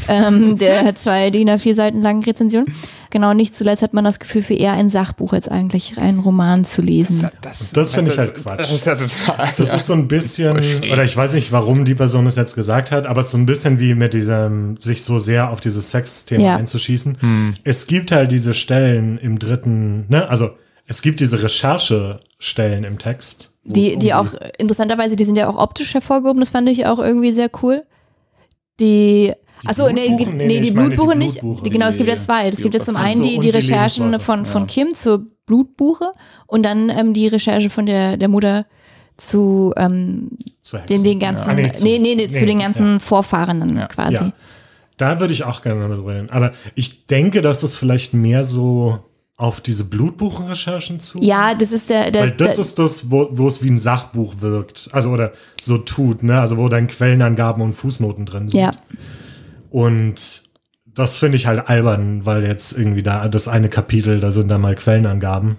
ähm, 0.09 0.57
der 0.59 0.95
zwei 0.95 1.31
DIN 1.31 1.49
A4 1.51 1.75
Seiten 1.75 2.03
langen 2.03 2.23
Rezension. 2.23 2.65
Genau, 3.11 3.33
nicht 3.33 3.57
zuletzt 3.57 3.81
hat 3.83 3.95
man 3.95 4.05
das 4.05 4.19
Gefühl, 4.19 4.43
für 4.43 4.55
eher 4.55 4.75
ein 4.75 4.91
Sachbuch 4.91 5.33
als 5.33 5.49
eigentlich 5.49 5.97
einen 5.97 6.19
Roman 6.19 6.67
zu 6.67 6.83
lesen. 6.83 7.27
Das 7.73 7.95
finde 7.95 8.11
ich 8.13 8.19
halt 8.19 8.35
Quatsch. 8.35 8.59
Das 8.59 8.71
ist 8.71 8.85
ja 8.87 8.97
total. 8.97 9.49
Das 9.57 9.73
ist 9.73 9.87
so 9.87 9.95
ein 9.95 10.09
bisschen, 10.09 10.59
oder 10.93 11.05
ich 11.05 11.17
weiß 11.17 11.33
nicht, 11.33 11.51
warum 11.51 11.87
die 11.87 11.95
Person 11.95 12.27
es 12.27 12.37
jetzt 12.37 12.55
gesagt 12.55 12.91
hat, 12.91 13.07
aber 13.07 13.23
es 13.23 13.29
ist 13.29 13.33
so 13.33 13.39
ein 13.39 13.47
bisschen 13.47 13.81
wie 13.81 13.95
mit 13.95 14.13
diesem, 14.13 14.77
sich 14.77 15.03
so 15.03 15.19
sehr 15.19 15.51
auf 15.51 15.61
dieses 15.61 15.91
Sexthema 15.91 16.45
Ja. 16.45 16.57
einzuschießen. 16.57 17.57
Es 17.65 17.87
gibt 17.87 18.13
halt 18.13 18.31
diese 18.31 18.53
Stellen 18.53 19.17
im 19.19 19.39
dritten, 19.39 20.05
ne, 20.09 20.29
also 20.29 20.51
es 20.87 21.01
gibt 21.03 21.21
diese 21.21 21.43
Recherchestellen 21.43 22.85
im 22.85 22.99
Text. 22.99 23.55
Die, 23.65 23.95
um 23.95 24.01
die 24.01 24.15
auch, 24.15 24.35
interessanterweise, 24.59 25.17
die 25.17 25.25
sind 25.25 25.37
ja 25.39 25.49
auch 25.49 25.57
optisch 25.59 25.95
hervorgehoben, 25.95 26.41
das 26.41 26.51
fand 26.51 26.69
ich 26.69 26.87
auch 26.87 26.99
irgendwie 26.99 27.33
sehr 27.33 27.51
cool. 27.63 27.85
Die, 28.81 29.33
achso, 29.65 29.91
nee, 29.91 30.09
nee, 30.11 30.61
die 30.61 30.71
Blutbuche 30.71 31.17
nicht. 31.17 31.41
Genau, 31.65 31.87
es 31.89 31.97
gibt 31.97 32.09
ja 32.09 32.17
zwei. 32.17 32.49
Es 32.49 32.61
gibt 32.63 32.75
ja 32.75 32.81
zum 32.81 32.97
einen 32.97 33.23
die, 33.23 33.39
die 33.39 33.51
Recherchen 33.51 34.19
von, 34.21 34.47
von 34.47 34.63
ja. 34.63 34.67
Kim 34.67 34.95
zur 34.95 35.27
Blutbuche 35.47 36.13
und 36.47 36.63
dann 36.65 36.91
ähm, 36.91 37.15
die 37.15 37.27
Recherche 37.29 37.71
von 37.71 37.87
der, 37.87 38.17
der 38.17 38.29
Mutter 38.29 38.67
zu 39.17 39.73
ähm, 39.77 40.31
zu 40.63 40.79
den, 40.89 41.03
den 41.03 41.19
ganzen, 41.19 41.49
Ah, 41.51 41.55
nee, 41.55 41.63
nee, 41.63 41.73
zu- 41.73 41.85
nee, 41.85 41.99
nee, 41.99 42.29
zu 42.29 42.41
nee, 42.41 42.47
den 42.47 42.59
ganzen 42.61 42.93
ja. 42.95 42.99
Vorfahrenden 42.99 43.77
Ja. 43.77 43.87
quasi. 43.87 44.15
Ja. 44.15 44.33
Da 44.97 45.21
würde 45.21 45.33
ich 45.33 45.45
auch 45.45 45.63
gerne 45.63 45.89
mal 45.89 45.95
drüber 45.97 46.15
reden. 46.15 46.31
Aber 46.31 46.53
ich 46.75 47.07
denke, 47.07 47.41
dass 47.41 47.63
es 47.63 47.77
vielleicht 47.77 48.15
mehr 48.15 48.45
so 48.45 48.99
auf 49.37 49.61
diese 49.61 49.85
Blutbuchenrecherchen 49.89 50.99
zu. 50.99 51.21
Ja, 51.23 51.55
das 51.55 51.71
ist 51.71 51.89
der, 51.91 52.11
der, 52.11 52.23
Weil 52.23 52.31
das 52.33 52.55
der 52.57 52.63
ist 52.65 52.79
das, 52.81 53.11
wo, 53.11 53.29
wo 53.31 53.47
es 53.47 53.63
wie 53.63 53.71
ein 53.71 53.79
Sachbuch 53.79 54.35
wirkt. 54.41 54.89
Also, 54.93 55.11
oder 55.11 55.33
so 55.61 55.79
tut, 55.79 56.25
ne? 56.25 56.41
Also, 56.41 56.57
wo 56.57 56.69
dann 56.69 56.89
Quellenangaben 56.89 57.63
und 57.63 57.73
Fußnoten 57.75 58.27
drin 58.27 58.49
sind. 58.49 58.61
ja. 58.61 58.73
Und 59.71 60.43
das 60.87 61.17
finde 61.17 61.37
ich 61.37 61.47
halt 61.47 61.69
albern, 61.69 62.27
weil 62.27 62.45
jetzt 62.45 62.77
irgendwie 62.77 63.03
da 63.03 63.29
das 63.29 63.49
eine 63.49 63.69
Kapitel, 63.69 64.21
da 64.21 64.31
sind 64.31 64.49
dann 64.49 64.61
mal 64.61 64.75
Quellenangaben, 64.75 65.57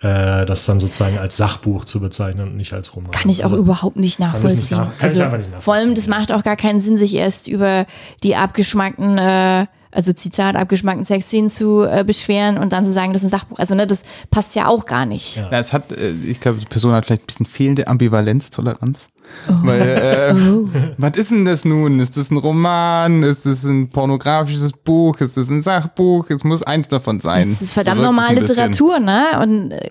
äh, 0.00 0.46
das 0.46 0.64
dann 0.66 0.80
sozusagen 0.80 1.18
als 1.18 1.36
Sachbuch 1.36 1.84
zu 1.84 2.00
bezeichnen 2.00 2.48
und 2.48 2.56
nicht 2.56 2.72
als 2.72 2.96
Roman. 2.96 3.10
Kann 3.10 3.30
ich 3.30 3.40
auch 3.44 3.50
also, 3.50 3.58
überhaupt 3.58 3.96
nicht 3.96 4.14
ich 4.14 4.18
nicht 4.18 4.32
nachvollziehen. 4.32 4.78
nach- 4.78 4.86
kann 4.86 4.94
ich 4.98 5.02
also, 5.02 5.22
einfach 5.24 5.38
nicht 5.38 5.50
nachvollziehen, 5.50 5.62
vor 5.62 5.74
allem, 5.74 5.94
das 5.94 6.06
macht 6.06 6.32
auch 6.32 6.42
gar 6.42 6.56
keinen 6.56 6.80
Sinn, 6.80 6.96
sich 6.96 7.14
erst 7.14 7.48
über 7.48 7.86
die 8.22 8.36
abgeschmackten, 8.36 9.18
äh, 9.18 9.66
also 9.92 10.12
Zitat, 10.12 10.56
abgeschmackten 10.56 11.04
Sexszenen 11.04 11.50
zu 11.50 11.82
äh, 11.82 12.04
beschweren 12.04 12.58
und 12.58 12.72
dann 12.72 12.84
zu 12.84 12.92
sagen, 12.92 13.12
das 13.12 13.22
ist 13.22 13.28
ein 13.28 13.38
Sachbuch. 13.38 13.58
Also, 13.58 13.74
ne, 13.74 13.86
das 13.86 14.02
passt 14.30 14.54
ja 14.54 14.66
auch 14.66 14.86
gar 14.86 15.06
nicht. 15.06 15.36
Ja. 15.36 15.48
Na, 15.50 15.58
es 15.58 15.72
hat, 15.72 15.92
äh, 15.92 16.10
ich 16.26 16.40
glaube, 16.40 16.58
die 16.58 16.66
Person 16.66 16.92
hat 16.92 17.06
vielleicht 17.06 17.22
ein 17.22 17.26
bisschen 17.26 17.46
fehlende 17.46 17.88
Ambivalenztoleranz. 17.88 19.08
Oh. 19.48 19.54
Weil, 19.62 19.80
äh, 19.80 20.34
was 20.98 21.16
ist 21.16 21.30
denn 21.30 21.44
das 21.44 21.64
nun? 21.64 22.00
Ist 22.00 22.16
das 22.16 22.30
ein 22.30 22.36
Roman? 22.36 23.22
Ist 23.22 23.46
das 23.46 23.64
ein 23.64 23.90
pornografisches 23.90 24.72
Buch? 24.72 25.20
Ist 25.20 25.36
das 25.36 25.50
ein 25.50 25.60
Sachbuch? 25.60 26.30
Es 26.30 26.44
muss 26.44 26.62
eins 26.62 26.88
davon 26.88 27.20
sein. 27.20 27.48
Das 27.48 27.62
ist 27.62 27.72
verdammt 27.72 28.00
So 28.00 28.06
normal. 28.06 28.34
Literatur, 28.34 29.00
ne? 29.00 29.26
Und 29.42 29.72
äh, 29.72 29.90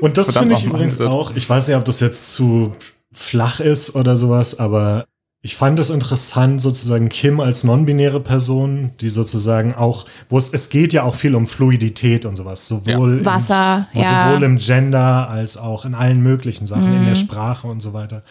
Und 0.00 0.16
das 0.18 0.36
finde 0.36 0.54
ich 0.54 0.64
übrigens 0.64 1.00
auch, 1.00 1.34
ich 1.34 1.48
weiß 1.48 1.68
nicht, 1.68 1.76
ob 1.76 1.84
das 1.84 2.00
jetzt 2.00 2.34
zu 2.34 2.72
flach 3.12 3.60
ist 3.60 3.94
oder 3.94 4.16
sowas, 4.16 4.58
aber 4.58 5.04
ich 5.44 5.56
fand 5.56 5.78
es 5.80 5.90
interessant, 5.90 6.62
sozusagen 6.62 7.08
Kim 7.08 7.40
als 7.40 7.64
non-binäre 7.64 8.20
Person, 8.20 8.92
die 9.00 9.08
sozusagen 9.08 9.74
auch, 9.74 10.06
wo 10.28 10.38
es, 10.38 10.52
es 10.52 10.70
geht 10.70 10.92
ja 10.92 11.02
auch 11.02 11.16
viel 11.16 11.34
um 11.34 11.48
Fluidität 11.48 12.24
und 12.24 12.36
sowas, 12.36 12.68
sowohl, 12.68 13.18
im, 13.18 13.24
Wasser, 13.24 13.88
wo 13.92 14.00
ja. 14.00 14.28
sowohl 14.30 14.44
im 14.44 14.58
Gender 14.58 15.28
als 15.28 15.56
auch 15.56 15.84
in 15.84 15.94
allen 15.96 16.22
möglichen 16.22 16.68
Sachen, 16.68 16.92
in 16.94 17.02
Mhm. 17.02 17.06
der 17.06 17.16
Sprache 17.16 17.66
und 17.66 17.82
so 17.82 17.92
weiter. 17.92 18.22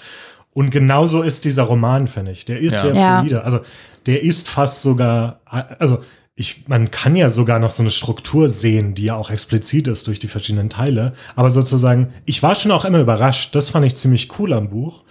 Und 0.54 0.70
genauso 0.72 1.22
ist 1.22 1.44
dieser 1.44 1.64
Roman, 1.64 2.08
finde 2.08 2.32
ich. 2.32 2.46
Der 2.46 2.60
ist 2.60 2.76
Ja. 2.76 2.82
sehr 2.82 2.94
Ja. 2.96 3.20
fluide. 3.20 3.44
Also 3.44 3.60
der 4.06 4.24
ist 4.24 4.48
fast 4.50 4.82
sogar, 4.82 5.42
also 5.80 6.04
ich, 6.36 6.68
man 6.70 6.92
kann 6.92 7.16
ja 7.18 7.30
sogar 7.30 7.60
noch 7.60 7.72
so 7.72 7.84
eine 7.84 7.92
Struktur 7.92 8.48
sehen, 8.48 8.96
die 8.96 9.04
ja 9.04 9.16
auch 9.16 9.30
explizit 9.32 9.88
ist 9.90 10.08
durch 10.08 10.20
die 10.20 10.28
verschiedenen 10.30 10.70
Teile. 10.70 11.14
Aber 11.36 11.52
sozusagen, 11.52 12.14
ich 12.26 12.42
war 12.42 12.56
schon 12.56 12.72
auch 12.72 12.86
immer 12.86 13.00
überrascht. 13.02 13.54
Das 13.54 13.70
fand 13.70 13.86
ich 13.86 13.96
ziemlich 13.96 14.40
cool 14.40 14.54
am 14.54 14.70
Buch. 14.70 15.04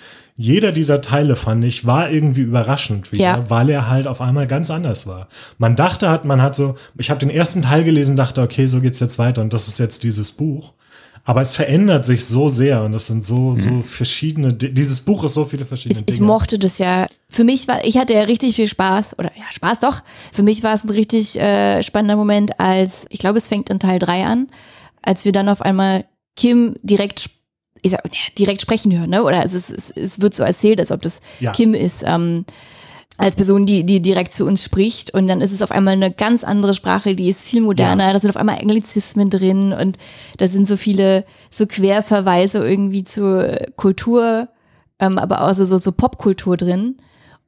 Jeder 0.42 0.72
dieser 0.72 1.02
Teile 1.02 1.36
fand 1.36 1.62
ich 1.64 1.84
war 1.84 2.10
irgendwie 2.10 2.40
überraschend 2.40 3.12
wieder, 3.12 3.22
Ja. 3.22 3.50
weil 3.50 3.68
er 3.68 3.90
halt 3.90 4.06
auf 4.06 4.22
einmal 4.22 4.46
ganz 4.46 4.70
anders 4.70 5.06
war. 5.06 5.28
Man 5.58 5.76
dachte 5.76 6.08
hat, 6.08 6.24
man 6.24 6.40
hat 6.40 6.56
so, 6.56 6.76
ich 6.98 7.10
habe 7.10 7.20
den 7.20 7.28
ersten 7.28 7.60
Teil 7.60 7.84
gelesen, 7.84 8.16
dachte, 8.16 8.40
okay, 8.40 8.64
so 8.64 8.80
geht's 8.80 9.00
jetzt 9.00 9.18
weiter 9.18 9.42
und 9.42 9.52
das 9.52 9.68
ist 9.68 9.78
jetzt 9.78 10.02
dieses 10.02 10.32
Buch. 10.32 10.72
Aber 11.24 11.42
es 11.42 11.54
verändert 11.54 12.06
sich 12.06 12.24
so 12.24 12.48
sehr 12.48 12.82
und 12.82 12.94
es 12.94 13.06
sind 13.06 13.22
so, 13.22 13.54
so 13.54 13.82
verschiedene, 13.86 14.54
di- 14.54 14.72
dieses 14.72 15.00
Buch 15.00 15.22
ist 15.24 15.34
so 15.34 15.44
viele 15.44 15.66
verschiedene 15.66 16.00
Ich, 16.00 16.08
ich 16.08 16.14
Dinge. 16.16 16.26
mochte 16.26 16.58
das 16.58 16.78
ja. 16.78 17.06
Für 17.28 17.44
mich 17.44 17.68
war, 17.68 17.84
ich 17.84 17.98
hatte 17.98 18.14
ja 18.14 18.22
richtig 18.22 18.56
viel 18.56 18.66
Spaß, 18.68 19.18
oder 19.18 19.30
ja, 19.36 19.44
Spaß 19.50 19.80
doch. 19.80 20.00
Für 20.32 20.42
mich 20.42 20.62
war 20.62 20.72
es 20.74 20.82
ein 20.84 20.90
richtig 20.90 21.38
äh, 21.38 21.82
spannender 21.82 22.16
Moment, 22.16 22.58
als, 22.58 23.04
ich 23.10 23.18
glaube, 23.18 23.36
es 23.36 23.48
fängt 23.48 23.68
in 23.68 23.78
Teil 23.78 23.98
3 23.98 24.24
an, 24.24 24.48
als 25.02 25.26
wir 25.26 25.32
dann 25.32 25.50
auf 25.50 25.60
einmal 25.60 26.06
Kim 26.36 26.76
direkt, 26.82 27.28
ich 27.82 27.90
sag, 27.92 28.04
ja, 28.04 28.20
direkt 28.38 28.60
sprechen 28.60 28.96
hören, 28.96 29.10
ne? 29.10 29.22
Oder 29.22 29.44
es, 29.44 29.52
ist, 29.52 29.70
es, 29.70 29.90
es 29.90 30.20
wird 30.20 30.34
so 30.34 30.42
erzählt, 30.42 30.80
als 30.80 30.92
ob 30.92 31.02
das 31.02 31.20
Ja. 31.40 31.52
Kim 31.52 31.74
ist. 31.74 32.02
Ähm, 32.04 32.44
als 33.20 33.36
Person, 33.36 33.66
die, 33.66 33.84
die 33.84 34.00
direkt 34.00 34.32
zu 34.32 34.46
uns 34.46 34.64
spricht. 34.64 35.12
Und 35.12 35.28
dann 35.28 35.42
ist 35.42 35.52
es 35.52 35.60
auf 35.60 35.72
einmal 35.72 35.92
eine 35.92 36.10
ganz 36.10 36.42
andere 36.42 36.72
Sprache, 36.72 37.14
die 37.14 37.28
ist 37.28 37.46
viel 37.46 37.60
moderner. 37.60 38.14
Da 38.14 38.18
sind 38.18 38.30
auf 38.30 38.38
einmal 38.38 38.58
Anglizismen 38.58 39.28
drin 39.28 39.74
und 39.74 39.98
da 40.38 40.48
sind 40.48 40.66
so 40.66 40.78
viele 40.78 41.26
so 41.50 41.66
Querverweise 41.66 42.66
irgendwie 42.66 43.04
zur 43.04 43.58
Kultur, 43.76 44.48
ähm, 44.98 45.18
aber 45.18 45.42
auch 45.42 45.52
so, 45.52 45.66
so, 45.66 45.76
so 45.76 45.92
Popkultur 45.92 46.56
drin. 46.56 46.96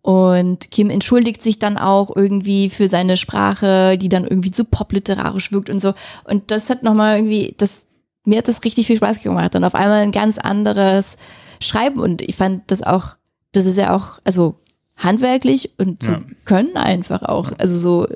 Und 0.02 0.70
Kim 0.70 0.90
entschuldigt 0.90 1.42
sich 1.42 1.58
dann 1.58 1.78
auch 1.78 2.14
irgendwie 2.14 2.68
für 2.68 2.88
seine 2.88 3.16
Sprache, 3.16 3.96
die 3.96 4.10
dann 4.10 4.24
irgendwie 4.24 4.52
so 4.54 4.64
popliterarisch 4.64 5.52
wirkt 5.52 5.70
und 5.70 5.80
so. 5.80 5.94
Und 6.24 6.50
das 6.50 6.68
hat 6.68 6.82
nochmal 6.82 7.16
irgendwie, 7.16 7.54
das, 7.56 7.86
mir 8.24 8.38
hat 8.38 8.48
das 8.48 8.64
richtig 8.64 8.86
viel 8.86 8.96
Spaß 8.96 9.22
gemacht. 9.22 9.54
Und 9.54 9.64
auf 9.64 9.74
einmal 9.74 10.02
ein 10.02 10.12
ganz 10.12 10.38
anderes 10.38 11.16
Schreiben. 11.60 12.00
Und 12.00 12.22
ich 12.22 12.36
fand 12.36 12.70
das 12.70 12.82
auch, 12.82 13.16
das 13.52 13.66
ist 13.66 13.76
ja 13.78 13.94
auch, 13.94 14.20
also 14.24 14.56
handwerklich 14.96 15.72
und 15.78 16.04
Ja. 16.04 16.20
können 16.44 16.76
einfach 16.76 17.22
auch. 17.22 17.52
Also 17.58 17.78
so 17.78 18.06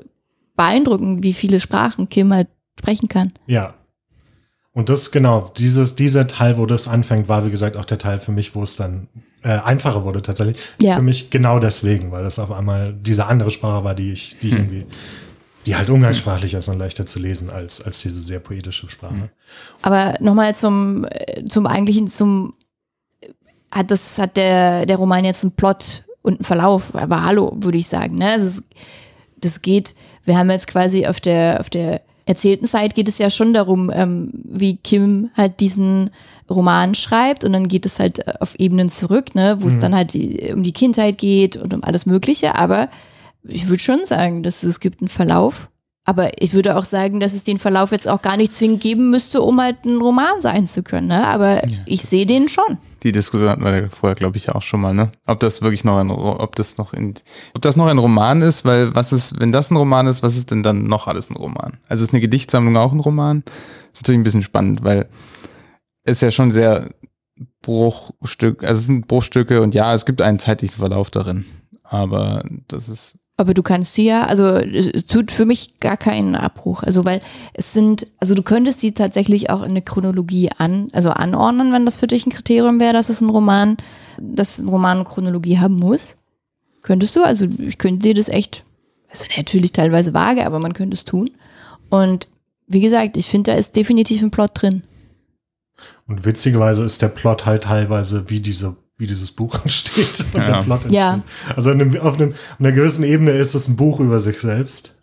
beeindruckend, 0.55 1.23
wie 1.23 1.33
viele 1.33 1.59
Sprachen 1.59 2.09
Kim 2.09 2.33
halt 2.33 2.47
sprechen 2.79 3.07
kann. 3.09 3.33
Ja. 3.47 3.73
Und 4.73 4.89
das, 4.89 5.11
genau, 5.11 5.51
dieses, 5.57 5.95
dieser 5.95 6.27
Teil, 6.27 6.57
wo 6.57 6.67
das 6.67 6.87
anfängt, 6.87 7.27
war, 7.27 7.45
wie 7.45 7.49
gesagt, 7.49 7.75
auch 7.77 7.85
der 7.85 7.97
Teil 7.97 8.19
für 8.19 8.31
mich, 8.31 8.53
wo 8.53 8.61
es 8.61 8.75
dann 8.75 9.07
äh, 9.41 9.49
einfacher 9.49 10.03
wurde 10.03 10.21
tatsächlich. 10.21 10.57
Ja. 10.81 10.97
Für 10.97 11.01
mich 11.01 11.31
genau 11.31 11.59
deswegen, 11.59 12.11
weil 12.11 12.23
das 12.23 12.37
auf 12.37 12.51
einmal 12.51 12.93
diese 12.93 13.25
andere 13.25 13.49
Sprache 13.49 13.83
war, 13.83 13.95
die 13.95 14.11
ich, 14.11 14.37
die 14.41 14.49
ich 14.49 14.53
irgendwie, 14.53 14.85
die 15.67 15.75
halt 15.75 15.89
umgangssprachlicher 15.89 16.59
ist 16.59 16.69
und 16.69 16.79
leichter 16.79 17.05
zu 17.05 17.19
lesen 17.19 17.49
als, 17.49 17.81
als 17.81 18.01
diese 18.01 18.21
sehr 18.21 18.39
poetische 18.39 18.89
Sprache. 18.89 19.29
Aber 19.81 20.15
nochmal 20.21 20.55
zum, 20.55 21.05
äh, 21.09 21.43
zum 21.45 21.67
eigentlichen, 21.67 22.07
zum, 22.07 22.53
hat 23.71 23.91
das, 23.91 24.17
hat 24.17 24.37
der, 24.37 24.85
der 24.85 24.95
Roman 24.95 25.25
jetzt 25.25 25.43
einen 25.43 25.51
Plot 25.51 26.05
und 26.21 26.35
einen 26.35 26.45
Verlauf, 26.45 26.95
aber 26.95 27.23
hallo, 27.23 27.51
würde 27.59 27.77
ich 27.77 27.87
sagen, 27.87 28.17
ne? 28.17 28.31
Also 28.31 28.47
es, 28.47 28.63
das 29.39 29.61
geht, 29.61 29.93
wir 30.23 30.37
haben 30.37 30.49
jetzt 30.49 30.67
quasi 30.67 31.05
auf 31.05 31.19
der, 31.19 31.59
auf 31.59 31.69
der 31.69 32.01
erzählten 32.25 32.67
Zeit 32.67 32.95
geht 32.95 33.09
es 33.09 33.17
ja 33.17 33.29
schon 33.29 33.53
darum, 33.53 33.91
ähm, 33.93 34.31
wie 34.33 34.77
Kim 34.77 35.31
halt 35.35 35.59
diesen 35.59 36.11
Roman 36.49 36.95
schreibt 36.95 37.43
und 37.43 37.51
dann 37.51 37.67
geht 37.67 37.85
es 37.85 37.99
halt 37.99 38.19
äh, 38.19 38.33
auf 38.39 38.55
Ebenen 38.55 38.89
zurück, 38.89 39.35
ne, 39.35 39.57
wo 39.59 39.67
es 39.67 39.79
dann 39.79 39.93
halt 39.93 40.13
die, 40.13 40.51
um 40.53 40.63
die 40.63 40.73
Kindheit 40.73 41.17
geht 41.17 41.57
und 41.57 41.73
um 41.73 41.83
alles 41.83 42.05
Mögliche, 42.05 42.55
aber 42.55 42.89
ich 43.43 43.69
würde 43.69 43.81
schon 43.81 44.05
sagen, 44.05 44.43
dass 44.43 44.63
es 44.63 44.79
gibt 44.79 45.01
einen 45.01 45.09
Verlauf. 45.09 45.69
Aber 46.09 46.41
ich 46.41 46.53
würde 46.53 46.77
auch 46.77 46.85
sagen, 46.85 47.19
dass 47.19 47.33
es 47.33 47.43
den 47.43 47.59
Verlauf 47.59 47.91
jetzt 47.91 48.07
auch 48.07 48.21
gar 48.21 48.37
nicht 48.37 48.55
zwingend 48.55 48.79
geben 48.81 49.09
müsste, 49.09 49.41
um 49.41 49.59
halt 49.59 49.83
ein 49.83 49.97
Roman 49.97 50.39
sein 50.39 50.65
zu 50.65 50.81
können. 50.81 51.07
Ne? 51.07 51.27
Aber 51.27 51.61
ich 51.85 52.01
sehe 52.03 52.25
den 52.25 52.47
schon. 52.47 52.77
Die 53.03 53.11
Diskussion 53.11 53.49
hatten 53.49 53.65
wir 53.65 53.81
ja 53.81 53.89
vorher, 53.89 54.15
glaube 54.15 54.37
ich, 54.37 54.45
ja 54.45 54.55
auch 54.55 54.61
schon 54.61 54.79
mal, 54.79 54.93
ne? 54.93 55.11
Ob 55.27 55.41
das 55.41 55.61
wirklich 55.61 55.83
noch 55.83 55.97
ein, 55.97 56.09
ob 56.09 56.55
das 56.55 56.77
noch 56.77 56.93
in, 56.93 57.13
ob 57.53 57.61
das 57.61 57.75
noch 57.75 57.87
ein 57.87 57.97
Roman 57.97 58.41
ist, 58.41 58.63
weil 58.63 58.95
was 58.95 59.11
ist, 59.11 59.37
wenn 59.41 59.51
das 59.51 59.69
ein 59.69 59.75
Roman 59.75 60.07
ist, 60.07 60.23
was 60.23 60.37
ist 60.37 60.49
denn 60.51 60.63
dann 60.63 60.85
noch 60.85 61.07
alles 61.07 61.29
ein 61.29 61.35
Roman? 61.35 61.73
Also 61.89 62.05
ist 62.05 62.13
eine 62.13 62.21
Gedichtsammlung 62.21 62.77
auch 62.77 62.93
ein 62.93 63.01
Roman? 63.01 63.43
Ist 63.91 64.03
natürlich 64.03 64.19
ein 64.19 64.23
bisschen 64.23 64.43
spannend, 64.43 64.85
weil 64.85 65.09
es 66.05 66.21
ja 66.21 66.31
schon 66.31 66.51
sehr 66.51 66.89
Bruchstück, 67.61 68.63
also 68.63 68.79
es 68.79 68.85
sind 68.85 69.07
Bruchstücke 69.09 69.61
und 69.61 69.75
ja, 69.75 69.93
es 69.93 70.05
gibt 70.05 70.21
einen 70.21 70.39
zeitlichen 70.39 70.77
Verlauf 70.77 71.11
darin. 71.11 71.43
Aber 71.83 72.45
das 72.69 72.87
ist, 72.87 73.19
Aber 73.39 73.53
du 73.53 73.61
kannst 73.61 73.93
sie 73.93 74.05
ja, 74.05 74.23
also 74.23 74.45
es 74.47 75.05
tut 75.05 75.31
für 75.31 75.45
mich 75.45 75.79
gar 75.79 75.95
keinen 75.95 76.35
Abbruch. 76.35 76.81
Also 76.81 77.05
weil 77.05 77.21
es 77.53 77.71
sind, 77.71 78.07
also 78.19 78.33
du 78.33 78.41
könntest 78.41 78.81
die 78.81 78.93
tatsächlich 78.93 79.51
auch 79.51 79.61
in 79.61 79.69
eine 79.69 79.83
Chronologie 79.83 80.49
an, 80.57 80.87
also 80.91 81.11
anordnen, 81.11 81.71
wenn 81.71 81.85
das 81.85 81.99
für 81.99 82.07
dich 82.07 82.25
ein 82.25 82.31
Kriterium 82.31 82.79
wäre, 82.79 82.93
dass 82.93 83.09
es 83.09 83.21
ein 83.21 83.29
Roman, 83.29 83.77
dass 84.19 84.57
ein 84.57 84.67
Roman 84.67 84.97
eine 84.97 85.05
Chronologie 85.05 85.59
haben 85.59 85.75
muss. 85.75 86.17
Könntest 86.81 87.15
du, 87.15 87.23
also 87.23 87.47
ich 87.59 87.77
könnte 87.77 88.07
dir 88.07 88.15
das 88.15 88.27
echt, 88.27 88.63
also 89.11 89.25
natürlich 89.37 89.71
teilweise 89.71 90.15
vage, 90.15 90.43
aber 90.43 90.57
man 90.57 90.73
könnte 90.73 90.95
es 90.95 91.05
tun. 91.05 91.29
Und 91.89 92.27
wie 92.65 92.81
gesagt, 92.81 93.17
ich 93.17 93.27
finde, 93.27 93.51
da 93.51 93.57
ist 93.57 93.75
definitiv 93.75 94.23
ein 94.23 94.31
Plot 94.31 94.51
drin. 94.55 94.81
Und 96.07 96.25
witzigerweise 96.25 96.83
ist 96.83 97.03
der 97.03 97.09
Plot 97.09 97.45
halt 97.45 97.65
teilweise 97.65 98.31
wie 98.31 98.39
diese 98.39 98.77
wie 98.97 99.07
dieses 99.07 99.31
Buch 99.31 99.59
entsteht 99.63 100.25
und 100.33 100.39
Ja. 100.41 100.45
der 100.45 100.63
Plot 100.63 100.77
entsteht. 100.83 100.91
Ja. 100.93 101.21
Also 101.55 101.71
in 101.71 101.81
einem, 101.81 101.97
auf, 102.01 102.15
einem, 102.15 102.31
auf 102.31 102.59
einer 102.59 102.71
gewissen 102.71 103.03
Ebene 103.03 103.31
ist 103.31 103.53
es 103.53 103.67
ein 103.67 103.77
Buch 103.77 103.99
über 103.99 104.19
sich 104.19 104.39
selbst. 104.39 104.95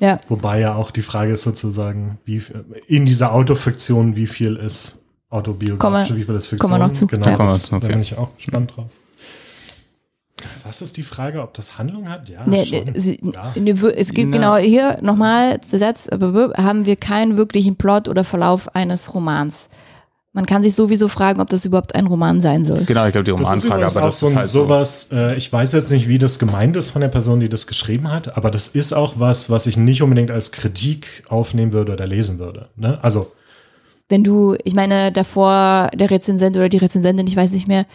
Ja. 0.00 0.18
Wobei 0.28 0.60
ja 0.60 0.74
auch 0.74 0.90
die 0.90 1.02
Frage 1.02 1.34
ist 1.34 1.42
sozusagen, 1.42 2.18
wie 2.24 2.42
in 2.86 3.04
dieser 3.04 3.32
Autofiktion, 3.34 4.16
wie 4.16 4.26
viel 4.26 4.56
ist 4.56 5.04
autobiografisch, 5.28 6.16
wie 6.16 6.24
viel 6.24 6.34
ist 6.34 6.46
Fiktion. 6.46 6.70
kommen 6.70 6.80
wir 6.82 6.86
noch 6.88 6.94
zu. 6.94 7.06
Genau, 7.06 7.28
Ja. 7.28 7.36
Das, 7.36 7.64
zu, 7.64 7.76
okay. 7.76 7.86
da 7.86 7.92
bin 7.92 8.00
ich 8.00 8.16
auch 8.16 8.34
gespannt 8.36 8.72
drauf. 8.74 8.86
Was 10.64 10.80
ist 10.80 10.96
die 10.96 11.02
Frage, 11.02 11.42
ob 11.42 11.52
das 11.52 11.76
Handlung 11.76 12.08
hat? 12.08 12.30
Ja, 12.30 12.44
Nee, 12.46 12.64
schon. 12.64 12.94
sie, 12.94 13.20
ja. 13.22 13.52
wir- 13.54 13.98
es 13.98 14.14
geht 14.14 14.28
Na. 14.28 14.36
genau 14.36 14.56
hier 14.56 14.98
nochmal, 15.02 15.60
der 15.70 15.78
Satz, 15.78 16.08
aber 16.10 16.52
haben 16.56 16.86
wir 16.86 16.96
keinen 16.96 17.36
wirklichen 17.36 17.76
Plot 17.76 18.08
oder 18.08 18.24
Verlauf 18.24 18.74
eines 18.74 19.12
Romans. 19.12 19.68
Man 20.32 20.46
kann 20.46 20.62
sich 20.62 20.76
sowieso 20.76 21.08
fragen, 21.08 21.40
ob 21.40 21.48
das 21.48 21.64
überhaupt 21.64 21.96
ein 21.96 22.06
Roman 22.06 22.40
sein 22.40 22.64
soll. 22.64 22.84
genau, 22.84 23.04
ich 23.06 23.12
glaube, 23.12 23.24
die 23.24 23.32
Das 23.32 23.40
ist 23.40 23.46
Romanfrage, 23.46 23.74
übrigens 23.80 23.96
aber 23.96 24.06
auch 24.06 24.10
das 24.10 24.20
so 24.20 24.28
ist 24.28 24.36
halt 24.36 24.48
so. 24.48 24.62
sowas, 24.62 25.10
äh, 25.12 25.34
ich 25.36 25.52
weiß 25.52 25.72
jetzt 25.72 25.90
nicht, 25.90 26.06
wie 26.06 26.18
das 26.18 26.38
gemeint 26.38 26.76
ist 26.76 26.90
von 26.90 27.02
der 27.02 27.08
Person, 27.08 27.40
die 27.40 27.48
das 27.48 27.66
geschrieben 27.66 28.12
hat, 28.12 28.36
aber 28.36 28.52
das 28.52 28.68
ist 28.68 28.92
auch 28.92 29.14
was, 29.16 29.50
was 29.50 29.66
ich 29.66 29.76
nicht 29.76 30.02
unbedingt 30.02 30.30
als 30.30 30.52
Kritik 30.52 31.24
aufnehmen 31.28 31.72
würde 31.72 31.92
oder 31.92 32.06
lesen 32.06 32.38
würde. 32.38 32.68
Ne? 32.76 32.98
Also, 33.02 33.32
Wenn 34.08 34.22
du, 34.22 34.56
ich 34.62 34.74
meine, 34.74 35.10
davor 35.10 35.90
der 35.94 36.10
Rezensent 36.10 36.56
oder 36.56 36.68
die 36.68 36.78
Rezensentin, 36.78 37.26
ich 37.26 37.36
weiß 37.36 37.50
nicht 37.50 37.66
mehr, 37.66 37.86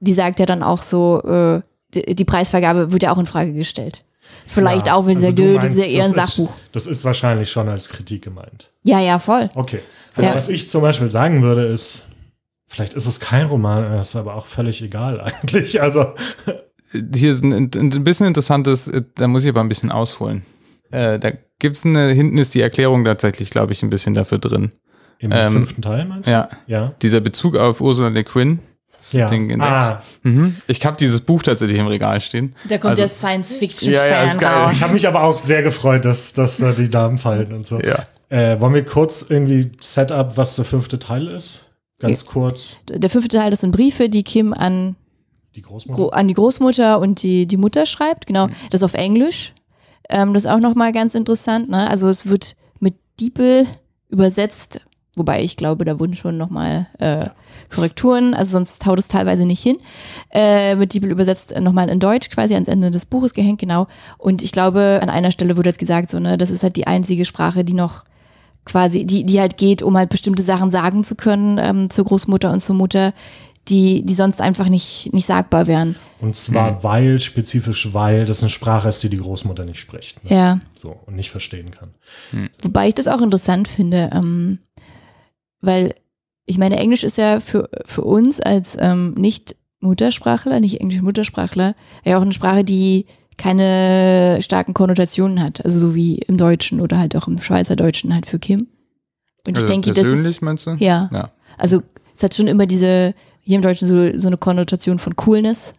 die 0.00 0.12
sagt 0.12 0.40
ja 0.40 0.46
dann 0.46 0.62
auch 0.62 0.82
so, 0.82 1.22
äh, 1.22 1.62
die, 1.94 2.14
die 2.14 2.24
Preisvergabe 2.26 2.92
wird 2.92 3.04
ja 3.04 3.12
auch 3.12 3.18
in 3.18 3.26
Frage 3.26 3.54
gestellt. 3.54 4.04
Vielleicht 4.46 4.86
ja, 4.88 4.94
auch, 4.94 5.06
wenn 5.06 5.18
sie 5.18 5.26
also 5.26 5.36
sagt, 5.36 5.38
du 5.38 5.42
"Dö, 5.42 5.54
das 5.54 5.74
meinst, 5.74 5.90
eher 5.90 6.04
ein 6.04 6.12
das 6.12 6.36
Sachbuch. 6.36 6.54
Ist, 6.54 6.62
das 6.72 6.86
ist 6.86 7.04
wahrscheinlich 7.04 7.50
schon 7.50 7.68
als 7.68 7.88
Kritik 7.88 8.22
gemeint. 8.22 8.70
Ja, 8.82 9.00
ja, 9.00 9.18
voll. 9.18 9.48
Okay. 9.54 9.80
Ja. 10.16 10.34
Was 10.34 10.48
ich 10.48 10.68
zum 10.68 10.82
Beispiel 10.82 11.10
sagen 11.10 11.42
würde, 11.42 11.64
ist, 11.66 12.10
vielleicht 12.68 12.94
ist 12.94 13.06
es 13.06 13.20
kein 13.20 13.46
Roman, 13.46 13.90
das 13.92 14.10
ist 14.10 14.16
aber 14.16 14.34
auch 14.34 14.46
völlig 14.46 14.82
egal 14.82 15.20
eigentlich. 15.42 15.80
Also, 15.80 16.06
hier 16.92 17.30
ist 17.32 17.42
ein, 17.42 17.70
ein, 17.74 18.04
bisschen 18.04 18.26
interessantes, 18.26 18.88
äh, 18.88 19.02
da 19.16 19.26
muss 19.28 19.44
ich 19.44 19.48
aber 19.48 19.60
ein 19.60 19.68
bisschen 19.68 19.90
ausholen. 19.90 20.44
Äh, 20.92 21.18
da 21.18 21.32
gibt's 21.58 21.84
eine, 21.84 22.08
hinten 22.10 22.38
ist 22.38 22.54
die 22.54 22.60
Erklärung 22.60 23.04
tatsächlich, 23.04 23.50
glaube 23.50 23.72
ich, 23.72 23.82
ein 23.82 23.90
bisschen 23.90 24.14
dafür 24.14 24.38
drin. 24.38 24.72
im 25.18 25.32
Ähm, 25.32 25.52
fünften 25.52 25.82
Teil 25.82 26.04
meinst 26.04 26.28
du? 26.28 26.32
Ja, 26.32 26.48
Ja. 26.66 26.94
dieser 27.02 27.20
Bezug 27.20 27.56
auf 27.56 27.80
Ursula 27.80 28.08
Le 28.08 28.24
Guin. 28.24 28.60
Ja. 29.12 29.26
den 29.26 29.50
entdeckt? 29.50 29.72
Ah, 29.72 30.02
Mhm. 30.22 30.56
Ich 30.66 30.84
habe 30.86 30.96
dieses 30.98 31.20
Buch 31.20 31.42
tatsächlich 31.42 31.78
im 31.78 31.86
Regal 31.86 32.20
stehen. 32.20 32.54
Da 32.68 32.78
kommt 32.78 32.92
Also- 32.92 33.02
der 33.02 33.08
Science-Fiction-Fan 33.08 33.92
Ja, 33.94 34.06
ja, 34.06 34.22
ist 34.24 34.40
geil. 34.40 34.52
raus. 34.64 34.70
ich 34.72 34.82
habe 34.82 34.94
mich 34.94 35.06
aber 35.06 35.22
auch 35.22 35.36
sehr 35.38 35.62
gefreut, 35.62 36.04
dass, 36.04 36.32
dass 36.32 36.56
da 36.58 36.72
die 36.72 36.88
Namen 36.88 37.18
fallen 37.18 37.52
und 37.52 37.66
so. 37.66 37.78
Ja. 37.80 38.04
Äh, 38.30 38.60
wollen 38.60 38.74
wir 38.74 38.84
kurz 38.84 39.26
irgendwie 39.30 39.72
Setup, 39.80 40.36
was 40.36 40.56
der 40.56 40.64
fünfte 40.64 40.98
Teil 40.98 41.28
ist? 41.28 41.70
Ganz 42.00 42.24
kurz. 42.26 42.76
Der 42.88 43.08
fünfte 43.10 43.36
Teil, 43.36 43.50
das 43.50 43.60
sind 43.60 43.70
Briefe, 43.70 44.08
die 44.08 44.24
Kim 44.24 44.52
an 44.52 44.96
Die 45.54 45.62
Großmutter. 45.62 45.96
Gro 46.02 46.08
an 46.08 46.26
die 46.26 46.34
Großmutter 46.34 46.98
und 46.98 47.22
die, 47.22 47.46
die 47.46 47.56
Mutter 47.56 47.86
schreibt, 47.86 48.26
genau, 48.26 48.48
das 48.70 48.82
auf 48.82 48.94
Englisch. 48.94 49.52
Ähm, 50.10 50.34
das 50.34 50.44
ist 50.44 50.50
auch 50.50 50.58
nochmal 50.58 50.92
ganz 50.92 51.14
interessant, 51.14 51.68
ne? 51.70 51.88
Also 51.88 52.08
es 52.08 52.26
wird 52.28 52.56
mit 52.80 52.94
Diepel 53.20 53.66
übersetzt, 54.08 54.80
wobei 55.16 55.42
ich 55.42 55.56
glaube, 55.56 55.84
da 55.84 55.98
wurden 55.98 56.16
schon 56.16 56.36
nochmal 56.36 56.86
äh, 56.98 57.26
Korrekturen, 57.74 58.34
also 58.34 58.52
sonst 58.52 58.84
haut 58.86 58.98
es 58.98 59.08
teilweise 59.08 59.46
nicht 59.46 59.62
hin. 59.62 59.78
Äh, 60.30 60.76
mit 60.76 60.92
Diepel 60.92 61.10
übersetzt 61.10 61.52
äh, 61.52 61.60
nochmal 61.60 61.88
in 61.88 62.00
Deutsch 62.00 62.30
quasi 62.30 62.54
ans 62.54 62.68
Ende 62.68 62.90
des 62.90 63.06
Buches 63.06 63.34
gehängt, 63.34 63.60
genau. 63.60 63.86
Und 64.18 64.42
ich 64.42 64.52
glaube, 64.52 65.00
an 65.02 65.10
einer 65.10 65.30
Stelle 65.30 65.56
wurde 65.56 65.70
jetzt 65.70 65.78
gesagt, 65.78 66.10
so, 66.10 66.20
ne, 66.20 66.38
das 66.38 66.50
ist 66.50 66.62
halt 66.62 66.76
die 66.76 66.86
einzige 66.86 67.24
Sprache, 67.24 67.64
die 67.64 67.74
noch 67.74 68.04
quasi, 68.64 69.04
die, 69.04 69.24
die 69.24 69.40
halt 69.40 69.56
geht, 69.56 69.82
um 69.82 69.96
halt 69.96 70.10
bestimmte 70.10 70.42
Sachen 70.42 70.70
sagen 70.70 71.04
zu 71.04 71.14
können 71.14 71.58
ähm, 71.58 71.90
zur 71.90 72.04
Großmutter 72.04 72.50
und 72.50 72.60
zur 72.60 72.74
Mutter, 72.74 73.12
die, 73.68 74.04
die 74.04 74.14
sonst 74.14 74.40
einfach 74.40 74.68
nicht, 74.68 75.10
nicht 75.12 75.26
sagbar 75.26 75.66
wären. 75.66 75.96
Und 76.20 76.36
zwar 76.36 76.82
weil, 76.82 77.20
spezifisch 77.20 77.94
weil 77.94 78.26
das 78.26 78.42
eine 78.42 78.50
Sprache 78.50 78.88
ist, 78.88 79.02
die 79.02 79.08
die 79.08 79.18
Großmutter 79.18 79.64
nicht 79.64 79.80
spricht. 79.80 80.22
Ne? 80.24 80.36
Ja. 80.36 80.58
So, 80.74 80.96
und 81.06 81.16
nicht 81.16 81.30
verstehen 81.30 81.70
kann. 81.70 81.94
Wobei 82.62 82.88
ich 82.88 82.94
das 82.94 83.08
auch 83.08 83.22
interessant 83.22 83.68
finde, 83.68 84.10
ähm, 84.12 84.58
weil 85.66 85.94
ich 86.46 86.58
meine, 86.58 86.76
Englisch 86.76 87.04
ist 87.04 87.16
ja 87.18 87.40
für, 87.40 87.68
für 87.86 88.02
uns 88.02 88.40
als 88.40 88.76
ähm, 88.78 89.14
Nicht-Muttersprachler, 89.14 90.60
nicht 90.60 90.80
Englisch-Muttersprachler, 90.80 91.74
ja 92.04 92.18
auch 92.18 92.22
eine 92.22 92.32
Sprache, 92.34 92.64
die 92.64 93.06
keine 93.36 94.38
starken 94.42 94.74
Konnotationen 94.74 95.42
hat. 95.42 95.64
Also 95.64 95.78
so 95.80 95.94
wie 95.94 96.16
im 96.18 96.36
Deutschen 96.36 96.80
oder 96.80 96.98
halt 96.98 97.16
auch 97.16 97.26
im 97.28 97.40
Schweizerdeutschen 97.40 98.14
halt 98.14 98.26
für 98.26 98.38
Kim. 98.38 98.60
Und 99.46 99.52
ich 99.52 99.56
Also 99.56 99.66
denke, 99.66 99.90
das 99.92 100.02
persönlich 100.04 100.36
ist, 100.36 100.42
meinst 100.42 100.66
du? 100.66 100.72
ja, 100.78 101.10
Ja. 101.12 101.30
also 101.58 101.82
es 102.14 102.22
hat 102.22 102.34
schon 102.34 102.46
immer 102.46 102.66
diese, 102.66 103.14
hier 103.40 103.56
im 103.56 103.62
Deutschen 103.62 103.88
so, 103.88 104.18
so 104.18 104.28
eine 104.28 104.36
Konnotation 104.36 104.98
von 104.98 105.16
Coolness 105.16 105.74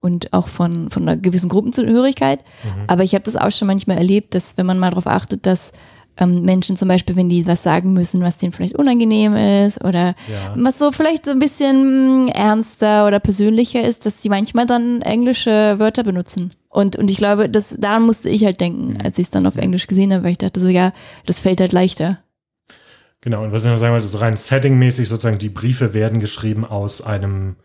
und 0.00 0.32
auch 0.32 0.48
von, 0.48 0.90
von 0.90 1.02
einer 1.08 1.16
gewissen 1.16 1.48
Gruppenzugehörigkeit. 1.48 2.40
Mhm. 2.64 2.84
Aber 2.88 3.02
ich 3.04 3.14
habe 3.14 3.24
das 3.24 3.36
auch 3.36 3.50
schon 3.50 3.68
manchmal 3.68 3.96
erlebt, 3.96 4.34
dass 4.34 4.56
wenn 4.58 4.66
man 4.66 4.78
mal 4.78 4.90
darauf 4.90 5.06
achtet, 5.06 5.46
dass 5.46 5.72
ähm, 6.18 6.42
Menschen 6.42 6.76
zum 6.76 6.88
Beispiel, 6.88 7.16
wenn 7.16 7.28
die 7.28 7.46
was 7.46 7.62
sagen 7.62 7.92
müssen, 7.92 8.20
was 8.22 8.36
denen 8.36 8.52
vielleicht 8.52 8.76
unangenehm 8.76 9.34
ist 9.34 9.82
oder 9.84 10.14
Ja. 10.30 10.54
was 10.56 10.78
so 10.78 10.92
vielleicht 10.92 11.24
so 11.24 11.30
ein 11.30 11.38
bisschen 11.38 12.28
ernster 12.28 13.06
oder 13.06 13.18
persönlicher 13.20 13.82
ist, 13.82 14.04
dass 14.06 14.22
sie 14.22 14.28
manchmal 14.28 14.66
dann 14.66 15.02
englische 15.02 15.78
Wörter 15.78 16.02
benutzen. 16.04 16.50
Und, 16.68 16.96
und 16.96 17.10
ich 17.10 17.16
glaube, 17.16 17.48
das, 17.48 17.76
daran 17.78 18.02
musste 18.02 18.28
ich 18.30 18.44
halt 18.44 18.60
denken, 18.60 18.98
als 19.02 19.18
ich 19.18 19.24
es 19.26 19.30
dann 19.30 19.46
auf 19.46 19.56
Englisch 19.56 19.86
gesehen 19.86 20.12
habe, 20.12 20.24
weil 20.24 20.32
ich 20.32 20.38
dachte 20.38 20.60
so, 20.60 20.68
ja, 20.68 20.92
das 21.26 21.40
fällt 21.40 21.60
halt 21.60 21.72
leichter. 21.72 22.18
Genau, 23.20 23.44
und 23.44 23.52
was 23.52 23.64
ich 23.64 23.70
noch 23.70 23.78
sagen 23.78 23.92
wollte, 23.92 24.06
ist 24.06 24.20
rein 24.20 24.36
settingmäßig 24.36 25.08
sozusagen, 25.08 25.38
die 25.38 25.48
Briefe 25.48 25.94
werden 25.94 26.18
geschrieben 26.18 26.64
aus 26.64 27.02
einem 27.02 27.56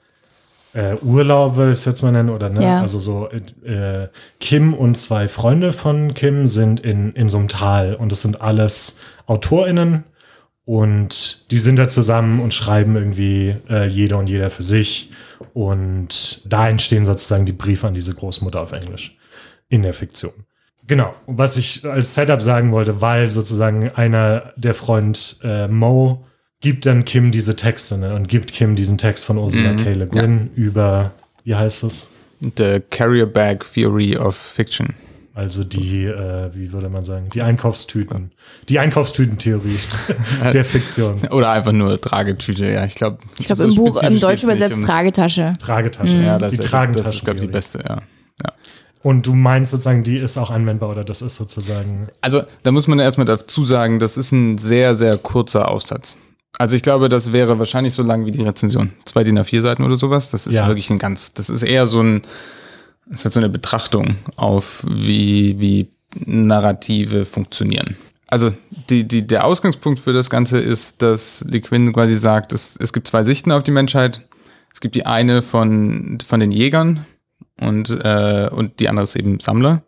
äh, 0.78 0.96
Urlaub, 1.02 1.56
würde 1.56 1.72
ich 1.72 1.80
es 1.80 1.86
jetzt 1.86 2.04
mal 2.04 2.12
nennen, 2.12 2.30
oder 2.30 2.50
ne? 2.50 2.64
Ja. 2.64 2.82
Also 2.82 3.00
so, 3.00 3.30
äh, 3.30 4.08
Kim 4.40 4.76
und 4.76 4.96
zwei 4.96 5.28
Freunde 5.28 5.74
von 5.74 6.14
Kim 6.14 6.46
sind 6.46 6.82
in, 6.82 7.14
in 7.14 7.30
so 7.30 7.40
einem 7.40 7.48
Tal 7.48 7.96
und 7.96 8.12
es 8.12 8.22
sind 8.22 8.42
alles 8.42 9.02
AutorInnen 9.26 10.04
und 10.66 11.50
die 11.50 11.58
sind 11.58 11.78
da 11.78 11.88
zusammen 11.90 12.40
und 12.40 12.54
schreiben 12.54 12.96
irgendwie 12.96 13.56
äh, 13.70 13.88
jeder 13.88 14.20
und 14.20 14.28
jeder 14.28 14.52
für 14.52 14.62
sich 14.62 15.12
und 15.54 16.44
da 16.46 16.70
entstehen 16.70 17.06
sozusagen 17.06 17.48
die 17.48 17.54
Briefe 17.54 17.88
an 17.88 17.94
diese 17.94 18.14
Großmutter 18.14 18.62
auf 18.62 18.72
Englisch 18.72 19.18
in 19.70 19.82
der 19.82 19.96
Fiktion. 19.96 20.34
Genau. 20.86 21.16
Was 21.26 21.58
ich 21.58 21.86
als 21.86 22.14
Setup 22.14 22.42
sagen 22.42 22.72
wollte, 22.72 23.02
weil 23.02 23.32
sozusagen 23.32 23.90
einer 23.90 24.54
der 24.58 24.76
Freund 24.76 25.40
äh, 25.44 25.68
Mo 25.68 26.27
gibt 26.62 26.86
dann 26.86 27.06
Kim 27.06 27.32
diese 27.32 27.56
Texte 27.56 27.98
ne, 27.98 28.16
und 28.16 28.28
gibt 28.28 28.54
Kim 28.54 28.76
diesen 28.76 28.98
Text 28.98 29.26
von 29.26 29.38
Ursula 29.38 29.74
Mhm, 29.74 29.84
K. 29.84 29.94
Le 29.94 30.08
Guin 30.08 30.50
über, 30.56 31.12
wie 31.44 31.56
heißt 31.56 31.84
es? 31.84 32.12
The 32.40 32.82
Carrier 32.90 33.26
Bag 33.26 33.66
Theory 33.74 34.18
of 34.18 34.36
Fiction. 34.36 34.94
Also 35.34 35.64
die, 35.64 36.06
äh, 36.06 36.50
wie 36.56 36.74
würde 36.74 36.90
man 36.90 37.04
sagen, 37.04 37.30
die 37.32 37.44
Einkaufstüten, 37.44 38.32
die 38.70 38.80
Einkaufstütentheorie 38.80 39.78
der 40.54 40.66
Fiktion, 40.66 41.22
Oder 41.30 41.52
einfach 41.52 41.74
nur 41.74 42.02
Tragetüte, 42.02 42.72
ja. 42.72 42.86
Ich 42.86 42.96
glaube, 42.96 43.20
Ich 43.38 43.46
glaube, 43.46 43.64
im 43.66 43.76
Buch, 43.76 44.02
im 44.02 44.20
Deutschen 44.20 44.50
übersetzt 44.50 44.82
Tragetasche. 44.82 45.54
Tragetasche. 45.60 46.18
Ja, 46.18 46.40
das, 46.40 46.56
die 46.56 46.64
ist, 46.64 46.74
das 46.74 47.14
ist, 47.14 47.24
glaube 47.24 47.38
ich, 47.38 47.46
die 47.46 47.52
beste, 47.52 47.78
ja. 47.88 48.02
ja. 48.44 48.54
Und 49.04 49.28
du 49.28 49.36
meinst 49.36 49.72
sozusagen, 49.72 50.04
die 50.04 50.18
ist 50.18 50.40
auch 50.40 50.50
anwendbar 50.50 50.90
oder 50.90 51.04
das 51.04 51.22
ist 51.22 51.36
sozusagen, 51.36 52.08
Also, 52.22 52.42
da 52.64 52.72
muss 52.72 52.88
man 52.88 52.98
erstmal 52.98 53.28
dazu 53.28 53.64
sagen, 53.64 54.00
das 54.00 54.18
ist 54.18 54.32
ein 54.32 54.58
sehr, 54.58 54.96
sehr 54.96 55.20
kurzer 55.20 55.70
Aufsatz. 55.70 56.18
Also 56.58 56.76
ich 56.76 56.82
glaube, 56.82 57.08
das 57.10 57.34
wäre 57.34 57.60
wahrscheinlich 57.60 57.94
so 57.94 58.04
lang 58.04 58.26
wie 58.26 58.32
die 58.32 58.42
Rezension. 58.44 58.92
Zwei 59.06 59.24
DIN 59.24 59.38
A4 59.40 59.62
Seiten 59.62 59.84
oder 59.84 59.96
sowas. 59.96 60.32
Das 60.32 60.48
ist 60.48 60.56
Ja. 60.56 60.68
wirklich 60.68 60.90
ein 60.90 61.00
ganz, 61.00 61.34
das 61.34 61.50
ist 61.50 61.62
eher 61.64 61.86
so 61.88 62.02
ein, 62.02 62.22
das 63.06 63.26
hat 63.26 63.34
so 63.34 63.40
eine 63.40 63.50
Betrachtung 63.50 64.16
auf, 64.36 64.84
wie, 64.90 65.60
wie 65.60 65.92
Narrative 66.26 67.26
funktionieren. 67.26 67.96
Also 68.30 68.52
die, 68.90 69.08
die, 69.08 69.26
der 69.26 69.46
Ausgangspunkt 69.46 70.00
für 70.00 70.14
das 70.14 70.30
Ganze 70.30 70.58
ist, 70.60 71.02
dass 71.02 71.46
Le 71.48 71.62
Guin 71.62 71.94
quasi 71.94 72.16
sagt, 72.18 72.52
es, 72.54 72.76
es 72.80 72.92
gibt 72.92 73.08
zwei 73.08 73.24
Sichten 73.24 73.52
auf 73.52 73.64
die 73.64 73.72
Menschheit. 73.72 74.26
Es 74.74 74.82
gibt 74.82 74.96
die 74.96 75.06
eine 75.06 75.42
von, 75.42 76.18
von 76.26 76.40
den 76.40 76.52
Jägern 76.52 77.06
und, 77.60 77.90
äh, 77.90 78.50
und 78.52 78.80
die 78.80 78.90
andere 78.90 79.04
ist 79.04 79.16
eben 79.16 79.40
Sammler. 79.40 79.84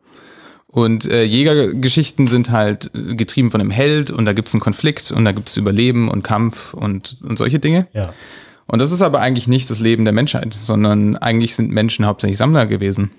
Und 0.72 1.10
äh, 1.10 1.24
Jägergeschichten 1.24 2.28
sind 2.28 2.52
halt 2.52 2.92
äh, 2.94 3.16
getrieben 3.16 3.50
von 3.50 3.60
einem 3.60 3.72
Held 3.72 4.12
und 4.12 4.26
da 4.26 4.34
gibt 4.34 4.50
es 4.50 4.54
einen 4.54 4.62
Konflikt 4.62 5.12
und 5.12 5.26
da 5.26 5.32
gibt 5.32 5.50
es 5.50 5.58
Überleben 5.58 6.10
und 6.10 6.22
Kampf 6.24 6.74
und, 6.76 7.18
und 7.24 7.38
solche 7.38 7.60
Dinge. 7.60 7.88
ja. 7.94 8.14
Und 8.72 8.78
das 8.78 8.92
ist 8.92 9.02
aber 9.02 9.20
eigentlich 9.20 9.48
nicht 9.48 9.68
das 9.72 9.80
Leben 9.80 10.06
der 10.06 10.14
Menschheit, 10.14 10.56
sondern 10.62 11.18
eigentlich 11.18 11.56
sind 11.56 11.72
Menschen 11.72 12.06
hauptsächlich 12.06 12.38
Sammler 12.38 12.68
gewesen. 12.68 13.10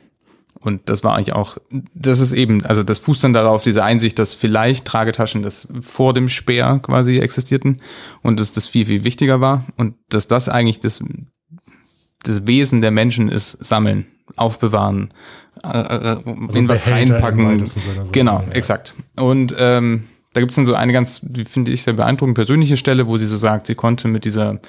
Und 0.61 0.89
das 0.89 1.03
war 1.03 1.17
eigentlich 1.17 1.33
auch, 1.33 1.57
das 1.93 2.21
ist 2.21 2.33
eben, 2.33 2.65
also 2.65 2.85
das 2.85 3.01
fußt 3.01 3.25
dann 3.25 3.33
darauf, 3.33 3.65
diese 3.65 3.83
Einsicht, 3.83 4.21
dass 4.21 4.35
vielleicht 4.37 4.85
Tragetaschen 4.85 5.43
das 5.43 5.67
vor 5.81 6.15
dem 6.15 6.29
Speer 6.29 6.79
quasi 6.81 7.19
existierten 7.19 7.81
und 8.23 8.39
dass 8.39 8.53
das 8.53 8.69
viel, 8.69 8.87
viel 8.87 9.03
wichtiger 9.03 9.41
war 9.41 9.65
und 9.77 9.97
dass 10.09 10.29
das 10.29 10.49
eigentlich 10.49 10.79
das, 10.79 11.03
das 12.23 12.47
Wesen 12.47 12.81
der 12.81 12.93
Menschen 12.93 13.29
ist, 13.29 13.53
sammeln, 13.65 14.07
aufbewahren, 14.37 15.13
äh, 15.65 16.13
äh, 16.13 16.17
in 16.55 16.69
was 16.69 16.85
Behälter 16.85 17.19
im 17.19 17.25
reinpacken. 17.25 17.65
Genau, 18.13 18.45
Ja. 18.47 18.53
exakt. 18.53 18.95
Und 19.17 19.55
ähm, 19.59 20.05
da 20.33 20.41
gibt 20.41 20.51
es 20.51 20.57
dann 20.57 20.67
so 20.67 20.75
eine 20.75 20.93
ganz, 20.93 21.23
wie 21.29 21.45
finde 21.45 21.73
ich, 21.73 21.83
sehr 21.83 21.95
beeindruckende 21.95 22.39
persönliche 22.39 22.77
Stelle, 22.77 23.07
wo 23.07 23.17
sie 23.17 23.27
so 23.27 23.37
sagt, 23.37 23.67
sie 23.67 23.75
konnte 23.75 24.09
mit 24.09 24.25
dieser 24.25 24.61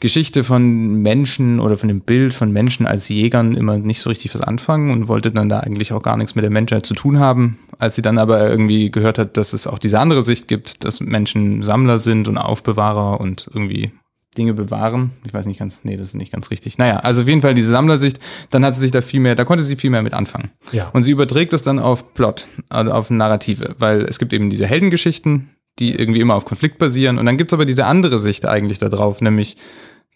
Geschichte 0.00 0.42
von 0.42 0.94
Menschen 0.96 1.60
oder 1.60 1.76
von 1.76 1.88
dem 1.88 2.00
Bild 2.00 2.34
von 2.34 2.50
Menschen 2.50 2.86
als 2.86 3.08
Jägern 3.08 3.54
immer 3.54 3.78
nicht 3.78 4.00
so 4.00 4.10
richtig 4.10 4.34
was 4.34 4.40
anfangen 4.40 4.90
und 4.90 5.06
wollte 5.06 5.30
dann 5.30 5.48
da 5.48 5.60
eigentlich 5.60 5.92
auch 5.92 6.02
gar 6.02 6.16
nichts 6.16 6.34
mit 6.34 6.42
der 6.42 6.50
Menschheit 6.50 6.84
zu 6.84 6.94
tun 6.94 7.20
haben. 7.20 7.58
Als 7.78 7.94
sie 7.94 8.02
dann 8.02 8.18
aber 8.18 8.48
irgendwie 8.50 8.90
gehört 8.90 9.18
hat, 9.18 9.36
dass 9.36 9.52
es 9.52 9.66
auch 9.68 9.78
diese 9.78 10.00
andere 10.00 10.24
Sicht 10.24 10.48
gibt, 10.48 10.84
dass 10.84 11.00
Menschen 11.00 11.62
Sammler 11.62 11.98
sind 12.00 12.26
und 12.26 12.36
Aufbewahrer 12.38 13.20
und 13.20 13.48
irgendwie 13.54 13.92
Dinge 14.38 14.54
bewahren. 14.54 15.10
Ich 15.26 15.34
weiß 15.34 15.46
nicht 15.46 15.58
ganz, 15.58 15.84
nee, 15.84 15.96
das 15.96 16.08
ist 16.08 16.14
nicht 16.14 16.32
ganz 16.32 16.50
richtig. 16.50 16.78
Naja, 16.78 16.96
also 16.96 17.22
auf 17.22 17.28
jeden 17.28 17.42
Fall 17.42 17.54
diese 17.54 17.70
Sammlersicht, 17.70 18.18
dann 18.50 18.64
hat 18.64 18.74
sie 18.74 18.80
sich 18.80 18.90
da 18.90 19.02
viel 19.02 19.20
mehr, 19.20 19.34
da 19.34 19.44
konnte 19.44 19.62
sie 19.64 19.76
viel 19.76 19.90
mehr 19.90 20.02
mit 20.02 20.14
anfangen. 20.14 20.50
Ja. 20.72 20.88
Und 20.88 21.02
sie 21.02 21.12
überträgt 21.12 21.52
das 21.52 21.62
dann 21.62 21.78
auf 21.78 22.14
Plot, 22.14 22.46
also 22.70 22.92
auf 22.92 23.10
Narrative, 23.10 23.74
weil 23.78 24.02
es 24.02 24.18
gibt 24.18 24.32
eben 24.32 24.48
diese 24.50 24.66
Heldengeschichten, 24.66 25.50
die 25.78 25.94
irgendwie 25.94 26.20
immer 26.20 26.34
auf 26.34 26.44
Konflikt 26.44 26.78
basieren. 26.78 27.18
Und 27.18 27.26
dann 27.26 27.36
gibt's 27.36 27.52
aber 27.52 27.64
diese 27.64 27.86
andere 27.86 28.18
Sicht 28.18 28.46
eigentlich 28.46 28.78
da 28.78 28.88
drauf, 28.88 29.20
nämlich, 29.20 29.56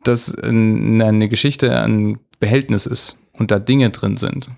dass 0.05 0.35
ein- 0.43 1.01
eine 1.03 1.29
Geschichte 1.29 1.79
ein 1.83 2.19
Behältnis 2.41 2.87
ist 2.87 3.19
und 3.33 3.51
da 3.51 3.59
Dinge 3.59 3.91
drin 3.91 4.17
sind. 4.17 4.49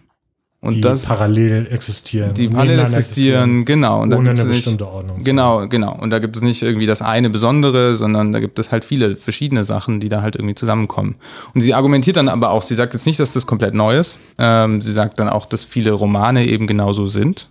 Und 0.61 0.75
die 0.75 0.81
das, 0.81 1.07
parallel 1.07 1.69
existieren. 1.71 2.35
die 2.35 2.49
parallel 2.49 2.81
existieren, 2.81 3.65
genau. 3.65 4.03
Und 4.03 4.11
da 4.11 4.17
ohne 4.17 4.31
eine 4.31 4.45
nicht- 4.45 4.57
bestimmte 4.65 4.89
Ordnung. 4.89 5.23
Genau, 5.23 5.69
genau. 5.69 5.95
Und 5.97 6.11
da 6.11 6.19
gibt 6.19 6.35
es 6.37 6.43
nicht 6.43 6.63
irgendwie 6.63 6.87
das 6.87 7.01
eine 7.01 7.31
Besondere, 7.31 7.95
sondern 7.95 8.33
da 8.33 8.41
gibt 8.41 8.59
es 8.59 8.73
halt 8.73 8.85
viele 8.85 9.17
verschiedene 9.17 9.63
Sachen, 9.63 10.01
die 10.01 10.09
da 10.09 10.21
halt 10.21 10.35
irgendwie 10.35 10.57
zusammenkommen. 10.57 11.15
Und 11.55 11.61
sie 11.61 11.75
argumentiert 11.75 12.17
dann 12.17 12.29
aber 12.29 12.51
auch, 12.51 12.63
sie 12.63 12.75
sagt 12.75 12.93
jetzt 12.95 13.07
nicht, 13.07 13.21
dass 13.21 13.35
das 13.35 13.47
komplett 13.47 13.75
neu 13.75 13.99
ist. 13.99 14.19
Ähm, 14.37 14.83
sie 14.83 14.91
sagt 14.93 15.21
dann 15.21 15.29
auch, 15.29 15.47
dass 15.47 15.63
viele 15.63 15.93
Romane 15.93 16.45
eben 16.45 16.67
genauso 16.67 17.07
sind. 17.07 17.49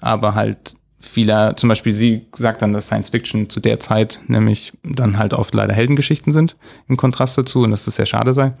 Aber 0.00 0.36
halt 0.36 0.76
viele, 1.00 1.54
zum 1.56 1.68
Beispiel 1.68 1.92
sie 1.92 2.26
sagt 2.36 2.62
dann, 2.62 2.72
dass 2.72 2.86
Science 2.86 3.10
Fiction 3.10 3.50
zu 3.50 3.58
der 3.58 3.80
Zeit 3.80 4.20
nämlich 4.28 4.72
dann 4.84 5.18
halt 5.18 5.34
oft 5.34 5.52
leider 5.52 5.74
Heldengeschichten 5.74 6.32
sind, 6.32 6.56
im 6.88 6.96
Kontrast 6.96 7.36
dazu, 7.38 7.62
und 7.62 7.72
dass 7.72 7.84
das 7.86 7.96
sehr 7.96 8.06
schade 8.06 8.34
sei. 8.34 8.52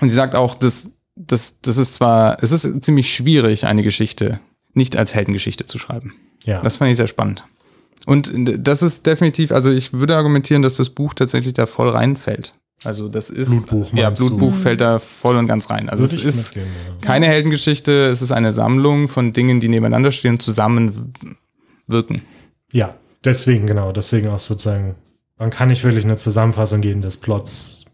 Und 0.00 0.08
sie 0.08 0.14
sagt 0.14 0.34
auch, 0.34 0.54
dass 0.54 0.92
das, 1.28 1.60
das 1.60 1.76
ist 1.76 1.94
zwar, 1.94 2.42
es 2.42 2.52
ist 2.52 2.82
ziemlich 2.84 3.12
schwierig, 3.12 3.66
eine 3.66 3.82
Geschichte 3.82 4.40
nicht 4.74 4.96
als 4.96 5.14
Heldengeschichte 5.14 5.66
zu 5.66 5.78
schreiben. 5.78 6.14
Ja. 6.44 6.60
Das 6.62 6.78
fand 6.78 6.90
ich 6.90 6.96
sehr 6.96 7.08
spannend. 7.08 7.44
Und 8.06 8.30
das 8.58 8.82
ist 8.82 9.06
definitiv, 9.06 9.52
also 9.52 9.70
ich 9.70 9.92
würde 9.92 10.16
argumentieren, 10.16 10.62
dass 10.62 10.76
das 10.76 10.90
Buch 10.90 11.14
tatsächlich 11.14 11.52
da 11.52 11.66
voll 11.66 11.90
reinfällt. 11.90 12.54
Also 12.84 13.08
das 13.08 13.28
ist 13.28 13.50
Blutbuch, 13.50 13.92
ja 13.92 14.06
meinst 14.06 14.22
du? 14.22 14.28
Blutbuch 14.28 14.54
fällt 14.54 14.80
da 14.80 14.98
voll 14.98 15.36
und 15.36 15.48
ganz 15.48 15.68
rein. 15.68 15.88
Also 15.88 16.04
Würde 16.04 16.14
es 16.14 16.24
ist 16.24 16.56
mitgehen, 16.56 16.74
ja. 16.86 17.06
keine 17.06 17.26
Heldengeschichte, 17.26 18.06
es 18.06 18.22
ist 18.22 18.30
eine 18.30 18.52
Sammlung 18.52 19.08
von 19.08 19.32
Dingen, 19.32 19.58
die 19.60 19.68
nebeneinander 19.68 20.12
stehen 20.12 20.34
und 20.34 20.42
zusammen 20.42 21.12
wirken. 21.88 22.22
Ja, 22.70 22.94
deswegen, 23.24 23.66
genau, 23.66 23.90
deswegen 23.90 24.28
auch 24.28 24.38
sozusagen, 24.38 24.94
man 25.36 25.50
kann 25.50 25.68
nicht 25.68 25.82
wirklich 25.82 26.04
eine 26.04 26.16
Zusammenfassung 26.16 26.80
geben 26.80 27.02
des 27.02 27.16
Plots. 27.16 27.86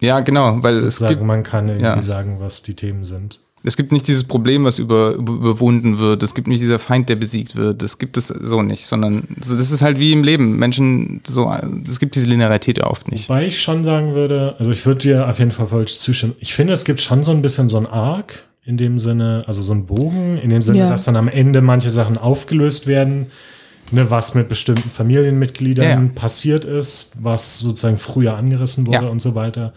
Ja, 0.00 0.20
genau, 0.20 0.62
weil 0.62 0.74
es 0.74 0.80
Sozusagen, 0.82 1.14
gibt 1.14 1.26
man 1.26 1.42
kann 1.42 1.66
irgendwie 1.68 1.84
ja. 1.84 2.00
sagen, 2.02 2.36
was 2.38 2.62
die 2.62 2.74
Themen 2.74 3.04
sind. 3.04 3.40
es 3.64 3.76
gibt 3.76 3.90
nicht 3.90 4.06
dieses 4.06 4.22
Problem, 4.24 4.64
was 4.64 4.78
über, 4.78 5.10
über, 5.14 5.32
überwunden 5.32 5.98
wird. 5.98 6.22
Es 6.22 6.34
gibt 6.34 6.46
nicht 6.46 6.60
dieser 6.62 6.78
Feind, 6.78 7.08
der 7.08 7.16
besiegt 7.16 7.56
wird. 7.56 7.82
Das 7.82 7.98
gibt 7.98 8.16
es 8.16 8.28
so 8.28 8.62
nicht, 8.62 8.86
sondern 8.86 9.24
so- 9.40 9.56
das 9.56 9.70
ist 9.72 9.82
halt 9.82 9.98
wie 9.98 10.12
im 10.12 10.22
Leben. 10.22 10.56
Menschen 10.56 11.20
so, 11.26 11.52
es 11.88 11.98
gibt 11.98 12.14
diese 12.14 12.26
Linearität 12.26 12.80
oft 12.82 13.10
nicht. 13.10 13.28
Wobei 13.28 13.46
ich 13.48 13.60
schon 13.60 13.82
sagen 13.82 14.14
würde, 14.14 14.54
also 14.58 14.70
ich 14.70 14.86
würde 14.86 15.00
dir 15.00 15.28
auf 15.28 15.38
jeden 15.40 15.50
Fall 15.50 15.66
voll 15.66 15.86
zustimmen. 15.86 16.34
Ich 16.38 16.54
finde, 16.54 16.72
es 16.72 16.84
gibt 16.84 17.00
schon 17.00 17.24
so 17.24 17.32
ein 17.32 17.42
bisschen 17.42 17.68
so 17.68 17.78
ein 17.78 17.86
Arc 17.86 18.44
in 18.64 18.76
dem 18.76 18.98
Sinne, 19.00 19.42
also 19.46 19.62
so 19.62 19.72
ein 19.72 19.86
Bogen, 19.86 20.38
in 20.38 20.50
dem 20.50 20.62
Sinne, 20.62 20.78
Ja. 20.80 20.90
dass 20.90 21.04
dann 21.06 21.16
am 21.16 21.26
Ende 21.26 21.60
manche 21.60 21.90
Sachen 21.90 22.18
aufgelöst 22.18 22.86
werden, 22.86 23.32
ne, 23.90 24.10
was 24.10 24.34
mit 24.34 24.48
bestimmten 24.48 24.90
Familienmitgliedern 24.90 25.84
Ja, 25.86 26.00
ja. 26.02 26.10
passiert 26.14 26.64
ist, 26.64 27.16
was 27.22 27.58
sozusagen 27.60 27.98
früher 27.98 28.36
angerissen 28.36 28.86
wurde 28.86 29.04
Ja. 29.06 29.08
und 29.10 29.20
so 29.20 29.34
weiter. 29.34 29.72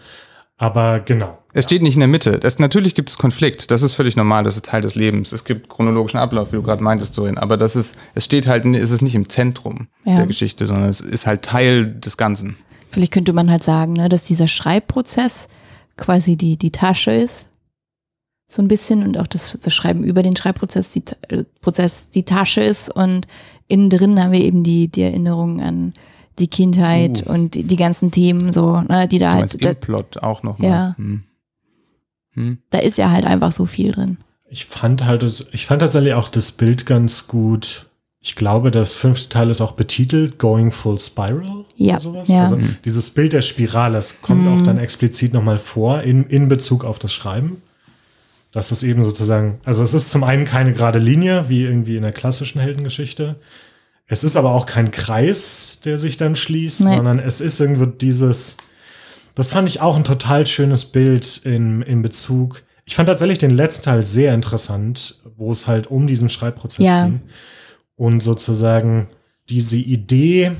Aber 0.58 1.00
genau. 1.00 1.38
Es 1.54 1.64
steht 1.64 1.82
nicht 1.82 1.94
in 1.94 2.00
der 2.00 2.08
Mitte. 2.08 2.38
Das, 2.38 2.58
natürlich 2.60 2.94
gibt 2.94 3.10
es 3.10 3.18
Konflikt. 3.18 3.70
Das 3.72 3.82
ist 3.82 3.94
völlig 3.94 4.14
normal. 4.16 4.44
Das 4.44 4.54
ist 4.54 4.66
Teil 4.66 4.80
des 4.80 4.94
Lebens. 4.94 5.32
Es 5.32 5.44
gibt 5.44 5.68
chronologischen 5.68 6.18
Ablauf, 6.20 6.52
wie 6.52 6.56
du 6.56 6.62
gerade 6.62 6.82
meintest, 6.84 7.18
Dorin. 7.18 7.36
Aber 7.36 7.56
das 7.56 7.74
ist, 7.74 7.98
es 8.14 8.24
steht 8.24 8.46
halt, 8.46 8.64
es 8.64 8.90
ist 8.92 9.02
nicht 9.02 9.14
im 9.16 9.28
Zentrum 9.28 9.88
Ja. 10.04 10.16
der 10.16 10.26
Geschichte, 10.26 10.66
sondern 10.66 10.88
es 10.88 11.00
ist 11.00 11.26
halt 11.26 11.42
Teil 11.42 11.86
des 11.86 12.16
Ganzen. 12.16 12.56
Vielleicht 12.90 13.12
könnte 13.12 13.32
man 13.32 13.50
halt 13.50 13.64
sagen, 13.64 13.94
ne, 13.94 14.08
dass 14.08 14.24
dieser 14.24 14.46
Schreibprozess 14.48 15.48
quasi 15.96 16.36
die, 16.36 16.56
die 16.56 16.70
Tasche 16.70 17.10
ist. 17.10 17.46
So 18.46 18.62
ein 18.62 18.68
bisschen 18.68 19.02
und 19.02 19.18
auch 19.18 19.26
das, 19.26 19.58
das 19.62 19.74
Schreiben 19.74 20.04
über 20.04 20.22
den 20.22 20.36
Schreibprozess 20.36 20.90
die, 20.90 21.02
äh, 21.28 21.44
Prozess 21.62 22.08
die 22.10 22.24
Tasche 22.24 22.60
ist 22.62 22.88
und 22.94 23.26
innen 23.72 23.90
drin 23.90 24.20
haben 24.22 24.32
wir 24.32 24.40
eben 24.40 24.62
die, 24.62 24.88
die 24.88 25.02
Erinnerungen 25.02 25.60
an 25.60 25.94
die 26.38 26.48
Kindheit 26.48 27.24
Uh. 27.26 27.32
und 27.32 27.54
die, 27.54 27.64
die 27.64 27.76
ganzen 27.76 28.10
Themen 28.10 28.52
so, 28.52 28.80
ne, 28.82 29.06
die 29.08 29.18
da 29.18 29.32
halt, 29.34 29.64
da, 29.64 29.70
Implot 29.70 30.18
auch 30.22 30.42
nochmal. 30.42 30.68
Ja. 30.70 30.94
Hm. 30.96 31.22
Hm. 32.34 32.58
da 32.70 32.78
ist 32.78 32.96
ja 32.98 33.10
halt 33.10 33.24
einfach 33.26 33.52
so 33.52 33.66
viel 33.66 33.92
drin. 33.92 34.16
Ich 34.48 34.64
fand 34.66 35.04
halt, 35.04 35.22
das- 35.22 35.48
ich 35.52 35.66
fand 35.66 35.80
tatsächlich 35.80 36.14
auch 36.14 36.28
das 36.28 36.52
Bild 36.52 36.86
ganz 36.86 37.26
gut. 37.28 37.86
Ich 38.20 38.36
glaube, 38.36 38.70
das 38.70 38.94
fünfte 38.94 39.28
Teil 39.28 39.50
ist 39.50 39.60
auch 39.60 39.72
betitelt 39.72 40.38
Going 40.38 40.70
Full 40.70 40.98
Spiral 40.98 41.64
Ja, 41.76 41.94
oder 41.94 42.00
sowas. 42.00 42.28
ja. 42.28 42.42
Also 42.42 42.58
dieses 42.84 43.10
Bild 43.10 43.32
der 43.32 43.42
Spirale, 43.42 43.94
das 43.96 44.22
kommt 44.22 44.42
Mhm. 44.42 44.48
auch 44.60 44.62
dann 44.62 44.78
explizit 44.78 45.32
nochmal 45.32 45.58
vor 45.58 46.02
in, 46.02 46.24
in 46.24 46.48
Bezug 46.48 46.84
auf 46.84 46.98
das 46.98 47.12
Schreiben. 47.12 47.60
Das 48.52 48.70
ist 48.70 48.82
eben 48.82 49.02
sozusagen, 49.02 49.60
also 49.64 49.82
es 49.82 49.94
ist 49.94 50.10
zum 50.10 50.24
einen 50.24 50.44
keine 50.44 50.72
gerade 50.74 50.98
Linie, 50.98 51.48
wie 51.48 51.62
irgendwie 51.64 51.96
in 51.96 52.02
der 52.02 52.12
klassischen 52.12 52.60
Heldengeschichte. 52.60 53.36
Es 54.06 54.24
ist 54.24 54.36
aber 54.36 54.50
auch 54.52 54.66
kein 54.66 54.90
Kreis, 54.90 55.80
der 55.84 55.96
sich 55.96 56.18
dann 56.18 56.36
schließt, 56.36 56.82
Nee. 56.82 56.96
sondern 56.96 57.18
es 57.18 57.40
ist 57.40 57.60
irgendwie 57.60 57.86
dieses, 57.98 58.58
das 59.34 59.52
fand 59.52 59.68
ich 59.70 59.80
auch 59.80 59.96
ein 59.96 60.04
total 60.04 60.46
schönes 60.46 60.84
Bild 60.84 61.40
in, 61.44 61.80
in 61.82 62.02
Bezug. 62.02 62.62
Ich 62.84 62.94
fand 62.94 63.08
tatsächlich 63.08 63.38
den 63.38 63.52
letzten 63.52 63.84
Teil 63.84 64.04
sehr 64.04 64.34
interessant, 64.34 65.22
wo 65.36 65.50
es 65.52 65.66
halt 65.66 65.86
um 65.86 66.06
diesen 66.06 66.28
Schreibprozess 66.28 66.84
Ja. 66.84 67.06
ging. 67.06 67.22
Und 67.96 68.22
sozusagen 68.22 69.08
diese 69.48 69.76
Idee, 69.76 70.52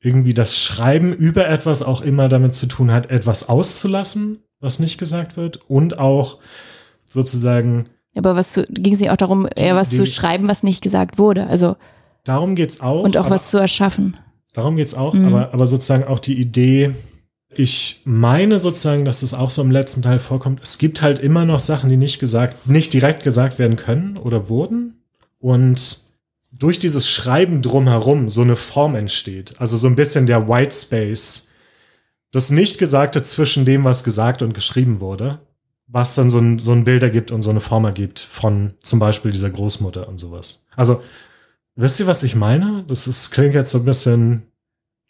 irgendwie 0.00 0.34
das 0.34 0.56
Schreiben 0.56 1.12
über 1.12 1.48
etwas 1.48 1.82
auch 1.82 2.00
immer 2.00 2.28
damit 2.28 2.54
zu 2.54 2.66
tun 2.66 2.90
hat, 2.90 3.10
etwas 3.10 3.48
auszulassen, 3.50 4.38
was 4.60 4.78
nicht 4.78 4.96
gesagt 4.96 5.36
wird. 5.36 5.58
Und 5.68 5.98
auch 5.98 6.38
sozusagen, 7.14 7.86
Aber 8.16 8.36
was 8.36 8.60
ging 8.68 8.92
es 8.94 9.00
nicht 9.00 9.10
auch 9.10 9.16
darum, 9.16 9.48
eher 9.56 9.74
was 9.74 9.90
die- 9.90 9.96
zu 9.96 10.06
schreiben, 10.06 10.46
was 10.46 10.62
nicht 10.62 10.82
gesagt 10.82 11.18
wurde. 11.18 11.46
Also 11.46 11.76
darum 12.24 12.54
geht's 12.54 12.80
auch. 12.80 13.02
und 13.04 13.16
auch 13.16 13.26
aber- 13.26 13.36
was 13.36 13.50
zu 13.50 13.58
erschaffen. 13.58 14.16
Darum 14.52 14.76
geht's 14.76 14.94
auch, 14.94 15.14
Mhm. 15.14 15.26
aber, 15.26 15.52
aber 15.54 15.66
sozusagen 15.66 16.04
auch 16.04 16.20
die 16.20 16.38
Idee, 16.40 16.94
ich 17.56 18.02
meine 18.04 18.58
sozusagen, 18.60 19.04
dass 19.04 19.22
es 19.22 19.34
auch 19.34 19.50
so 19.50 19.62
im 19.62 19.70
letzten 19.70 20.02
Teil 20.02 20.18
vorkommt, 20.20 20.60
es 20.62 20.78
gibt 20.78 21.02
halt 21.02 21.18
immer 21.18 21.44
noch 21.44 21.60
Sachen, 21.60 21.90
die 21.90 21.96
nicht 21.96 22.18
gesagt, 22.20 22.68
nicht 22.68 22.92
direkt 22.92 23.22
gesagt 23.24 23.58
werden 23.58 23.76
können 23.76 24.16
oder 24.16 24.48
wurden. 24.48 25.02
Und 25.40 25.98
durch 26.52 26.78
dieses 26.78 27.08
Schreiben 27.08 27.62
drumherum 27.62 28.28
so 28.28 28.42
eine 28.42 28.54
Form 28.56 28.94
entsteht. 28.94 29.54
Also 29.60 29.76
so 29.76 29.88
ein 29.88 29.96
bisschen 29.96 30.26
der 30.28 30.48
White 30.48 30.74
Space, 30.74 31.50
das 32.30 32.50
Nicht-Gesagte 32.50 33.22
zwischen 33.24 33.64
dem, 33.64 33.82
was 33.84 34.04
gesagt 34.04 34.40
und 34.42 34.54
geschrieben 34.54 35.00
wurde, 35.00 35.40
was 35.94 36.16
dann 36.16 36.28
so 36.28 36.40
ein, 36.40 36.58
so 36.58 36.72
ein 36.72 36.82
Bild 36.82 37.04
ergibt 37.04 37.30
und 37.30 37.42
so 37.42 37.50
eine 37.50 37.60
Form 37.60 37.84
ergibt 37.84 38.18
von 38.18 38.74
zum 38.82 38.98
Beispiel 38.98 39.30
dieser 39.30 39.48
Großmutter 39.48 40.08
und 40.08 40.18
sowas. 40.18 40.66
Also, 40.74 41.04
wisst 41.76 42.00
ihr, 42.00 42.08
was 42.08 42.24
ich 42.24 42.34
meine? 42.34 42.84
Das 42.88 43.06
ist, 43.06 43.30
klingt 43.30 43.54
jetzt 43.54 43.70
so 43.70 43.78
ein 43.78 43.84
bisschen 43.84 44.42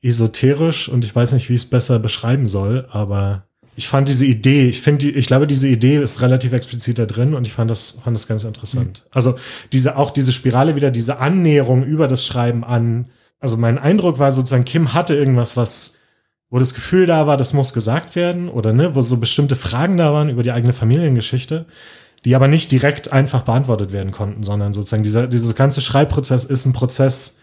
esoterisch 0.02 0.90
und 0.90 1.02
ich 1.02 1.16
weiß 1.16 1.32
nicht, 1.32 1.48
wie 1.48 1.54
ich 1.54 1.62
es 1.62 1.70
besser 1.70 1.98
beschreiben 1.98 2.46
soll, 2.46 2.86
aber 2.90 3.46
ich 3.76 3.88
fand 3.88 4.10
diese 4.10 4.26
Idee, 4.26 4.68
ich 4.68 4.82
finde, 4.82 5.06
die, 5.06 5.12
ich 5.12 5.26
glaube, 5.26 5.46
diese 5.46 5.68
Idee 5.68 6.02
ist 6.02 6.20
relativ 6.20 6.52
explizit 6.52 6.98
da 6.98 7.06
drin 7.06 7.32
und 7.32 7.46
ich 7.46 7.54
fand 7.54 7.70
das, 7.70 8.00
fand 8.04 8.14
das 8.14 8.28
ganz 8.28 8.44
interessant. 8.44 9.06
Also 9.10 9.36
diese, 9.72 9.96
auch 9.96 10.10
diese 10.10 10.32
Spirale 10.32 10.76
wieder, 10.76 10.90
diese 10.90 11.18
Annäherung 11.18 11.82
über 11.82 12.08
das 12.08 12.26
Schreiben 12.26 12.62
an, 12.62 13.06
also 13.40 13.56
mein 13.56 13.78
Eindruck 13.78 14.18
war 14.18 14.32
sozusagen, 14.32 14.66
Kim 14.66 14.92
hatte 14.92 15.14
irgendwas, 15.14 15.56
was, 15.56 15.98
wo 16.50 16.58
das 16.58 16.74
Gefühl 16.74 17.06
da 17.06 17.26
war, 17.26 17.36
das 17.36 17.52
muss 17.52 17.72
gesagt 17.72 18.14
werden 18.16 18.48
oder 18.48 18.72
ne, 18.72 18.94
wo 18.94 19.00
so 19.00 19.18
bestimmte 19.18 19.56
Fragen 19.56 19.96
da 19.96 20.12
waren 20.12 20.28
über 20.28 20.42
die 20.42 20.52
eigene 20.52 20.72
Familiengeschichte, 20.72 21.66
die 22.24 22.34
aber 22.36 22.48
nicht 22.48 22.70
direkt 22.72 23.12
einfach 23.12 23.42
beantwortet 23.42 23.92
werden 23.92 24.12
konnten, 24.12 24.42
sondern 24.42 24.72
sozusagen 24.72 25.02
dieser, 25.02 25.26
dieser 25.26 25.52
ganze 25.54 25.80
Schreibprozess 25.80 26.44
ist 26.44 26.64
ein 26.66 26.72
Prozess, 26.72 27.40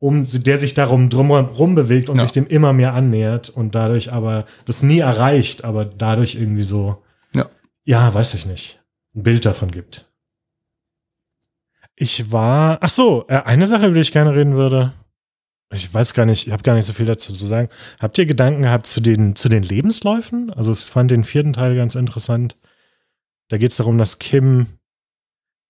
um, 0.00 0.24
der 0.28 0.58
sich 0.58 0.74
darum 0.74 1.10
drumherum 1.10 1.74
bewegt 1.74 2.08
und 2.08 2.16
Ja. 2.16 2.22
sich 2.22 2.32
dem 2.32 2.46
immer 2.46 2.72
mehr 2.72 2.94
annähert 2.94 3.48
und 3.50 3.74
dadurch 3.74 4.12
aber 4.12 4.46
das 4.64 4.82
nie 4.84 5.00
erreicht, 5.00 5.64
aber 5.64 5.84
dadurch 5.84 6.36
irgendwie 6.36 6.62
so, 6.62 7.02
Ja. 7.34 7.46
ja, 7.84 8.14
weiß 8.14 8.34
ich 8.34 8.46
nicht, 8.46 8.80
ein 9.16 9.24
Bild 9.24 9.44
davon 9.44 9.72
gibt. 9.72 10.04
Ich 11.96 12.30
war, 12.30 12.78
ach 12.80 12.90
so, 12.90 13.24
äh, 13.28 13.42
eine 13.44 13.66
Sache, 13.66 13.86
über 13.86 13.94
die 13.96 14.02
ich 14.02 14.12
gerne 14.12 14.32
reden 14.32 14.54
würde. 14.54 14.92
Ich 15.70 15.92
weiß 15.92 16.14
gar 16.14 16.24
nicht, 16.24 16.46
ich 16.46 16.52
habe 16.52 16.62
gar 16.62 16.74
nicht 16.74 16.86
so 16.86 16.94
viel 16.94 17.06
dazu 17.06 17.32
zu 17.32 17.46
sagen. 17.46 17.68
Habt 18.00 18.16
ihr 18.16 18.24
Gedanken 18.26 18.62
gehabt 18.62 18.86
zu 18.86 19.00
den, 19.00 19.36
zu 19.36 19.48
den 19.48 19.62
Lebensläufen? 19.62 20.50
Also 20.50 20.72
ich 20.72 20.80
fand 20.80 21.10
den 21.10 21.24
vierten 21.24 21.52
Teil 21.52 21.76
ganz 21.76 21.94
interessant. 21.94 22.56
Da 23.48 23.58
geht 23.58 23.72
es 23.72 23.76
darum, 23.76 23.98
dass 23.98 24.18
Kim 24.18 24.66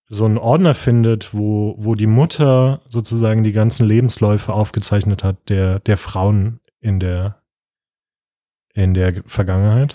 so 0.09 0.25
einen 0.25 0.39
Ordner 0.39 0.75
findet, 0.75 1.35
wo, 1.35 1.75
wo 1.79 1.95
die 1.95 2.07
Mutter 2.07 2.81
sozusagen 2.89 3.45
die 3.45 3.53
ganzen 3.53 3.87
Lebensläufe 3.87 4.53
aufgezeichnet 4.53 5.23
hat, 5.23 5.37
der, 5.49 5.81
der 5.81 5.99
Frauen 5.99 6.61
in 6.81 6.99
der, 7.01 7.43
in 8.75 8.95
der 8.95 9.23
Vergangenheit. 9.27 9.95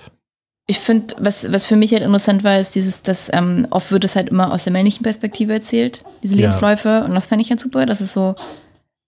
Ich 0.68 0.80
finde, 0.80 1.16
was, 1.20 1.52
was 1.52 1.66
für 1.66 1.76
mich 1.76 1.92
halt 1.94 2.04
interessant 2.04 2.44
war, 2.44 2.60
ist 2.60 2.76
dieses, 2.76 3.02
dass 3.02 3.30
ähm, 3.34 3.68
oft 3.70 3.92
wird 3.92 4.06
es 4.06 4.16
halt 4.16 4.30
immer 4.30 4.54
aus 4.54 4.64
der 4.64 4.72
männlichen 4.72 5.04
Perspektive 5.04 5.52
erzählt, 5.54 6.06
diese 6.22 6.36
Ja. 6.36 6.42
Lebensläufe. 6.42 7.04
Und 7.04 7.16
das 7.16 7.28
fand 7.28 7.42
ich 7.42 7.50
halt 7.50 7.60
super, 7.60 7.86
dass 7.86 8.00
es 8.00 8.14
so 8.14 8.36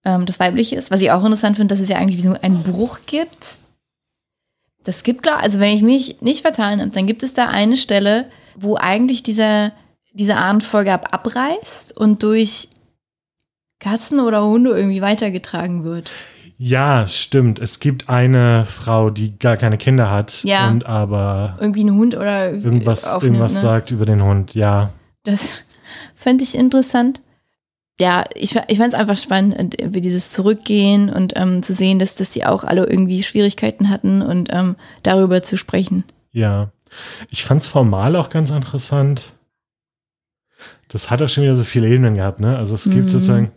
ähm, 0.06 0.26
das 0.26 0.40
Weibliche 0.40 0.76
ist. 0.76 0.92
Was 0.92 1.02
ich 1.02 1.12
auch 1.12 1.24
interessant 1.24 1.58
finde, 1.58 1.74
dass 1.74 1.82
es 1.82 1.90
ja 1.90 1.98
eigentlich 1.98 2.18
diesen 2.18 2.38
einen 2.38 2.64
Bruch 2.64 3.00
gibt. 3.06 3.58
Das 4.84 5.04
gibt 5.04 5.24
klar, 5.24 5.40
also 5.42 5.60
wenn 5.60 5.76
ich 5.76 5.82
mich 5.82 6.22
nicht 6.22 6.42
vertan 6.42 6.80
habe, 6.80 6.92
dann 6.92 7.08
gibt 7.08 7.24
es 7.24 7.34
da 7.34 7.48
eine 7.48 7.76
Stelle, 7.76 8.30
wo 8.56 8.78
eigentlich 8.78 9.24
dieser, 9.24 9.72
diese 10.14 10.36
Ahnenfolge 10.38 10.94
ab 10.94 11.08
abreißt 11.12 11.98
und 11.98 12.22
durch 12.24 12.70
Katzen 13.80 14.20
oder 14.20 14.46
Hunde 14.46 14.72
irgendwie 14.72 15.02
weitergetragen 15.02 15.84
wird. 15.84 16.12
Ja, 16.58 17.06
stimmt. 17.08 17.60
Es 17.60 17.80
gibt 17.82 18.08
eine 18.08 18.66
Frau, 18.66 19.10
die 19.10 19.38
gar 19.38 19.58
keine 19.58 19.78
Kinder 19.78 20.10
hat 20.10 20.42
Ja. 20.44 20.70
und 20.70 20.86
aber 20.86 21.58
Irgendwie 21.60 21.84
ein 21.84 21.94
Hund 21.96 22.16
oder 22.16 22.54
irgendwas, 22.54 23.22
irgendwas 23.22 23.56
ne? 23.56 23.60
sagt 23.60 23.92
über 23.92 24.06
den 24.06 24.24
Hund. 24.24 24.54
Ja, 24.56 24.92
Das 25.24 25.64
fände 26.16 26.44
ich 26.44 26.56
interessant. 26.56 27.22
Ja, 28.00 28.26
ich, 28.34 28.56
ich 28.68 28.78
fand 28.78 28.94
es 28.94 29.00
einfach 29.00 29.18
spannend, 29.18 29.78
wie 29.82 30.02
dieses 30.02 30.32
Zurückgehen 30.32 31.10
und 31.10 31.34
ähm, 31.38 31.64
zu 31.64 31.74
sehen, 31.74 31.98
dass, 31.98 32.16
dass 32.16 32.30
die 32.32 32.44
auch 32.46 32.64
alle 32.66 32.86
irgendwie 32.86 33.24
Schwierigkeiten 33.24 33.90
hatten 33.90 34.22
und 34.22 34.50
ähm, 34.52 34.76
darüber 35.04 35.42
zu 35.44 35.58
sprechen. 35.58 36.04
ja. 36.32 36.72
Ich 37.30 37.44
fand's 37.44 37.68
formal 37.68 38.16
auch 38.16 38.30
ganz 38.30 38.52
interessant. 38.52 39.34
Das 40.88 41.10
hat 41.10 41.22
auch 41.22 41.28
schon 41.28 41.44
wieder 41.44 41.56
so 41.56 41.66
viele 41.66 41.90
Ebenen 41.90 42.16
gehabt, 42.16 42.40
ne? 42.40 42.58
Also 42.58 42.74
es 42.76 42.86
gibt 42.86 43.06
Mhm. 43.06 43.10
sozusagen 43.10 43.52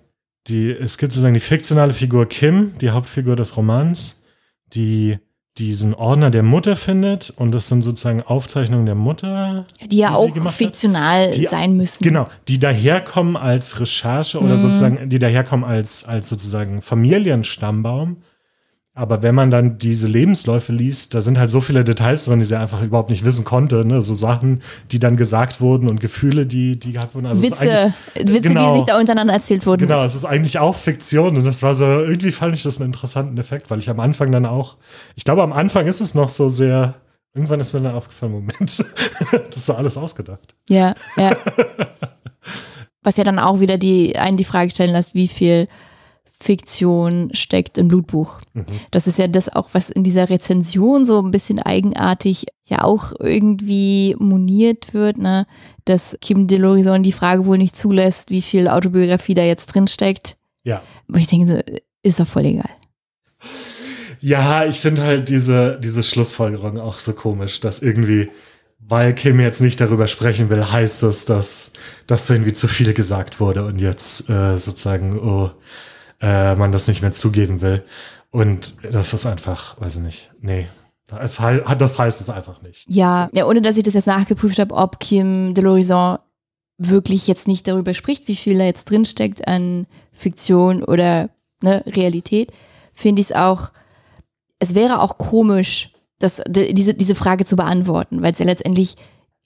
die, 0.48 0.70
es 0.70 0.98
gibt 0.98 1.12
sozusagen 1.12 1.34
die 1.34 1.40
fiktionale 1.40 1.92
Figur 1.92 2.26
Kim, 2.26 2.76
die 2.80 2.90
Hauptfigur 2.90 3.36
des 3.36 3.56
Romans, 3.56 4.22
die 4.74 5.18
diesen 5.58 5.94
Ordner 5.94 6.30
der 6.30 6.42
Mutter 6.42 6.76
findet 6.76 7.30
und 7.36 7.52
das 7.52 7.68
sind 7.68 7.82
sozusagen 7.82 8.22
Aufzeichnungen 8.22 8.86
der 8.86 8.94
Mutter. 8.94 9.66
Die 9.90 9.98
ja 9.98 10.10
Die 10.10 10.14
auch 10.14 10.32
gemacht 10.32 10.54
hat? 10.54 10.58
fiktional 10.58 11.30
Die- 11.32 11.44
sein 11.46 11.76
müssen. 11.76 12.02
Genau, 12.04 12.28
die 12.48 12.58
daherkommen 12.58 13.36
als 13.36 13.80
Recherche 13.80 14.38
oder 14.38 14.54
Mhm. 14.54 14.58
sozusagen, 14.58 15.08
die 15.10 15.18
daherkommen 15.18 15.64
als, 15.68 16.04
als 16.04 16.28
sozusagen 16.28 16.80
Familienstammbaum. 16.82 18.18
Aber 18.98 19.22
wenn 19.22 19.32
man 19.32 19.52
dann 19.52 19.78
diese 19.78 20.08
Lebensläufe 20.08 20.72
liest, 20.72 21.14
da 21.14 21.20
sind 21.20 21.38
halt 21.38 21.52
so 21.52 21.60
viele 21.60 21.84
Details 21.84 22.24
drin, 22.24 22.40
die 22.40 22.44
sie 22.44 22.58
einfach 22.58 22.82
überhaupt 22.82 23.10
nicht 23.10 23.24
wissen 23.24 23.44
konnte. 23.44 23.84
Ne? 23.84 24.02
So 24.02 24.12
Sachen, 24.12 24.60
die 24.90 24.98
dann 24.98 25.16
gesagt 25.16 25.60
wurden 25.60 25.88
und 25.88 26.00
Gefühle, 26.00 26.46
die, 26.46 26.80
die 26.80 26.94
gehabt 26.94 27.14
wurden. 27.14 27.26
Also 27.26 27.40
Witze, 27.40 27.94
Witze, 28.16 28.40
genau. 28.40 28.72
die 28.72 28.80
sich 28.80 28.86
da 28.88 28.98
untereinander 28.98 29.34
erzählt 29.34 29.66
wurden. 29.66 29.82
Genau, 29.82 30.02
es 30.02 30.16
ist 30.16 30.24
eigentlich 30.24 30.58
auch 30.58 30.74
Fiktion 30.74 31.36
und 31.36 31.44
das 31.44 31.62
war 31.62 31.76
so, 31.76 31.84
irgendwie 31.84 32.32
fand 32.32 32.56
ich 32.56 32.64
das 32.64 32.80
einen 32.80 32.90
interessanten 32.90 33.38
Effekt, 33.38 33.70
weil 33.70 33.78
ich 33.78 33.88
am 33.88 34.00
Anfang 34.00 34.32
dann 34.32 34.46
auch, 34.46 34.78
ich 35.14 35.22
glaube, 35.22 35.44
am 35.44 35.52
Anfang 35.52 35.86
ist 35.86 36.00
es 36.00 36.16
noch 36.16 36.28
so 36.28 36.48
sehr, 36.48 36.96
irgendwann 37.34 37.60
ist 37.60 37.72
mir 37.74 37.80
dann 37.80 37.94
aufgefallen, 37.94 38.32
Moment, 38.32 38.58
das 39.20 39.54
ist 39.54 39.66
so 39.66 39.74
alles 39.74 39.96
ausgedacht. 39.96 40.56
Ja, 40.68 40.96
ja. 41.16 41.36
Was 43.04 43.16
ja 43.16 43.22
dann 43.22 43.38
auch 43.38 43.60
wieder 43.60 43.78
die, 43.78 44.18
einen 44.18 44.36
die 44.36 44.42
Frage 44.42 44.72
stellen 44.72 44.90
lässt, 44.90 45.14
wie 45.14 45.28
viel 45.28 45.68
Fiktion 46.40 47.30
steckt 47.32 47.78
im 47.78 47.88
Blutbuch. 47.88 48.40
Mhm. 48.54 48.66
Das 48.90 49.06
ist 49.06 49.18
ja 49.18 49.26
das 49.26 49.48
auch, 49.48 49.70
was 49.72 49.90
in 49.90 50.04
dieser 50.04 50.30
Rezension 50.30 51.04
so 51.04 51.20
ein 51.20 51.30
bisschen 51.30 51.58
eigenartig 51.58 52.46
ja 52.64 52.84
auch 52.84 53.12
irgendwie 53.18 54.14
moniert 54.18 54.94
wird, 54.94 55.18
ne? 55.18 55.46
dass 55.84 56.16
Kim 56.20 56.46
Delorison 56.46 57.02
die 57.02 57.12
Frage 57.12 57.46
wohl 57.46 57.58
nicht 57.58 57.76
zulässt, 57.76 58.30
wie 58.30 58.42
viel 58.42 58.68
Autobiografie 58.68 59.34
da 59.34 59.42
jetzt 59.42 59.66
drin 59.66 59.88
steckt. 59.88 60.36
Ja. 60.62 60.82
Wo 61.08 61.18
ich 61.18 61.26
denke, 61.26 61.64
ist 62.02 62.20
doch 62.20 62.26
voll 62.26 62.44
egal. 62.44 62.70
Ja, 64.20 64.64
ich 64.64 64.80
finde 64.80 65.02
halt 65.02 65.28
diese, 65.28 65.78
diese 65.82 66.02
Schlussfolgerung 66.02 66.78
auch 66.78 67.00
so 67.00 67.12
komisch, 67.12 67.60
dass 67.60 67.82
irgendwie, 67.82 68.30
weil 68.80 69.14
Kim 69.14 69.40
jetzt 69.40 69.60
nicht 69.60 69.80
darüber 69.80 70.06
sprechen 70.06 70.50
will, 70.50 70.70
heißt 70.70 71.04
es, 71.04 71.24
dass, 71.24 71.72
dass 72.06 72.28
irgendwie 72.28 72.52
zu 72.52 72.68
viel 72.68 72.94
gesagt 72.94 73.40
wurde 73.40 73.64
und 73.64 73.80
jetzt 73.80 74.28
äh, 74.28 74.58
sozusagen, 74.58 75.18
oh, 75.18 75.50
äh, 76.20 76.54
man 76.54 76.72
das 76.72 76.88
nicht 76.88 77.02
mehr 77.02 77.12
zugeben 77.12 77.60
will. 77.60 77.84
Und 78.30 78.76
das 78.82 79.14
ist 79.14 79.26
einfach, 79.26 79.80
weiß 79.80 79.96
ich 79.96 80.02
nicht, 80.02 80.32
nee. 80.40 80.68
Das, 81.06 81.40
das 81.78 81.98
heißt 81.98 82.20
es 82.20 82.28
einfach 82.28 82.60
nicht. 82.60 82.84
Ja, 82.88 83.30
ja, 83.32 83.46
ohne 83.46 83.62
dass 83.62 83.78
ich 83.78 83.82
das 83.82 83.94
jetzt 83.94 84.06
nachgeprüft 84.06 84.58
habe, 84.58 84.74
ob 84.74 85.00
Kim 85.00 85.54
de 85.54 85.64
l'Horizon 85.64 86.18
wirklich 86.76 87.26
jetzt 87.26 87.48
nicht 87.48 87.66
darüber 87.66 87.94
spricht, 87.94 88.28
wie 88.28 88.36
viel 88.36 88.58
da 88.58 88.64
jetzt 88.64 88.90
drinsteckt 88.90 89.48
an 89.48 89.86
Fiktion 90.12 90.84
oder 90.84 91.30
ne, 91.62 91.82
Realität, 91.86 92.52
finde 92.92 93.20
ich 93.20 93.30
es 93.30 93.36
auch, 93.36 93.70
es 94.58 94.74
wäre 94.74 95.00
auch 95.00 95.18
komisch, 95.18 95.92
das, 96.18 96.42
diese, 96.46 96.94
diese 96.94 97.14
Frage 97.14 97.44
zu 97.44 97.56
beantworten, 97.56 98.22
weil 98.22 98.32
es 98.32 98.38
ja 98.38 98.44
letztendlich 98.44 98.96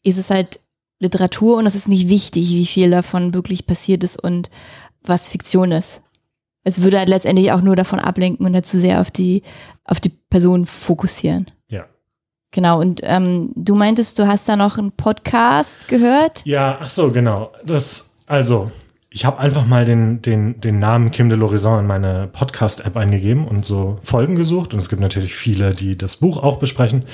ist 0.02 0.18
es 0.18 0.30
halt 0.30 0.58
Literatur 0.98 1.58
und 1.58 1.66
es 1.66 1.74
ist 1.74 1.88
nicht 1.88 2.08
wichtig, 2.08 2.50
wie 2.50 2.66
viel 2.66 2.90
davon 2.90 3.34
wirklich 3.34 3.66
passiert 3.66 4.04
ist 4.04 4.22
und 4.22 4.50
was 5.02 5.28
Fiktion 5.28 5.72
ist 5.72 6.02
es 6.64 6.82
würde 6.82 6.98
halt 6.98 7.08
letztendlich 7.08 7.52
auch 7.52 7.60
nur 7.60 7.76
davon 7.76 7.98
ablenken 7.98 8.46
und 8.46 8.54
halt 8.54 8.66
zu 8.66 8.80
sehr 8.80 9.00
auf 9.00 9.10
die, 9.10 9.42
auf 9.84 10.00
die 10.00 10.10
Person 10.10 10.66
fokussieren. 10.66 11.46
Ja. 11.68 11.86
Genau, 12.50 12.80
und 12.80 13.00
ähm, 13.04 13.50
du 13.54 13.74
meintest, 13.74 14.18
du 14.18 14.26
hast 14.26 14.48
da 14.48 14.56
noch 14.56 14.78
einen 14.78 14.92
Podcast 14.92 15.88
gehört? 15.88 16.44
Ja, 16.44 16.78
ach 16.80 16.88
so, 16.88 17.10
genau. 17.10 17.52
Das, 17.64 18.16
also, 18.26 18.70
ich 19.14 19.26
habe 19.26 19.38
einfach 19.38 19.66
mal 19.66 19.84
den, 19.84 20.22
den, 20.22 20.60
den 20.60 20.78
Namen 20.78 21.10
Kim 21.10 21.28
de 21.28 21.38
l'Horizon 21.38 21.80
in 21.80 21.86
meine 21.86 22.28
Podcast-App 22.32 22.96
eingegeben 22.96 23.46
und 23.46 23.66
so 23.66 23.96
Folgen 24.02 24.36
gesucht. 24.36 24.72
Und 24.72 24.78
es 24.78 24.88
gibt 24.88 25.02
natürlich 25.02 25.34
viele, 25.34 25.72
die 25.72 25.98
das 25.98 26.16
Buch 26.16 26.42
auch 26.42 26.58
besprechen. 26.58 27.04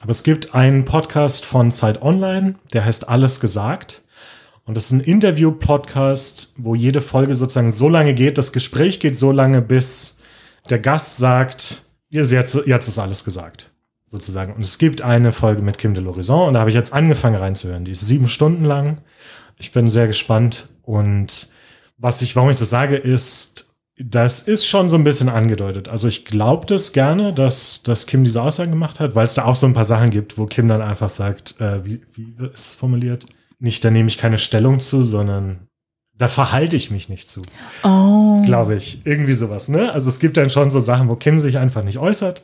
Aber 0.00 0.10
es 0.10 0.22
gibt 0.22 0.54
einen 0.54 0.86
Podcast 0.86 1.44
von 1.44 1.70
Zeit 1.70 2.00
Online, 2.00 2.54
der 2.72 2.86
heißt 2.86 3.08
Alles 3.10 3.40
gesagt. 3.40 4.03
Und 4.66 4.74
das 4.74 4.86
ist 4.86 4.92
ein 4.92 5.00
Interview-Podcast, 5.00 6.54
wo 6.58 6.74
jede 6.74 7.02
Folge 7.02 7.34
sozusagen 7.34 7.70
so 7.70 7.88
lange 7.88 8.14
geht, 8.14 8.38
das 8.38 8.52
Gespräch 8.52 8.98
geht 8.98 9.16
so 9.16 9.30
lange, 9.30 9.60
bis 9.60 10.20
der 10.70 10.78
Gast 10.78 11.18
sagt, 11.18 11.82
jetzt, 12.08 12.32
jetzt 12.32 12.88
ist 12.88 12.98
alles 12.98 13.24
gesagt. 13.24 13.72
Sozusagen. 14.06 14.54
Und 14.54 14.62
es 14.62 14.78
gibt 14.78 15.02
eine 15.02 15.32
Folge 15.32 15.60
mit 15.62 15.76
Kim 15.76 15.92
de 15.92 16.02
l'Horizon 16.02 16.46
und 16.46 16.54
da 16.54 16.60
habe 16.60 16.70
ich 16.70 16.76
jetzt 16.76 16.92
angefangen 16.92 17.36
reinzuhören. 17.36 17.84
Die 17.84 17.90
ist 17.90 18.06
sieben 18.06 18.28
Stunden 18.28 18.64
lang. 18.64 18.98
Ich 19.58 19.72
bin 19.72 19.90
sehr 19.90 20.06
gespannt. 20.06 20.68
Und 20.82 21.48
was 21.98 22.22
ich, 22.22 22.36
warum 22.36 22.50
ich 22.50 22.56
das 22.56 22.70
sage, 22.70 22.96
ist, 22.96 23.74
das 23.96 24.46
ist 24.46 24.66
schon 24.66 24.88
so 24.88 24.96
ein 24.96 25.04
bisschen 25.04 25.28
angedeutet. 25.28 25.88
Also 25.88 26.08
ich 26.08 26.24
glaube 26.24 26.66
das 26.66 26.92
gerne, 26.92 27.32
dass, 27.32 27.82
dass 27.82 28.06
Kim 28.06 28.24
diese 28.24 28.42
Aussagen 28.42 28.70
gemacht 28.70 29.00
hat, 29.00 29.14
weil 29.14 29.24
es 29.24 29.34
da 29.34 29.44
auch 29.44 29.54
so 29.56 29.66
ein 29.66 29.74
paar 29.74 29.84
Sachen 29.84 30.10
gibt, 30.10 30.38
wo 30.38 30.46
Kim 30.46 30.68
dann 30.68 30.82
einfach 30.82 31.10
sagt, 31.10 31.60
äh, 31.60 31.84
wie, 31.84 32.00
wie 32.14 32.34
ist 32.52 32.68
es 32.68 32.74
formuliert? 32.74 33.26
Nicht, 33.64 33.84
da 33.84 33.90
nehme 33.90 34.08
ich 34.08 34.18
keine 34.18 34.38
Stellung 34.38 34.78
zu, 34.78 35.04
sondern 35.04 35.66
da 36.16 36.28
verhalte 36.28 36.76
ich 36.76 36.90
mich 36.90 37.08
nicht 37.08 37.28
zu. 37.28 37.42
Oh. 37.82 38.42
Glaube 38.44 38.76
ich. 38.76 39.04
Irgendwie 39.04 39.34
sowas, 39.34 39.68
ne? 39.68 39.90
Also 39.92 40.08
es 40.08 40.20
gibt 40.20 40.36
dann 40.36 40.50
schon 40.50 40.70
so 40.70 40.80
Sachen, 40.80 41.08
wo 41.08 41.16
Kim 41.16 41.40
sich 41.40 41.58
einfach 41.58 41.82
nicht 41.82 41.98
äußert. 41.98 42.42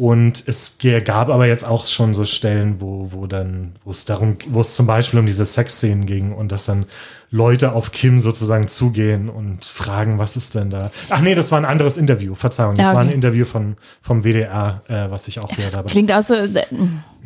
Und 0.00 0.48
es 0.48 0.78
gab 1.04 1.28
aber 1.28 1.46
jetzt 1.46 1.66
auch 1.66 1.84
schon 1.84 2.14
so 2.14 2.24
Stellen, 2.24 2.80
wo, 2.80 3.08
wo 3.12 3.26
dann, 3.26 3.72
wo 3.84 3.90
es 3.90 4.06
darum, 4.06 4.38
wo 4.48 4.62
es 4.62 4.74
zum 4.74 4.86
Beispiel 4.86 5.20
um 5.20 5.26
diese 5.26 5.44
Sexszenen 5.44 6.06
ging 6.06 6.32
und 6.32 6.50
dass 6.52 6.64
dann 6.64 6.86
Leute 7.30 7.72
auf 7.72 7.92
Kim 7.92 8.18
sozusagen 8.18 8.66
zugehen 8.66 9.28
und 9.28 9.62
fragen, 9.66 10.18
was 10.18 10.38
ist 10.38 10.54
denn 10.54 10.70
da? 10.70 10.90
Ach 11.10 11.20
nee, 11.20 11.34
das 11.34 11.52
war 11.52 11.58
ein 11.58 11.66
anderes 11.66 11.98
Interview, 11.98 12.34
Verzeihung. 12.34 12.76
Das 12.76 12.84
ja, 12.84 12.88
okay. 12.92 12.96
war 12.96 13.04
ein 13.04 13.12
Interview 13.12 13.44
von, 13.44 13.76
vom 14.00 14.24
WDR, 14.24 14.80
äh, 14.88 15.10
was 15.10 15.28
ich 15.28 15.38
auch 15.38 15.54
gehört 15.54 15.76
habe. 15.76 15.90
Klingt 15.90 16.10
auch 16.10 16.24
so. 16.24 16.34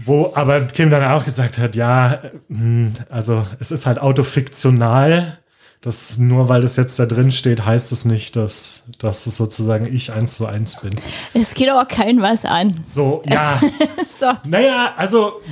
Wo 0.05 0.33
aber 0.35 0.63
Kim 0.63 0.91
dann 0.91 1.05
auch 1.05 1.25
gesagt 1.25 1.59
hat, 1.59 1.77
ja, 1.77 2.23
hm, 2.49 2.95
also 3.09 3.47
es 3.61 3.71
ist 3.71 3.87
halt 3.87 4.01
autofiktional 4.01 5.39
das 5.85 6.17
nur 6.17 6.49
weil 6.49 6.63
das 6.63 6.77
jetzt 6.77 6.99
da 6.99 7.05
drin 7.05 7.31
steht, 7.31 7.67
heißt 7.67 7.93
es 7.93 8.07
nicht, 8.07 8.37
dass, 8.37 8.89
dass 8.99 9.27
es 9.27 9.37
sozusagen 9.37 9.85
ich 9.85 10.13
eins 10.13 10.37
zu 10.37 10.47
eins 10.47 10.81
bin. 10.81 10.93
Es 11.35 11.53
geht 11.53 11.69
aber 11.69 11.85
kein 11.85 12.23
was 12.23 12.47
an. 12.47 12.81
So, 12.85 13.23
ja. 13.27 13.61
so. 14.19 14.33
Naja, 14.45 14.95
also, 14.97 15.43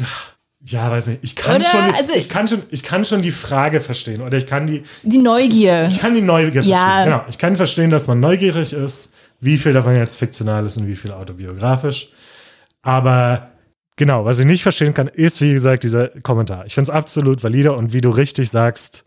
ja, 0.65 0.91
weiß 0.91 1.09
nicht. 1.09 1.19
Ich 1.23 1.37
kann, 1.37 1.63
schon, 1.63 1.95
also, 1.95 2.15
ich, 2.15 2.31
kann 2.31 2.49
schon, 2.49 2.63
ich 2.71 2.83
kann 2.83 3.05
schon 3.05 3.21
die 3.21 3.31
Frage 3.31 3.83
verstehen. 3.83 4.23
Oder 4.23 4.39
ich 4.39 4.47
kann 4.47 4.67
die. 4.67 4.85
Die 5.03 5.19
Neugier. 5.19 5.89
Ich 5.91 6.01
kann 6.01 6.15
die 6.15 6.23
Neugier 6.23 6.63
ja. 6.63 6.79
verstehen. 6.79 7.05
Genau. 7.13 7.25
Ich 7.29 7.37
kann 7.37 7.57
verstehen, 7.57 7.91
dass 7.91 8.09
man 8.09 8.19
neugierig 8.19 8.73
ist, 8.73 9.15
wie 9.39 9.59
viel 9.59 9.75
davon 9.75 9.97
jetzt 9.97 10.15
fiktional 10.15 10.65
ist 10.65 10.79
und 10.79 10.87
wie 10.87 10.97
viel 10.97 11.13
autobiografisch. 11.13 12.09
Aber 12.81 13.51
genau, 13.97 14.25
was 14.25 14.39
ich 14.39 14.47
nicht 14.47 14.63
verstehen 14.63 14.95
kann, 14.95 15.09
ist, 15.09 15.43
wie 15.43 15.53
gesagt, 15.53 15.83
dieser 15.83 16.09
Kommentar. 16.09 16.65
Ich 16.65 16.73
finde 16.73 16.91
es 16.91 16.97
absolut 16.97 17.45
valide 17.45 17.75
und 17.75 17.93
wie 17.93 18.01
du 18.01 18.09
richtig 18.09 18.49
sagst, 18.49 19.05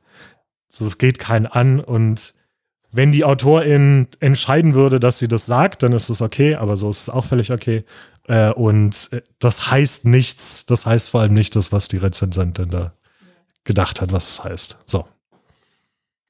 so, 0.78 0.86
es 0.86 0.98
geht 0.98 1.20
keinen 1.20 1.46
an 1.46 1.80
und 1.80 2.34
wenn 2.92 3.12
die 3.12 3.26
Autorin 3.26 4.08
entscheiden 4.22 4.74
würde, 4.74 5.00
dass 5.00 5.20
sie 5.20 5.28
das 5.28 5.46
sagt, 5.46 5.84
dann 5.84 5.92
ist 5.92 6.10
es 6.10 6.22
okay, 6.22 6.56
aber 6.56 6.78
so 6.78 6.90
ist 6.90 7.04
es 7.04 7.10
auch 7.10 7.26
völlig 7.26 7.52
okay. 7.52 7.84
Äh, 8.28 8.52
und 8.54 9.10
äh, 9.12 9.22
das 9.40 9.70
heißt 9.70 10.06
nichts, 10.06 10.66
das 10.66 10.86
heißt 10.86 11.10
vor 11.10 11.22
allem 11.22 11.34
nicht 11.34 11.56
das, 11.56 11.72
was 11.72 11.90
die 11.90 11.98
Rezensentin 11.98 12.70
da 12.70 12.94
gedacht 13.66 14.00
hat, 14.00 14.14
was 14.14 14.30
es 14.30 14.44
heißt. 14.44 14.78
So. 14.86 15.06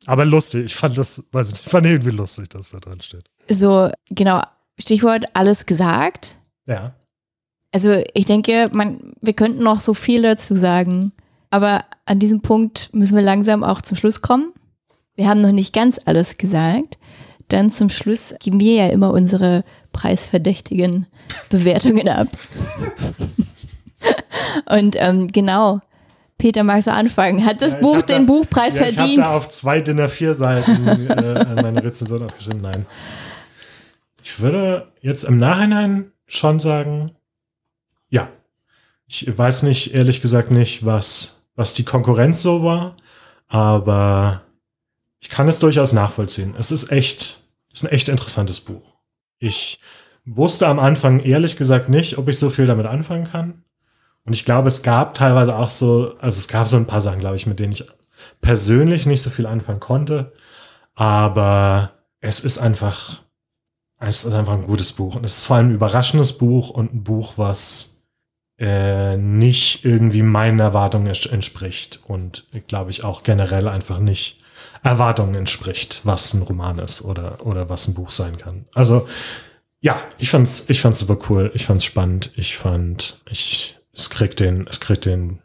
Aber 0.07 0.25
lustig, 0.25 0.65
ich 0.65 0.75
fand 0.75 0.97
das, 0.97 1.23
weiß 1.31 1.51
ich 1.51 1.59
fand 1.59 1.85
irgendwie 1.85 2.11
lustig, 2.11 2.49
dass 2.49 2.71
da 2.71 2.79
drin 2.79 3.01
steht. 3.01 3.29
So, 3.49 3.91
genau, 4.09 4.41
Stichwort 4.79 5.25
alles 5.33 5.65
gesagt. 5.65 6.35
Ja. 6.65 6.95
Also 7.71 8.03
ich 8.13 8.25
denke, 8.25 8.69
man, 8.71 9.13
wir 9.21 9.33
könnten 9.33 9.61
noch 9.61 9.81
so 9.81 9.93
viel 9.93 10.21
dazu 10.21 10.55
sagen. 10.55 11.11
Aber 11.49 11.85
an 12.05 12.19
diesem 12.19 12.41
Punkt 12.41 12.89
müssen 12.93 13.15
wir 13.15 13.23
langsam 13.23 13.63
auch 13.63 13.81
zum 13.81 13.97
Schluss 13.97 14.21
kommen. 14.21 14.53
Wir 15.15 15.27
haben 15.27 15.41
noch 15.41 15.51
nicht 15.51 15.73
ganz 15.73 15.99
alles 16.05 16.37
gesagt. 16.37 16.99
Dann 17.47 17.71
zum 17.71 17.89
Schluss 17.89 18.33
geben 18.39 18.59
wir 18.59 18.73
ja 18.73 18.87
immer 18.87 19.11
unsere 19.11 19.63
preisverdächtigen 19.91 21.07
Bewertungen 21.49 22.09
ab. 22.09 22.27
Und 24.69 24.95
ähm, 24.99 25.27
genau, 25.27 25.81
Peter, 26.37 26.63
magst 26.63 26.87
du 26.87 26.91
anfangen? 26.91 27.45
Hat 27.45 27.61
das 27.61 27.73
ja, 27.73 27.79
Buch 27.79 28.01
den 28.01 28.27
da, 28.27 28.33
Buchpreis 28.33 28.75
ja, 28.75 28.83
verdient? 28.83 29.09
Ich 29.09 29.19
habe 29.19 29.29
da 29.29 29.37
auf 29.37 29.49
zwei 29.49 29.81
DIN 29.81 29.99
A4-Seiten 29.99 30.87
äh, 30.87 31.61
meine 31.61 31.83
Rezension 31.83 32.23
aufgeschrieben. 32.23 32.61
Nein. 32.61 32.85
Ich 34.23 34.39
würde 34.39 34.91
jetzt 35.01 35.23
im 35.23 35.37
Nachhinein 35.37 36.11
schon 36.25 36.59
sagen, 36.59 37.11
ja. 38.09 38.29
Ich 39.07 39.37
weiß 39.37 39.63
nicht, 39.63 39.93
ehrlich 39.93 40.21
gesagt 40.21 40.49
nicht, 40.49 40.83
was 40.83 41.44
was 41.55 41.73
die 41.73 41.85
Konkurrenz 41.85 42.41
so 42.41 42.63
war, 42.63 42.95
aber 43.47 44.41
ich 45.19 45.29
kann 45.29 45.47
es 45.47 45.59
durchaus 45.59 45.93
nachvollziehen. 45.93 46.55
Es 46.57 46.71
ist 46.71 46.91
echt, 46.91 47.39
ist 47.73 47.83
ein 47.83 47.91
echt 47.91 48.09
interessantes 48.09 48.59
Buch. 48.59 48.95
Ich 49.39 49.79
wusste 50.25 50.67
am 50.67 50.79
Anfang 50.79 51.19
ehrlich 51.19 51.57
gesagt 51.57 51.89
nicht, 51.89 52.17
ob 52.17 52.27
ich 52.27 52.37
so 52.37 52.49
viel 52.49 52.67
damit 52.67 52.85
anfangen 52.85 53.25
kann. 53.25 53.63
Und 54.25 54.33
ich 54.33 54.43
glaube, 54.43 54.67
es 54.67 54.81
gab 54.81 55.13
teilweise 55.13 55.55
auch 55.55 55.69
so, 55.69 56.15
also 56.19 56.39
es 56.39 56.47
gab 56.47 56.67
so 56.67 56.77
ein 56.77 56.87
paar 56.87 57.01
Sachen, 57.01 57.19
glaube 57.19 57.35
ich, 57.35 57.45
mit 57.45 57.59
denen 57.59 57.73
ich 57.73 57.85
persönlich 58.41 59.05
nicht 59.05 59.21
so 59.21 59.29
viel 59.29 59.45
anfangen 59.45 59.79
konnte. 59.79 60.33
Aber 60.95 61.91
es 62.21 62.43
ist 62.43 62.57
einfach, 62.57 63.21
es 63.99 64.25
ist 64.25 64.33
einfach 64.33 64.53
ein 64.53 64.65
gutes 64.65 64.93
Buch. 64.93 65.15
Und 65.15 65.25
es 65.25 65.37
ist 65.37 65.45
vor 65.45 65.57
allem 65.57 65.69
ein 65.69 65.75
überraschendes 65.75 66.37
Buch 66.37 66.71
und 66.71 66.93
ein 66.93 67.03
Buch, 67.03 67.33
was 67.37 67.94
äh, 68.57 69.17
nicht 69.17 69.83
irgendwie 69.83 70.21
meinen 70.21 70.59
Erwartungen 70.59 71.07
entspricht 71.07 72.01
und 72.07 72.47
glaube 72.67 72.91
ich 72.91 73.03
auch 73.03 73.23
generell 73.23 73.67
einfach 73.67 73.99
nicht 73.99 74.41
Erwartungen 74.83 75.35
entspricht, 75.35 76.01
was 76.03 76.33
ein 76.33 76.43
Roman 76.43 76.79
ist 76.79 77.01
oder, 77.01 77.45
oder 77.45 77.69
was 77.69 77.87
ein 77.87 77.95
Buch 77.95 78.11
sein 78.11 78.37
kann. 78.37 78.65
Also 78.73 79.07
ja, 79.81 80.01
ich 80.17 80.29
fand's, 80.29 80.69
ich 80.69 80.81
fand's 80.81 80.99
super 80.99 81.17
cool, 81.29 81.51
ich 81.53 81.65
fand's 81.65 81.85
spannend, 81.85 82.31
ich 82.35 82.57
fand, 82.57 83.21
ich, 83.29 83.77
es 83.93 84.09
kriegt 84.09 84.39
den, 84.39 84.67
es 84.67 84.79
kriegt 84.79 85.05
den, 85.05 85.41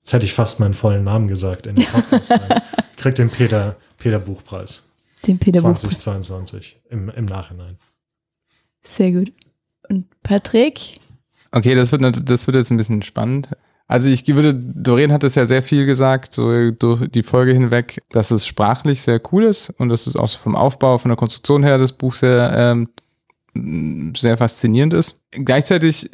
jetzt 0.00 0.12
hätte 0.12 0.24
ich 0.24 0.32
fast 0.32 0.58
meinen 0.60 0.74
vollen 0.74 1.04
Namen 1.04 1.28
gesagt 1.28 1.66
in 1.66 1.76
den 1.76 1.86
Podcast. 1.86 2.32
kriegt 2.96 3.18
den 3.18 3.30
Peter, 3.30 3.76
Peter 3.96 4.18
Buchpreis. 4.18 4.82
Den 5.26 5.38
Peter 5.38 5.60
2022 5.60 6.80
im, 6.90 7.08
im 7.08 7.24
Nachhinein. 7.24 7.78
Sehr 8.82 9.12
gut. 9.12 9.32
Und 9.88 10.06
Patrick? 10.22 10.98
Okay, 11.52 11.74
das 11.74 11.92
wird, 11.92 12.28
das 12.28 12.46
wird 12.46 12.56
jetzt 12.56 12.70
ein 12.70 12.76
bisschen 12.76 13.02
spannend. 13.02 13.48
Also 13.86 14.10
ich 14.10 14.26
würde, 14.26 14.54
Doreen 14.54 15.12
hat 15.12 15.24
es 15.24 15.34
ja 15.34 15.46
sehr 15.46 15.62
viel 15.62 15.86
gesagt, 15.86 16.34
so 16.34 16.70
durch 16.72 17.08
die 17.08 17.22
Folge 17.22 17.52
hinweg, 17.52 18.02
dass 18.10 18.30
es 18.30 18.46
sprachlich 18.46 19.00
sehr 19.00 19.20
cool 19.32 19.44
ist 19.44 19.70
und 19.78 19.88
dass 19.88 20.06
es 20.06 20.14
auch 20.14 20.28
vom 20.28 20.56
Aufbau, 20.56 20.98
von 20.98 21.08
der 21.08 21.16
Konstruktion 21.16 21.62
her 21.62 21.78
das 21.78 21.92
Buch 21.92 22.14
sehr, 22.14 22.52
ähm, 22.54 22.90
sehr 24.14 24.36
faszinierend 24.36 24.92
ist. 24.92 25.22
Gleichzeitig 25.30 26.10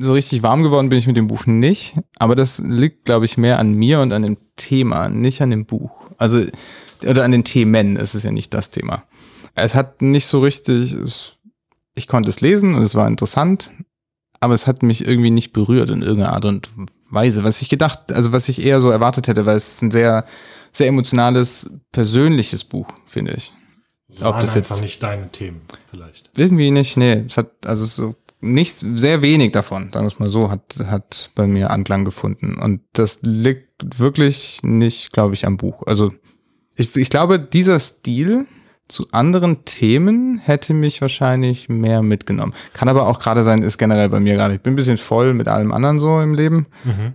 so 0.00 0.14
richtig 0.14 0.42
warm 0.42 0.62
geworden 0.62 0.88
bin 0.88 0.98
ich 0.98 1.06
mit 1.06 1.18
dem 1.18 1.26
Buch 1.26 1.44
nicht, 1.44 1.96
aber 2.18 2.34
das 2.34 2.60
liegt, 2.60 3.04
glaube 3.04 3.26
ich, 3.26 3.36
mehr 3.36 3.58
an 3.58 3.74
mir 3.74 4.00
und 4.00 4.12
an 4.12 4.22
dem 4.22 4.38
Thema, 4.56 5.10
nicht 5.10 5.42
an 5.42 5.50
dem 5.50 5.66
Buch. 5.66 6.06
Also, 6.16 6.42
oder 7.06 7.24
an 7.24 7.32
den 7.32 7.44
Themen, 7.44 7.98
es 7.98 8.14
ist 8.14 8.24
ja 8.24 8.32
nicht 8.32 8.54
das 8.54 8.70
Thema. 8.70 9.02
Es 9.54 9.74
hat 9.74 10.00
nicht 10.00 10.26
so 10.26 10.40
richtig, 10.40 10.94
es 10.94 11.34
ich 11.94 12.08
konnte 12.08 12.30
es 12.30 12.40
lesen 12.40 12.74
und 12.74 12.82
es 12.82 12.94
war 12.94 13.06
interessant, 13.06 13.72
aber 14.40 14.54
es 14.54 14.66
hat 14.66 14.82
mich 14.82 15.06
irgendwie 15.06 15.30
nicht 15.30 15.52
berührt 15.52 15.90
in 15.90 16.02
irgendeiner 16.02 16.32
Art 16.32 16.44
und 16.44 16.68
Weise, 17.10 17.42
was 17.44 17.62
ich 17.62 17.68
gedacht, 17.68 18.12
also 18.12 18.32
was 18.32 18.48
ich 18.48 18.62
eher 18.64 18.80
so 18.80 18.90
erwartet 18.90 19.28
hätte, 19.28 19.46
weil 19.46 19.56
es 19.56 19.74
ist 19.74 19.82
ein 19.82 19.90
sehr, 19.90 20.24
sehr 20.72 20.88
emotionales, 20.88 21.70
persönliches 21.92 22.64
Buch, 22.64 22.86
finde 23.06 23.34
ich. 23.36 23.52
Das 24.08 24.22
Ob 24.24 24.40
das 24.40 24.54
jetzt- 24.54 24.80
nicht 24.80 25.02
deine 25.02 25.30
Themen, 25.30 25.62
vielleicht. 25.90 26.30
Irgendwie 26.36 26.70
nicht, 26.70 26.96
nee. 26.96 27.24
Es 27.26 27.36
hat, 27.36 27.50
also 27.66 27.84
so 27.84 28.14
nicht, 28.40 28.78
sehr 28.94 29.20
wenig 29.22 29.52
davon, 29.52 29.90
sagen 29.92 30.06
wir 30.06 30.12
es 30.12 30.18
mal 30.18 30.30
so, 30.30 30.50
hat, 30.50 30.76
hat 30.86 31.30
bei 31.34 31.46
mir 31.46 31.70
Anklang 31.70 32.04
gefunden. 32.04 32.56
Und 32.58 32.82
das 32.92 33.18
liegt 33.22 33.98
wirklich 33.98 34.60
nicht, 34.62 35.12
glaube 35.12 35.34
ich, 35.34 35.46
am 35.46 35.56
Buch. 35.56 35.82
Also 35.86 36.12
ich, 36.76 36.94
ich 36.96 37.10
glaube, 37.10 37.38
dieser 37.40 37.78
Stil 37.80 38.46
zu 38.88 39.06
anderen 39.12 39.64
Themen 39.66 40.38
hätte 40.38 40.72
mich 40.74 41.00
wahrscheinlich 41.00 41.68
mehr 41.68 42.02
mitgenommen. 42.02 42.54
Kann 42.72 42.88
aber 42.88 43.06
auch 43.06 43.18
gerade 43.20 43.44
sein, 43.44 43.62
ist 43.62 43.78
generell 43.78 44.08
bei 44.08 44.18
mir 44.18 44.34
gerade. 44.34 44.54
Ich 44.54 44.60
bin 44.60 44.72
ein 44.72 44.76
bisschen 44.76 44.96
voll 44.96 45.34
mit 45.34 45.46
allem 45.46 45.72
anderen 45.72 45.98
so 45.98 46.20
im 46.20 46.34
Leben. 46.34 46.66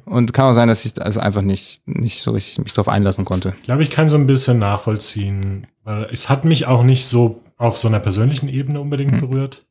Und 0.05 0.34
kann 0.34 0.45
auch 0.45 0.53
sein, 0.53 0.67
dass 0.67 0.86
ich 0.86 1.01
also 1.01 1.19
einfach 1.19 1.41
nicht, 1.41 1.82
nicht 1.86 2.21
so 2.21 2.32
richtig 2.32 2.59
mich 2.59 2.74
drauf 2.74 2.88
einlassen 2.88 3.26
konnte. 3.26 3.53
Ich 3.57 3.63
glaube, 3.63 3.84
ich 3.84 3.89
kann 3.89 4.07
so 4.09 4.17
ein 4.17 4.28
bisschen 4.28 4.59
nachvollziehen, 4.59 5.67
weil 5.84 6.07
es 6.11 6.30
hat 6.30 6.45
mich 6.45 6.67
auch 6.67 6.84
nicht 6.84 7.05
so 7.07 7.41
auf 7.57 7.78
so 7.78 7.88
einer 7.88 7.99
persönlichen 7.99 8.49
Ebene 8.49 8.80
unbedingt 8.80 9.13
Hm. 9.13 9.19
berührt. 9.21 9.65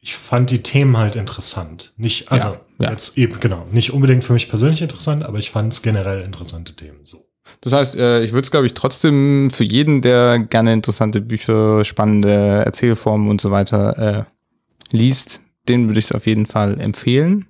Ich 0.00 0.16
fand 0.16 0.50
die 0.50 0.62
Themen 0.62 0.96
halt 0.96 1.16
interessant. 1.16 1.92
Nicht, 1.96 2.30
also 2.30 2.48
Ja, 2.48 2.60
ja. 2.86 2.90
jetzt 2.90 3.18
eben, 3.18 3.40
genau, 3.40 3.66
nicht 3.72 3.92
unbedingt 3.92 4.22
für 4.22 4.32
mich 4.32 4.48
persönlich 4.48 4.82
interessant, 4.82 5.24
aber 5.24 5.38
ich 5.38 5.50
fand 5.50 5.72
es 5.72 5.82
generell 5.82 6.22
interessante 6.22 6.74
Themen. 6.76 7.00
So. 7.04 7.27
Das 7.60 7.72
heißt, 7.72 7.96
äh, 7.96 8.22
ich 8.22 8.32
würde 8.32 8.44
es, 8.44 8.50
glaube 8.50 8.66
ich, 8.66 8.74
trotzdem 8.74 9.50
für 9.50 9.64
jeden, 9.64 10.00
der 10.02 10.38
gerne 10.38 10.72
interessante 10.72 11.20
Bücher, 11.20 11.84
spannende 11.84 12.30
Erzählformen 12.64 13.28
und 13.28 13.40
so 13.40 13.50
weiter 13.50 14.26
äh, 14.28 14.96
liest, 14.96 15.40
den 15.68 15.88
würde 15.88 15.98
ich 15.98 16.06
es 16.06 16.12
auf 16.12 16.26
jeden 16.26 16.46
Fall 16.46 16.80
empfehlen. 16.80 17.46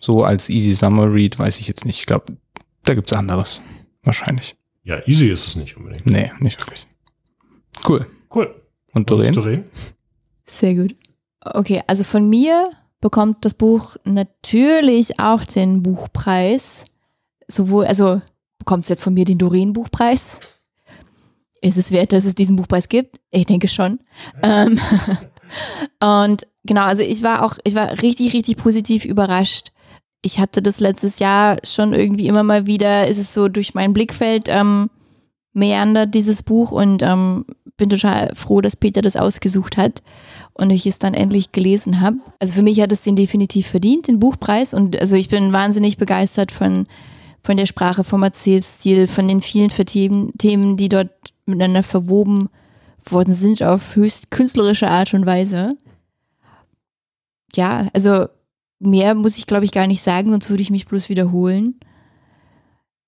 So 0.00 0.24
als 0.24 0.48
Easy 0.48 0.74
Summer 0.74 1.12
Read 1.12 1.38
weiß 1.38 1.60
ich 1.60 1.68
jetzt 1.68 1.84
nicht. 1.84 2.00
Ich 2.00 2.06
glaube, 2.06 2.36
da 2.84 2.94
gibt's 2.94 3.12
anderes. 3.12 3.60
Wahrscheinlich. 4.02 4.56
Ja, 4.84 5.00
easy 5.06 5.28
ist 5.28 5.46
es 5.46 5.56
nicht 5.56 5.76
unbedingt. 5.76 6.06
Nee, 6.06 6.32
nicht 6.40 6.60
wirklich. 6.60 6.86
Cool. 7.86 8.06
Cool. 8.34 8.62
Und 8.92 9.10
Doreen? 9.10 9.32
Doreen? 9.32 9.64
Sehr 10.44 10.74
gut. 10.74 10.96
Okay, 11.40 11.82
also 11.86 12.04
von 12.04 12.28
mir 12.28 12.70
bekommt 13.00 13.44
das 13.44 13.54
Buch 13.54 13.96
natürlich 14.04 15.20
auch 15.20 15.44
den 15.44 15.82
Buchpreis. 15.82 16.84
Sowohl, 17.48 17.86
also 17.86 18.22
bekommt 18.62 18.84
es 18.84 18.88
jetzt 18.88 19.02
von 19.02 19.12
mir 19.12 19.24
den 19.24 19.38
Doreen-Buchpreis. 19.38 20.38
Ist 21.60 21.78
es 21.78 21.90
wert, 21.90 22.12
dass 22.12 22.24
es 22.24 22.36
diesen 22.36 22.54
Buchpreis 22.54 22.88
gibt? 22.88 23.20
Ich 23.32 23.44
denke 23.44 23.66
schon. 23.66 23.98
Ähm, 24.40 24.78
und 26.00 26.46
genau, 26.62 26.84
also 26.84 27.02
ich 27.02 27.24
war 27.24 27.44
auch, 27.44 27.58
ich 27.64 27.74
war 27.74 27.90
richtig, 28.02 28.32
richtig 28.34 28.56
positiv 28.56 29.04
überrascht. 29.04 29.72
Ich 30.22 30.38
hatte 30.38 30.62
das 30.62 30.78
letztes 30.78 31.18
Jahr 31.18 31.56
schon 31.64 31.92
irgendwie 31.92 32.28
immer 32.28 32.44
mal 32.44 32.66
wieder, 32.66 33.08
ist 33.08 33.18
es 33.18 33.34
so 33.34 33.48
durch 33.48 33.74
mein 33.74 33.92
Blickfeld 33.92 34.44
ähm, 34.46 34.90
meandert, 35.52 36.14
dieses 36.14 36.44
Buch, 36.44 36.70
und 36.70 37.02
ähm, 37.02 37.44
bin 37.76 37.90
total 37.90 38.32
froh, 38.36 38.60
dass 38.60 38.76
Peter 38.76 39.02
das 39.02 39.16
ausgesucht 39.16 39.76
hat 39.76 40.04
und 40.54 40.70
ich 40.70 40.86
es 40.86 41.00
dann 41.00 41.14
endlich 41.14 41.50
gelesen 41.50 42.00
habe. 42.00 42.18
Also 42.38 42.54
für 42.54 42.62
mich 42.62 42.80
hat 42.80 42.92
es 42.92 43.02
den 43.02 43.16
definitiv 43.16 43.66
verdient, 43.66 44.06
den 44.06 44.20
Buchpreis. 44.20 44.72
Und 44.72 45.00
also 45.00 45.16
ich 45.16 45.28
bin 45.28 45.52
wahnsinnig 45.52 45.96
begeistert 45.96 46.52
von, 46.52 46.86
von 47.42 47.56
der 47.56 47.66
Sprache, 47.66 48.04
vom 48.04 48.22
Erzählstil, 48.22 49.06
von 49.06 49.26
den 49.26 49.40
vielen 49.40 49.68
Themen, 49.70 50.76
die 50.76 50.88
dort 50.88 51.10
miteinander 51.44 51.82
verwoben 51.82 52.48
worden 53.04 53.34
sind 53.34 53.62
auf 53.62 53.96
höchst 53.96 54.30
künstlerische 54.30 54.88
Art 54.88 55.12
und 55.12 55.26
Weise. 55.26 55.76
Ja, 57.54 57.88
also 57.92 58.28
mehr 58.78 59.14
muss 59.14 59.38
ich 59.38 59.46
glaube 59.46 59.64
ich 59.64 59.72
gar 59.72 59.86
nicht 59.86 60.02
sagen, 60.02 60.30
sonst 60.30 60.50
würde 60.50 60.62
ich 60.62 60.70
mich 60.70 60.86
bloß 60.86 61.08
wiederholen. 61.08 61.80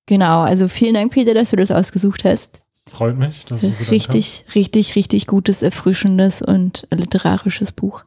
Genau, 0.07 0.43
also 0.43 0.69
vielen 0.69 0.95
Dank, 0.95 1.13
Peter, 1.13 1.33
dass 1.33 1.51
du 1.51 1.57
das 1.57 1.71
ausgesucht 1.71 2.25
hast. 2.25 2.61
Freut 2.87 3.17
mich, 3.17 3.47
dass 3.47 3.63
du 3.63 3.73
Richtig, 3.91 4.45
richtig, 4.55 4.97
richtig 4.97 5.27
gutes, 5.27 5.63
erfrischendes 5.63 6.43
und 6.43 6.87
literarisches 6.91 7.73
Buch. 7.73 8.05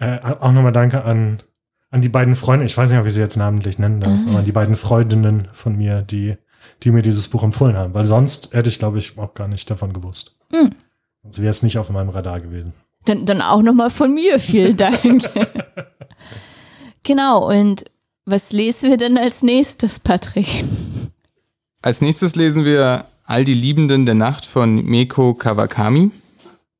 Äh, 0.00 0.18
auch 0.18 0.52
nochmal 0.52 0.72
danke 0.72 1.04
an, 1.04 1.42
an 1.90 2.02
die 2.02 2.08
beiden 2.08 2.36
Freunde, 2.36 2.64
ich 2.66 2.76
weiß 2.76 2.90
nicht, 2.90 3.00
ob 3.00 3.06
ich 3.06 3.14
sie 3.14 3.20
jetzt 3.20 3.36
namentlich 3.36 3.78
nennen 3.78 4.00
darf, 4.00 4.12
Ah. 4.26 4.28
aber 4.30 4.38
an 4.40 4.44
die 4.44 4.52
beiden 4.52 4.76
Freundinnen 4.76 5.48
von 5.52 5.76
mir, 5.76 6.02
die, 6.02 6.36
die 6.82 6.90
mir 6.90 7.02
dieses 7.02 7.28
Buch 7.28 7.42
empfohlen 7.42 7.76
haben. 7.76 7.94
Weil 7.94 8.04
sonst 8.04 8.54
hätte 8.54 8.68
ich, 8.68 8.78
glaube 8.78 8.98
ich, 8.98 9.18
auch 9.18 9.34
gar 9.34 9.48
nicht 9.48 9.68
davon 9.70 9.92
gewusst. 9.92 10.38
Hm. 10.52 10.70
Sonst 11.22 11.40
wäre 11.40 11.50
es 11.50 11.62
nicht 11.62 11.78
auf 11.78 11.90
meinem 11.90 12.10
Radar 12.10 12.40
gewesen. 12.40 12.72
Dann, 13.04 13.26
dann 13.26 13.42
auch 13.42 13.62
nochmal 13.62 13.90
von 13.90 14.14
mir 14.14 14.38
vielen 14.38 14.76
Dank. 14.76 15.28
genau, 17.04 17.48
und 17.50 17.84
was 18.24 18.52
lesen 18.52 18.90
wir 18.90 18.96
denn 18.96 19.18
als 19.18 19.42
nächstes, 19.42 20.00
Patrick? 20.00 20.64
Als 21.82 22.00
nächstes 22.00 22.36
lesen 22.36 22.64
wir 22.64 23.06
All 23.24 23.44
die 23.44 23.54
Liebenden 23.54 24.06
der 24.06 24.16
Nacht 24.16 24.44
von 24.44 24.84
Meko 24.84 25.34
Kawakami. 25.34 26.10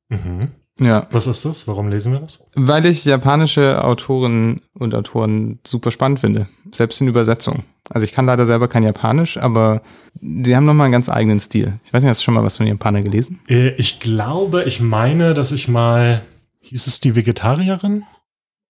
Mhm. 0.09 0.49
Ja, 0.81 1.05
Was 1.11 1.27
ist 1.27 1.45
das? 1.45 1.67
Warum 1.67 1.89
lesen 1.89 2.11
wir 2.13 2.19
das? 2.21 2.43
weil 2.55 2.85
ich 2.87 3.05
japanische 3.05 3.83
Autorinnen 3.83 4.61
und 4.73 4.95
Autoren 4.95 5.59
super 5.65 5.91
spannend 5.91 6.19
finde. 6.21 6.47
Selbst 6.71 6.99
in 7.01 7.07
Übersetzung. 7.07 7.63
Also 7.89 8.03
ich 8.03 8.13
kann 8.13 8.25
leider 8.25 8.45
selber 8.47 8.67
kein 8.67 8.83
Japanisch, 8.83 9.37
aber 9.37 9.81
sie 10.19 10.55
haben 10.55 10.65
nochmal 10.65 10.85
einen 10.85 10.91
ganz 10.93 11.07
eigenen 11.09 11.39
Stil. 11.39 11.79
Ich 11.83 11.93
weiß 11.93 12.01
nicht, 12.03 12.09
hast 12.09 12.21
du 12.21 12.23
schon 12.23 12.33
mal 12.33 12.43
was 12.43 12.57
von 12.57 12.65
Japaner 12.65 13.01
gelesen? 13.03 13.39
Äh, 13.47 13.69
Ich 13.77 13.99
glaube, 13.99 14.63
ich 14.63 14.79
meine, 14.81 15.33
dass 15.35 15.51
ich 15.51 15.67
mal, 15.67 16.21
hieß 16.61 16.87
es 16.87 16.99
die 16.99 17.15
Vegetarierin, 17.15 18.03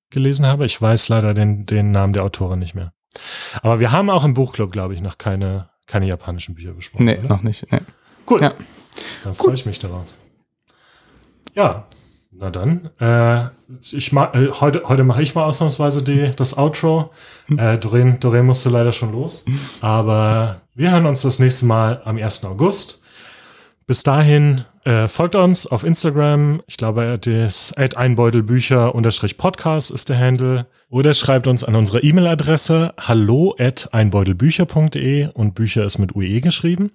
gelesen 0.09 0.45
habe. 0.47 0.65
Ich 0.65 0.81
weiß 0.81 1.07
leider 1.09 1.33
den, 1.33 1.65
den 1.65 1.91
Namen 1.91 2.11
der 2.13 2.23
Autorin 2.25 2.59
nicht 2.59 2.75
mehr. 2.75 2.91
Aber 3.61 3.79
wir 3.79 3.91
haben 3.91 4.09
auch 4.09 4.25
im 4.25 4.33
Buchclub, 4.33 4.71
glaube 4.71 4.93
ich, 4.95 5.01
noch 5.01 5.17
keine, 5.17 5.69
keine 5.87 6.07
japanischen 6.07 6.55
Bücher 6.55 6.73
besprochen. 6.73 7.05
Nee, 7.05 7.19
oder? 7.19 7.29
noch 7.29 7.43
nicht. 7.43 7.65
Nee. 7.71 7.79
Cool. 8.29 8.41
Ja. 8.41 8.53
Dann 9.23 9.33
freue 9.35 9.53
ich 9.53 9.65
mich 9.65 9.79
darauf. 9.79 10.05
Ja, 11.55 11.85
na 12.41 12.49
dann. 12.49 12.89
Äh, 12.99 13.45
ich 13.91 14.11
ma 14.11 14.33
äh, 14.33 14.49
heute 14.59 14.89
heute 14.89 15.05
mache 15.05 15.21
ich 15.21 15.35
mal 15.35 15.45
ausnahmsweise 15.45 16.03
die, 16.03 16.31
das 16.35 16.57
Outro. 16.57 17.11
Äh, 17.55 17.77
Doreen, 17.77 18.19
Doreen 18.19 18.47
musste 18.47 18.69
leider 18.69 18.91
schon 18.91 19.13
los. 19.13 19.45
Aber 19.79 20.59
wir 20.73 20.91
hören 20.91 21.05
uns 21.05 21.21
das 21.21 21.39
nächste 21.39 21.67
Mal 21.67 22.01
am 22.03 22.17
1. 22.17 22.43
August. 22.45 23.03
Bis 23.85 24.03
dahin 24.03 24.65
äh, 24.85 25.07
folgt 25.07 25.35
uns 25.35 25.67
auf 25.67 25.83
Instagram. 25.83 26.63
Ich 26.65 26.77
glaube, 26.77 27.19
das 27.19 27.73
einbeutelbücher-podcast 27.73 29.91
ist 29.91 30.09
der 30.09 30.17
Handle. 30.17 30.65
Oder 30.89 31.13
schreibt 31.13 31.45
uns 31.47 31.63
an 31.63 31.75
unsere 31.75 32.01
E-Mail-Adresse 32.01 32.95
hallo 32.99 33.55
at 33.59 33.93
einbeutelbücher.de 33.93 35.27
und 35.33 35.53
Bücher 35.53 35.85
ist 35.85 35.99
mit 35.99 36.15
UE 36.15 36.41
geschrieben. 36.41 36.89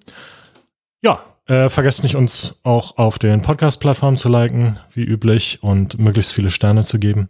Ja, 1.01 1.21
äh, 1.47 1.69
vergesst 1.69 2.03
nicht, 2.03 2.15
uns 2.15 2.59
auch 2.63 2.97
auf 2.97 3.19
den 3.19 3.41
Podcast-Plattformen 3.41 4.17
zu 4.17 4.29
liken, 4.29 4.79
wie 4.93 5.03
üblich, 5.03 5.59
und 5.61 5.97
möglichst 5.99 6.33
viele 6.33 6.51
Sterne 6.51 6.83
zu 6.83 6.99
geben. 6.99 7.29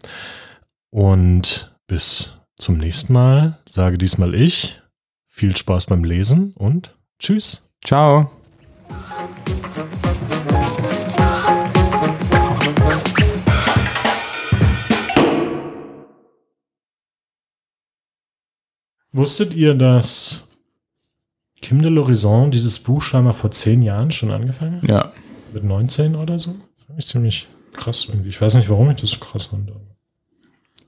Und 0.89 1.75
bis 1.87 2.31
zum 2.57 2.77
nächsten 2.77 3.13
Mal 3.13 3.59
sage 3.67 3.97
diesmal 3.97 4.33
ich 4.33 4.81
viel 5.25 5.55
Spaß 5.55 5.85
beim 5.85 6.03
Lesen 6.03 6.53
und 6.55 6.95
tschüss. 7.19 7.73
Ciao. 7.85 8.31
Wusstet 19.11 19.53
ihr, 19.53 19.73
dass 19.73 20.46
Kim 21.61 21.81
de 21.81 21.89
l'Horizon 21.89 22.49
dieses 22.49 22.79
Buch 22.79 23.01
scheinbar 23.01 23.33
vor 23.33 23.51
zehn 23.51 23.81
Jahren 23.81 24.11
schon 24.11 24.31
angefangen 24.31 24.81
hat? 24.81 24.89
Ja. 24.89 25.11
Mit 25.53 25.63
19 25.63 26.15
oder 26.15 26.37
so? 26.37 26.55
Das 26.75 26.85
fand 26.85 26.99
ich 26.99 27.07
ziemlich 27.07 27.47
krass 27.73 28.05
irgendwie. 28.09 28.29
Ich 28.29 28.39
weiß 28.39 28.55
nicht, 28.55 28.69
warum 28.69 28.89
ich 28.91 28.97
das 28.97 29.11
so 29.11 29.17
krass 29.19 29.47
fand. 29.47 29.71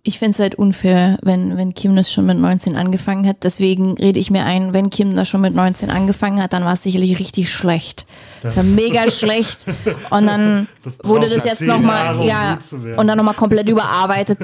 Ich 0.03 0.17
finde 0.17 0.31
es 0.31 0.39
halt 0.39 0.55
unfair, 0.55 1.19
wenn, 1.23 1.57
wenn 1.57 1.73
Kim 1.73 1.95
das 1.95 2.11
schon 2.11 2.25
mit 2.25 2.37
19 2.37 2.75
angefangen 2.75 3.27
hat. 3.27 3.43
Deswegen 3.43 3.97
rede 3.97 4.19
ich 4.19 4.31
mir 4.31 4.45
ein, 4.45 4.73
wenn 4.73 4.89
Kim 4.89 5.15
das 5.15 5.27
schon 5.27 5.41
mit 5.41 5.53
19 5.53 5.89
angefangen 5.89 6.41
hat, 6.41 6.53
dann 6.53 6.63
war 6.63 6.73
es 6.73 6.83
sicherlich 6.83 7.19
richtig 7.19 7.51
schlecht. 7.51 8.05
Das 8.41 8.55
war 8.55 8.63
mega 8.63 9.11
schlecht. 9.11 9.65
Und 10.09 10.25
dann 10.25 10.67
Das 10.83 10.99
wurde 11.03 11.29
das 11.29 11.43
jetzt 11.43 11.61
nochmal, 11.61 12.15
um 12.15 12.25
ja, 12.25 12.57
und 12.95 13.07
dann 13.07 13.17
nochmal 13.17 13.33
komplett 13.33 13.67
überarbeitet. 13.67 14.39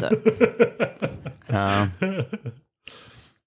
Ja. 1.49 1.87